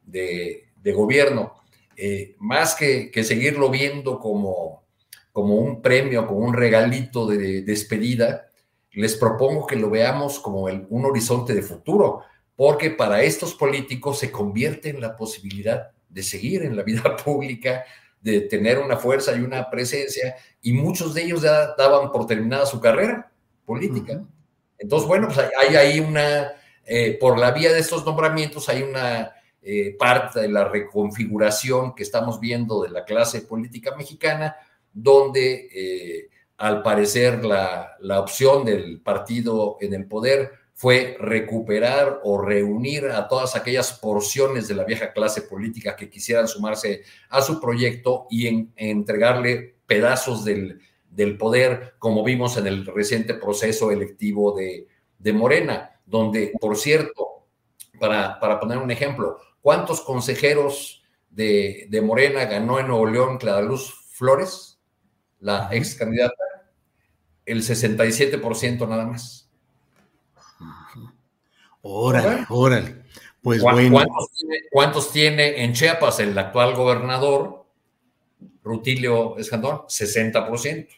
de, 0.04 0.92
gobierno. 0.92 1.54
Eh, 1.96 2.34
más 2.38 2.74
que, 2.74 3.10
que, 3.10 3.22
seguirlo 3.22 3.70
viendo 3.70 4.18
como, 4.18 4.84
como 5.32 5.56
un 5.56 5.80
premio, 5.80 6.26
como 6.26 6.40
un 6.40 6.54
regalito 6.54 7.26
de 7.26 7.62
despedida, 7.62 8.50
les 8.92 9.16
propongo 9.16 9.66
que 9.66 9.76
lo 9.76 9.88
veamos 9.90 10.40
como 10.40 10.64
un 10.64 11.04
horizonte 11.04 11.54
de 11.54 11.62
futuro, 11.62 12.22
porque 12.56 12.90
para 12.90 13.22
estos 13.22 13.54
políticos 13.54 14.18
se 14.18 14.30
convierte 14.30 14.90
en 14.90 15.00
la 15.00 15.16
posibilidad 15.16 15.92
de 16.08 16.22
seguir 16.22 16.62
en 16.62 16.76
la 16.76 16.82
vida 16.82 17.16
pública, 17.24 17.84
de 18.20 18.42
tener 18.42 18.78
una 18.78 18.96
fuerza 18.96 19.34
y 19.34 19.40
una 19.40 19.70
presencia, 19.70 20.36
y 20.60 20.72
muchos 20.72 21.14
de 21.14 21.22
ellos 21.24 21.42
ya 21.42 21.74
daban 21.76 22.12
por 22.12 22.26
terminada 22.26 22.66
su 22.66 22.80
carrera 22.80 23.30
política. 23.64 24.22
Entonces, 24.78 25.08
bueno, 25.08 25.28
pues 25.28 25.38
hay 25.38 25.76
ahí 25.76 26.00
una, 26.00 26.52
eh, 26.84 27.16
por 27.20 27.38
la 27.38 27.50
vía 27.50 27.72
de 27.72 27.80
estos 27.80 28.04
nombramientos, 28.04 28.68
hay 28.68 28.82
una 28.82 29.32
eh, 29.62 29.94
parte 29.98 30.40
de 30.40 30.48
la 30.48 30.64
reconfiguración 30.64 31.94
que 31.94 32.02
estamos 32.02 32.40
viendo 32.40 32.82
de 32.82 32.90
la 32.90 33.04
clase 33.04 33.42
política 33.42 33.94
mexicana, 33.94 34.56
donde 34.92 35.68
eh, 35.72 36.30
al 36.56 36.82
parecer 36.82 37.44
la, 37.44 37.96
opción 38.20 38.64
del 38.64 39.00
partido 39.00 39.76
en 39.80 39.94
el 39.94 40.06
poder 40.06 40.50
fue 40.80 41.14
recuperar 41.20 42.20
o 42.24 42.40
reunir 42.40 43.04
a 43.08 43.28
todas 43.28 43.54
aquellas 43.54 43.92
porciones 43.92 44.66
de 44.66 44.74
la 44.74 44.84
vieja 44.84 45.12
clase 45.12 45.42
política 45.42 45.94
que 45.94 46.08
quisieran 46.08 46.48
sumarse 46.48 47.02
a 47.28 47.42
su 47.42 47.60
proyecto 47.60 48.26
y 48.30 48.70
entregarle 48.76 49.76
pedazos 49.84 50.42
del, 50.42 50.80
poder, 51.38 51.96
como 51.98 52.24
vimos 52.24 52.56
en 52.56 52.66
el 52.66 52.86
reciente 52.86 53.34
proceso 53.34 53.90
electivo 53.90 54.56
de, 54.56 55.32
Morena, 55.34 56.00
donde, 56.06 56.54
por 56.58 56.78
cierto, 56.78 57.44
para, 57.98 58.40
para, 58.40 58.58
poner 58.58 58.78
un 58.78 58.90
ejemplo, 58.90 59.36
¿cuántos 59.60 60.00
consejeros 60.00 61.04
de, 61.28 61.88
de 61.90 62.00
Morena 62.00 62.46
ganó 62.46 62.80
en 62.80 62.88
Nuevo 62.88 63.04
León 63.04 63.36
Clara 63.36 63.60
Luz 63.60 63.94
Flores, 64.12 64.80
la 65.40 65.68
ex 65.72 65.94
candidata? 65.94 66.34
el 67.50 67.62
67% 67.62 68.88
nada 68.88 69.04
más. 69.04 69.49
Órale, 71.82 72.46
órale. 72.48 72.96
Pues 73.42 73.62
bueno. 73.62 74.04
¿cuántos 74.70 75.12
tiene, 75.12 75.64
en 75.64 75.72
Chiapas 75.72 76.20
el 76.20 76.36
actual 76.38 76.74
gobernador, 76.74 77.64
Rutilio 78.62 79.38
Escandón? 79.38 79.82
60%. 79.88 80.88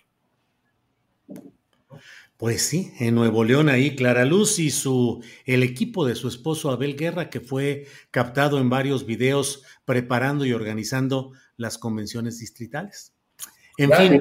Pues 2.37 2.62
sí, 2.62 2.93
en 2.99 3.14
Nuevo 3.14 3.45
León 3.45 3.68
ahí 3.68 3.95
Clara 3.95 4.24
Luz 4.24 4.59
y 4.59 4.72
su 4.72 5.22
el 5.47 5.62
equipo 5.62 6.05
de 6.05 6.16
su 6.16 6.26
esposo 6.26 6.72
Abel 6.72 6.97
Guerra 6.97 7.30
que 7.30 7.39
fue 7.39 7.87
captado 8.11 8.59
en 8.59 8.68
varios 8.68 9.07
videos 9.07 9.62
preparando 9.85 10.45
y 10.45 10.53
organizando 10.53 11.30
las 11.57 11.78
convenciones 11.78 12.41
distritales. 12.41 13.14
En 13.78 13.93
fin, 13.93 14.20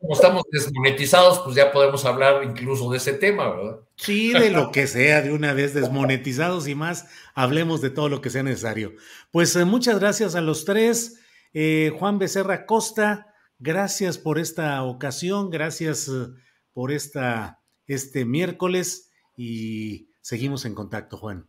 como 0.00 0.14
estamos 0.14 0.42
desmonetizados, 0.50 1.38
pues 1.44 1.54
ya 1.54 1.70
podemos 1.70 2.04
hablar 2.04 2.42
incluso 2.42 2.90
de 2.90 2.96
ese 2.96 3.12
tema, 3.12 3.48
¿verdad? 3.50 3.78
Sí, 4.02 4.32
de 4.32 4.50
lo 4.50 4.72
que 4.72 4.88
sea, 4.88 5.22
de 5.22 5.32
una 5.32 5.52
vez 5.52 5.74
desmonetizados 5.74 6.66
y 6.66 6.74
más, 6.74 7.06
hablemos 7.34 7.80
de 7.80 7.90
todo 7.90 8.08
lo 8.08 8.20
que 8.20 8.30
sea 8.30 8.42
necesario. 8.42 8.94
Pues 9.30 9.54
eh, 9.54 9.64
muchas 9.64 10.00
gracias 10.00 10.34
a 10.34 10.40
los 10.40 10.64
tres. 10.64 11.20
Eh, 11.54 11.92
Juan 11.96 12.18
Becerra 12.18 12.66
Costa, 12.66 13.32
gracias 13.60 14.18
por 14.18 14.40
esta 14.40 14.82
ocasión, 14.82 15.50
gracias 15.50 16.08
eh, 16.08 16.28
por 16.72 16.90
esta, 16.90 17.60
este 17.86 18.24
miércoles 18.24 19.12
y 19.36 20.08
seguimos 20.20 20.64
en 20.64 20.74
contacto, 20.74 21.16
Juan. 21.16 21.46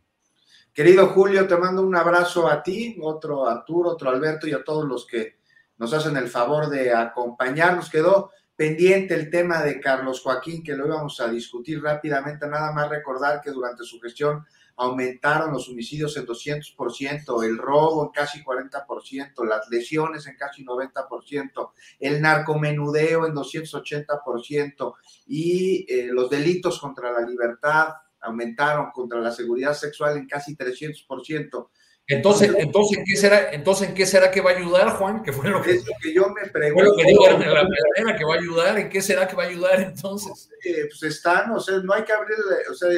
Querido 0.74 1.08
Julio, 1.08 1.48
te 1.48 1.58
mando 1.58 1.82
un 1.82 1.96
abrazo 1.96 2.48
a 2.48 2.62
ti, 2.62 2.98
otro 3.02 3.48
a 3.48 3.54
Arturo, 3.54 3.92
otro 3.92 4.12
a 4.12 4.14
Alberto 4.14 4.48
y 4.48 4.54
a 4.54 4.64
todos 4.64 4.86
los 4.86 5.08
que 5.08 5.38
nos 5.80 5.92
hacen 5.92 6.18
el 6.18 6.28
favor 6.28 6.70
de 6.70 6.94
acompañarnos. 6.94 7.90
Quedó 7.90 8.30
pendiente 8.56 9.16
el 9.16 9.30
tema 9.30 9.64
de 9.64 9.80
Carlos 9.80 10.22
Joaquín, 10.22 10.64
que 10.64 10.76
lo 10.76 10.86
íbamos 10.86 11.20
a 11.20 11.28
discutir 11.28 11.82
rápidamente. 11.82 12.48
Nada 12.48 12.72
más 12.72 12.90
recordar 12.90 13.42
que 13.42 13.52
durante 13.52 13.84
su 13.84 14.00
gestión 14.00 14.46
aumentaron 14.76 15.54
los 15.54 15.70
homicidios 15.70 16.18
en 16.18 16.26
200%, 16.26 17.44
el 17.44 17.58
robo 17.58 18.06
en 18.06 18.12
casi 18.12 18.44
40%, 18.44 19.46
las 19.48 19.70
lesiones 19.70 20.26
en 20.28 20.36
casi 20.36 20.66
90%, 20.66 21.72
el 22.00 22.22
narcomenudeo 22.22 23.28
en 23.28 23.36
280% 23.36 24.94
y 25.28 25.86
eh, 25.88 26.08
los 26.12 26.30
delitos 26.30 26.80
contra 26.80 27.12
la 27.12 27.22
libertad 27.22 27.90
aumentaron 28.22 28.92
contra 28.92 29.20
la 29.20 29.32
seguridad 29.32 29.74
sexual 29.74 30.18
en 30.18 30.28
casi 30.28 30.56
300%. 30.56 31.68
Entonces, 32.08 32.54
entonces, 32.58 32.98
¿en 32.98 33.06
qué 33.06 33.16
será, 33.16 33.52
entonces, 33.54 33.90
¿en 33.90 33.96
qué 33.96 34.06
será 34.06 34.30
que 34.30 34.42
va 34.42 34.52
a 34.52 34.58
ayudar, 34.58 34.90
Juan? 34.98 35.24
Que 35.24 35.32
fue 35.32 35.50
lo 35.50 35.62
que, 35.62 35.82
que 36.02 36.14
yo 36.14 36.30
me 36.30 36.50
pregunto. 36.50 36.84
Lo 36.84 36.96
que 36.98 37.06
digo 37.06 37.26
la 37.30 37.38
primera, 37.38 38.18
que 38.18 38.26
va 38.26 38.36
a 38.36 38.38
ayudar. 38.40 38.78
¿En 38.78 38.90
qué 38.90 39.02
será 39.02 39.28
que 39.28 39.36
va 39.36 39.44
a 39.44 39.48
ayudar 39.48 39.80
entonces? 39.80 40.50
Eh, 40.66 40.86
pues 40.88 41.04
están, 41.04 41.52
o 41.52 41.60
sea, 41.62 41.78
no 41.78 41.94
hay 41.94 42.04
que 42.04 42.12
abrirle, 42.12 42.68
o 42.70 42.74
sea, 42.74 42.90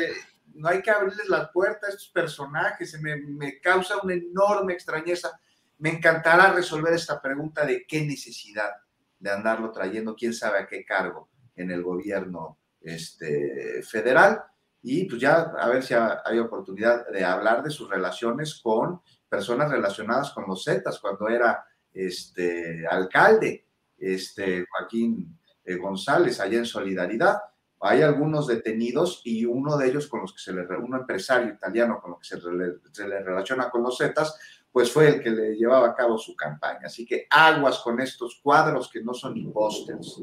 no 0.56 0.70
hay 0.70 0.82
que 0.82 0.89
abrirles 0.89 1.30
las 1.30 1.49
puertas 1.51 1.89
a 1.89 1.93
estos 1.93 2.10
personajes. 2.10 2.99
Me, 2.99 3.16
me 3.18 3.60
causa 3.60 3.97
una 4.01 4.16
enorme 4.16 4.74
extrañeza. 4.74 5.39
Me 5.78 5.89
encantará 5.89 6.53
resolver 6.53 6.93
esta 6.93 7.22
pregunta 7.22 7.64
de 7.64 7.86
qué 7.88 8.01
necesidad 8.01 8.72
de 9.20 9.30
andarlo 9.30 9.72
trayendo, 9.72 10.16
quién 10.16 10.34
sabe 10.34 10.60
a 10.60 10.68
qué 10.68 10.84
cargo 10.84 11.30
en 11.56 11.70
el 11.70 11.84
gobierno 11.84 12.58
este, 12.82 13.84
federal 13.84 14.41
y 14.88 15.06
pues 15.06 15.20
ya 15.20 15.52
a 15.60 15.68
ver 15.68 15.82
si 15.82 15.96
hay 15.96 16.38
oportunidad 16.38 17.08
de 17.08 17.26
hablar 17.26 17.64
de 17.64 17.72
sus 17.72 17.90
relaciones 17.90 18.62
con 18.62 19.02
personas 19.28 19.72
relacionadas 19.72 20.30
con 20.30 20.46
los 20.48 20.64
Zetas, 20.64 21.00
cuando 21.00 21.28
era 21.28 21.66
este, 21.92 22.86
alcalde, 22.86 23.66
este, 23.98 24.64
Joaquín 24.70 25.40
eh, 25.64 25.78
González, 25.78 26.40
allá 26.40 26.60
en 26.60 26.68
Solidaridad. 26.68 27.36
Hay 27.80 28.04
algunos 28.04 28.46
detenidos 28.46 29.22
y 29.24 29.44
uno 29.44 29.76
de 29.76 29.88
ellos 29.88 30.06
con 30.06 30.22
los 30.22 30.34
que 30.34 30.40
se 30.40 30.54
le, 30.54 30.68
un 30.78 30.94
empresario 30.94 31.52
italiano 31.52 32.00
con 32.00 32.12
lo 32.12 32.20
que 32.20 32.28
se 32.28 32.38
le, 32.38 32.76
se 32.92 33.08
le 33.08 33.24
relaciona 33.24 33.72
con 33.72 33.82
los 33.82 33.98
Zetas, 33.98 34.38
pues 34.72 34.92
fue 34.92 35.08
el 35.08 35.20
que 35.20 35.32
le 35.32 35.56
llevaba 35.56 35.88
a 35.88 35.96
cabo 35.96 36.16
su 36.20 36.36
campaña. 36.36 36.82
Así 36.86 37.08
que 37.08 37.26
aguas 37.32 37.80
con 37.80 38.00
estos 38.00 38.40
cuadros 38.44 38.88
que 38.92 39.02
no 39.02 39.16
son 39.16 39.36
imposters. 39.36 40.22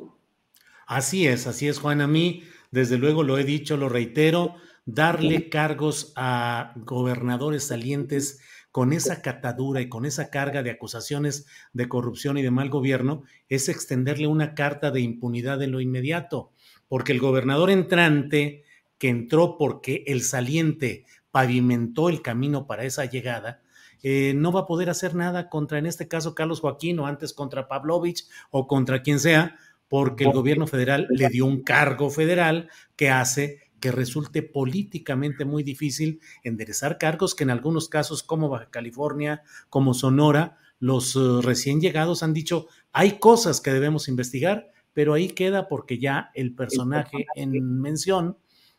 Así 0.87 1.27
es, 1.27 1.49
así 1.49 1.67
es, 1.67 1.81
Juan. 1.81 2.01
A 2.01 2.07
mí 2.07 2.45
desde 2.73 2.99
luego 2.99 3.23
lo 3.23 3.39
he 3.39 3.45
dicho, 3.45 3.77
lo 3.77 3.89
reitero, 3.89 4.57
darle 4.85 5.49
cargos 5.49 6.13
a 6.17 6.73
gobernadores 6.77 7.69
salientes 7.69 8.41
con 8.73 8.95
esa 8.95 9.21
catadura 9.21 9.83
y 9.83 9.89
con 9.89 10.07
esa 10.07 10.31
carga 10.31 10.63
de 10.63 10.71
acusaciones 10.71 11.47
de 11.75 11.89
corrupción 11.89 12.39
y 12.39 12.43
de 12.43 12.51
mal 12.51 12.71
gobierno 12.71 13.23
es 13.49 13.69
extenderle 13.69 14.27
una 14.27 14.55
carta 14.55 14.91
de 14.91 15.03
impunidad 15.03 15.63
en 15.63 15.73
lo 15.73 15.81
inmediato, 15.81 16.51
porque 16.89 17.13
el 17.13 17.21
gobernador 17.21 17.71
entrante, 17.71 18.65
que 18.99 19.11
entró 19.11 19.59
porque 19.59 20.05
el 20.07 20.23
saliente 20.23 21.05
pavimentó 21.31 22.09
el 22.09 22.23
camino 22.23 22.67
para 22.67 22.85
esa 22.85 23.05
llegada, 23.05 23.61
eh, 24.03 24.33
no 24.35 24.51
va 24.51 24.61
a 24.61 24.67
poder 24.67 24.91
hacer 24.91 25.15
nada 25.15 25.49
contra, 25.49 25.79
en 25.79 25.87
este 25.87 26.09
caso, 26.09 26.35
Carlos 26.35 26.61
Joaquín 26.61 26.99
o 26.99 27.07
antes 27.07 27.33
contra 27.33 27.69
Pavlovich 27.69 28.27
o 28.51 28.67
contra 28.67 29.03
quien 29.03 29.21
sea, 29.21 29.57
porque 29.93 30.25
el 30.25 30.33
gobierno 30.33 30.67
federal 30.67 31.07
le 31.11 31.29
dio 31.29 31.45
un 31.45 31.63
cargo 31.63 32.09
federal 32.09 32.71
que 32.97 33.11
hace 33.11 33.59
que 33.79 33.93
resulte 33.93 34.43
políticamente 34.43 35.45
muy 35.45 35.63
difícil 35.63 36.23
enderezar 36.43 36.97
cargos 36.97 37.35
que 37.35 37.45
en 37.45 37.51
algunos 37.51 37.91
casos 37.91 38.23
como 38.23 38.49
Baja 38.49 38.71
California, 38.71 39.43
como 39.69 39.93
Sonora, 39.93 40.57
los 40.79 41.15
eh, 41.15 41.19
recién 41.43 41.83
llegados 41.83 42.23
han 42.23 42.33
dicho, 42.33 42.69
hay 42.91 43.19
cosas 43.19 43.61
que 43.61 43.71
debemos 43.71 44.09
investigar, 44.09 44.71
pero 44.95 45.13
ahí 45.13 45.29
queda 45.29 45.69
porque 45.69 45.99
ya 45.99 46.31
el 46.33 46.55
personaje 46.55 47.27
en 47.35 47.79
mención, 47.79 48.39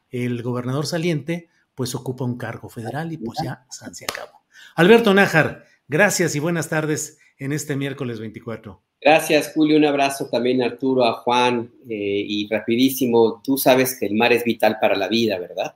el 0.09 0.41
gobernador 0.41 0.88
saliente, 0.88 1.47
pues 1.76 1.93
ocupa 1.93 2.26
un 2.26 2.39
cargo 2.39 2.70
federal 2.70 3.14
y 3.14 3.18
pues 3.18 3.38
ya 3.43 3.68
se 3.70 4.05
acabó. 4.05 4.41
Alberto 4.76 5.14
Nájar, 5.14 5.66
gracias 5.88 6.36
y 6.36 6.39
buenas 6.39 6.70
tardes 6.70 7.20
en 7.38 7.51
este 7.51 7.76
miércoles 7.76 8.20
24. 8.20 8.82
Gracias, 9.04 9.51
Julio. 9.54 9.78
Un 9.78 9.86
abrazo 9.86 10.30
también 10.30 10.62
a 10.62 10.68
Arturo, 10.68 11.04
a 11.04 11.14
Juan. 11.14 11.70
Eh, 11.89 12.24
y 12.26 12.47
rapidísimo, 12.47 13.41
tú 13.43 13.58
sabes 13.58 13.99
que 13.99 14.06
el 14.06 14.16
mar 14.16 14.32
es 14.32 14.45
vital 14.45 14.78
para 14.80 14.95
la 14.95 15.10
vida, 15.10 15.38
¿verdad? 15.39 15.76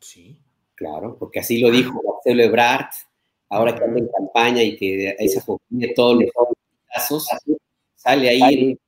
Sí. 0.00 0.36
Claro, 0.74 1.16
porque 1.18 1.40
así 1.40 1.58
lo 1.58 1.70
dijo 1.72 2.00
Marcelo 2.04 2.42
Ebrard, 2.44 2.90
ahora 3.48 3.74
que 3.74 3.82
anda 3.82 3.98
en 3.98 4.08
campaña 4.08 4.62
y 4.62 4.76
que 4.76 5.16
se 5.26 5.42
de 5.70 5.88
todos 5.88 6.22
los 6.22 6.30
casos, 6.94 7.26
sale 7.96 8.28
ahí 8.28 8.78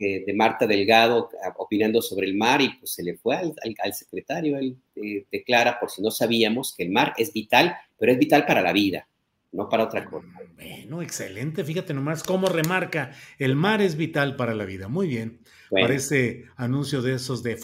de 0.00 0.34
Marta 0.34 0.66
Delgado 0.66 1.28
opinando 1.58 2.02
sobre 2.02 2.26
el 2.26 2.34
mar 2.34 2.60
y 2.60 2.70
pues 2.70 2.90
se 2.90 3.04
le 3.04 3.16
fue 3.16 3.36
al, 3.36 3.94
secretario, 3.94 4.58
él 4.58 4.76
eh, 4.96 5.26
declara, 5.30 5.78
por 5.78 5.90
si 5.90 6.02
no 6.02 6.10
sabíamos, 6.10 6.74
que 6.74 6.82
el 6.82 6.90
mar 6.90 7.14
es 7.16 7.32
vital, 7.32 7.76
pero 7.96 8.10
es 8.10 8.18
vital 8.18 8.44
para 8.44 8.60
la 8.60 8.72
vida 8.72 9.06
no 9.52 9.68
para 9.68 9.84
otra 9.84 10.04
cosa. 10.04 10.26
Bueno, 10.56 11.02
excelente. 11.02 11.64
Fíjate 11.64 11.94
nomás 11.94 12.22
cómo 12.22 12.48
remarca, 12.48 13.12
el 13.38 13.56
mar 13.56 13.80
es 13.80 13.96
vital 13.96 14.36
para 14.36 14.54
la 14.54 14.64
vida. 14.64 14.88
Muy 14.88 15.08
bien. 15.08 15.40
Parece 15.70 16.44
anuncio 16.56 17.02
de 17.02 17.14
esos 17.14 17.42
de 17.42 17.58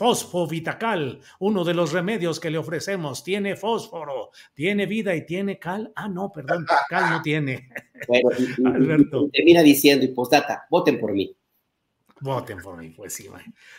Vitacal, 0.50 1.20
uno 1.38 1.64
de 1.64 1.74
los 1.74 1.92
remedios 1.92 2.40
que 2.40 2.50
le 2.50 2.58
ofrecemos. 2.58 3.24
Tiene 3.24 3.56
fósforo, 3.56 4.30
tiene 4.54 4.86
vida 4.86 5.14
y 5.14 5.24
tiene 5.26 5.58
cal. 5.58 5.92
Ah, 5.94 6.08
no, 6.08 6.30
perdón, 6.32 6.66
cal 6.88 7.10
no 7.10 7.22
tiene. 7.22 7.68
Bueno, 8.06 8.28
Alberto. 8.66 9.30
termina 9.32 9.62
diciendo, 9.62 10.04
y 10.04 10.08
postdata, 10.08 10.66
voten 10.68 11.00
por 11.00 11.12
mí. 11.12 11.34
Voten 12.20 12.58
por 12.58 12.76
mí, 12.76 12.90
pues 12.90 13.14
sí. 13.14 13.30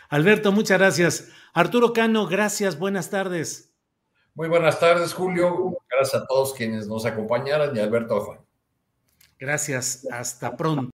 Alberto, 0.10 0.52
muchas 0.52 0.80
gracias. 0.80 1.32
Arturo 1.54 1.94
Cano, 1.94 2.26
gracias, 2.26 2.80
buenas 2.80 3.12
tardes. 3.12 3.75
Muy 4.36 4.50
buenas 4.50 4.80
tardes, 4.82 5.14
Julio. 5.14 5.78
Gracias 5.90 6.22
a 6.22 6.28
todos 6.28 6.54
quienes 6.54 6.88
nos 6.88 7.06
acompañaron 7.06 7.76
y 7.76 7.80
Alberto 7.80 8.20
Juan. 8.20 8.40
Gracias. 9.40 10.06
Hasta 10.12 10.56
pronto. 10.58 10.90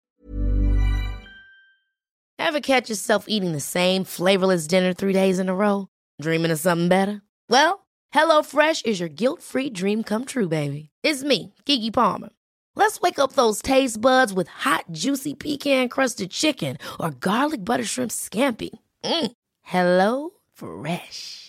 Ever 2.37 2.59
catch 2.59 2.89
yourself 2.89 3.25
eating 3.27 3.53
the 3.53 3.61
same 3.61 4.03
flavorless 4.03 4.67
dinner 4.67 4.93
three 4.93 5.13
days 5.13 5.39
in 5.39 5.49
a 5.49 5.55
row? 5.55 5.87
Dreaming 6.21 6.51
of 6.51 6.59
something 6.59 6.89
better? 6.89 7.21
Well, 7.49 7.85
HelloFresh 8.13 8.85
is 8.85 8.99
your 8.99 9.09
guilt-free 9.09 9.69
dream 9.69 10.03
come 10.03 10.25
true, 10.25 10.47
baby. 10.49 10.89
It's 11.03 11.23
me, 11.23 11.53
Kiki 11.65 11.91
Palmer. 11.91 12.29
Let's 12.75 12.99
wake 13.01 13.19
up 13.19 13.33
those 13.33 13.61
taste 13.61 14.01
buds 14.01 14.33
with 14.33 14.47
hot, 14.47 14.85
juicy 14.91 15.33
pecan-crusted 15.33 16.31
chicken 16.31 16.77
or 16.99 17.11
garlic 17.11 17.63
butter 17.63 17.85
shrimp 17.85 18.11
scampi. 18.11 18.71
Mm. 19.03 19.31
Hello 19.61 20.31
Fresh. 20.53 21.48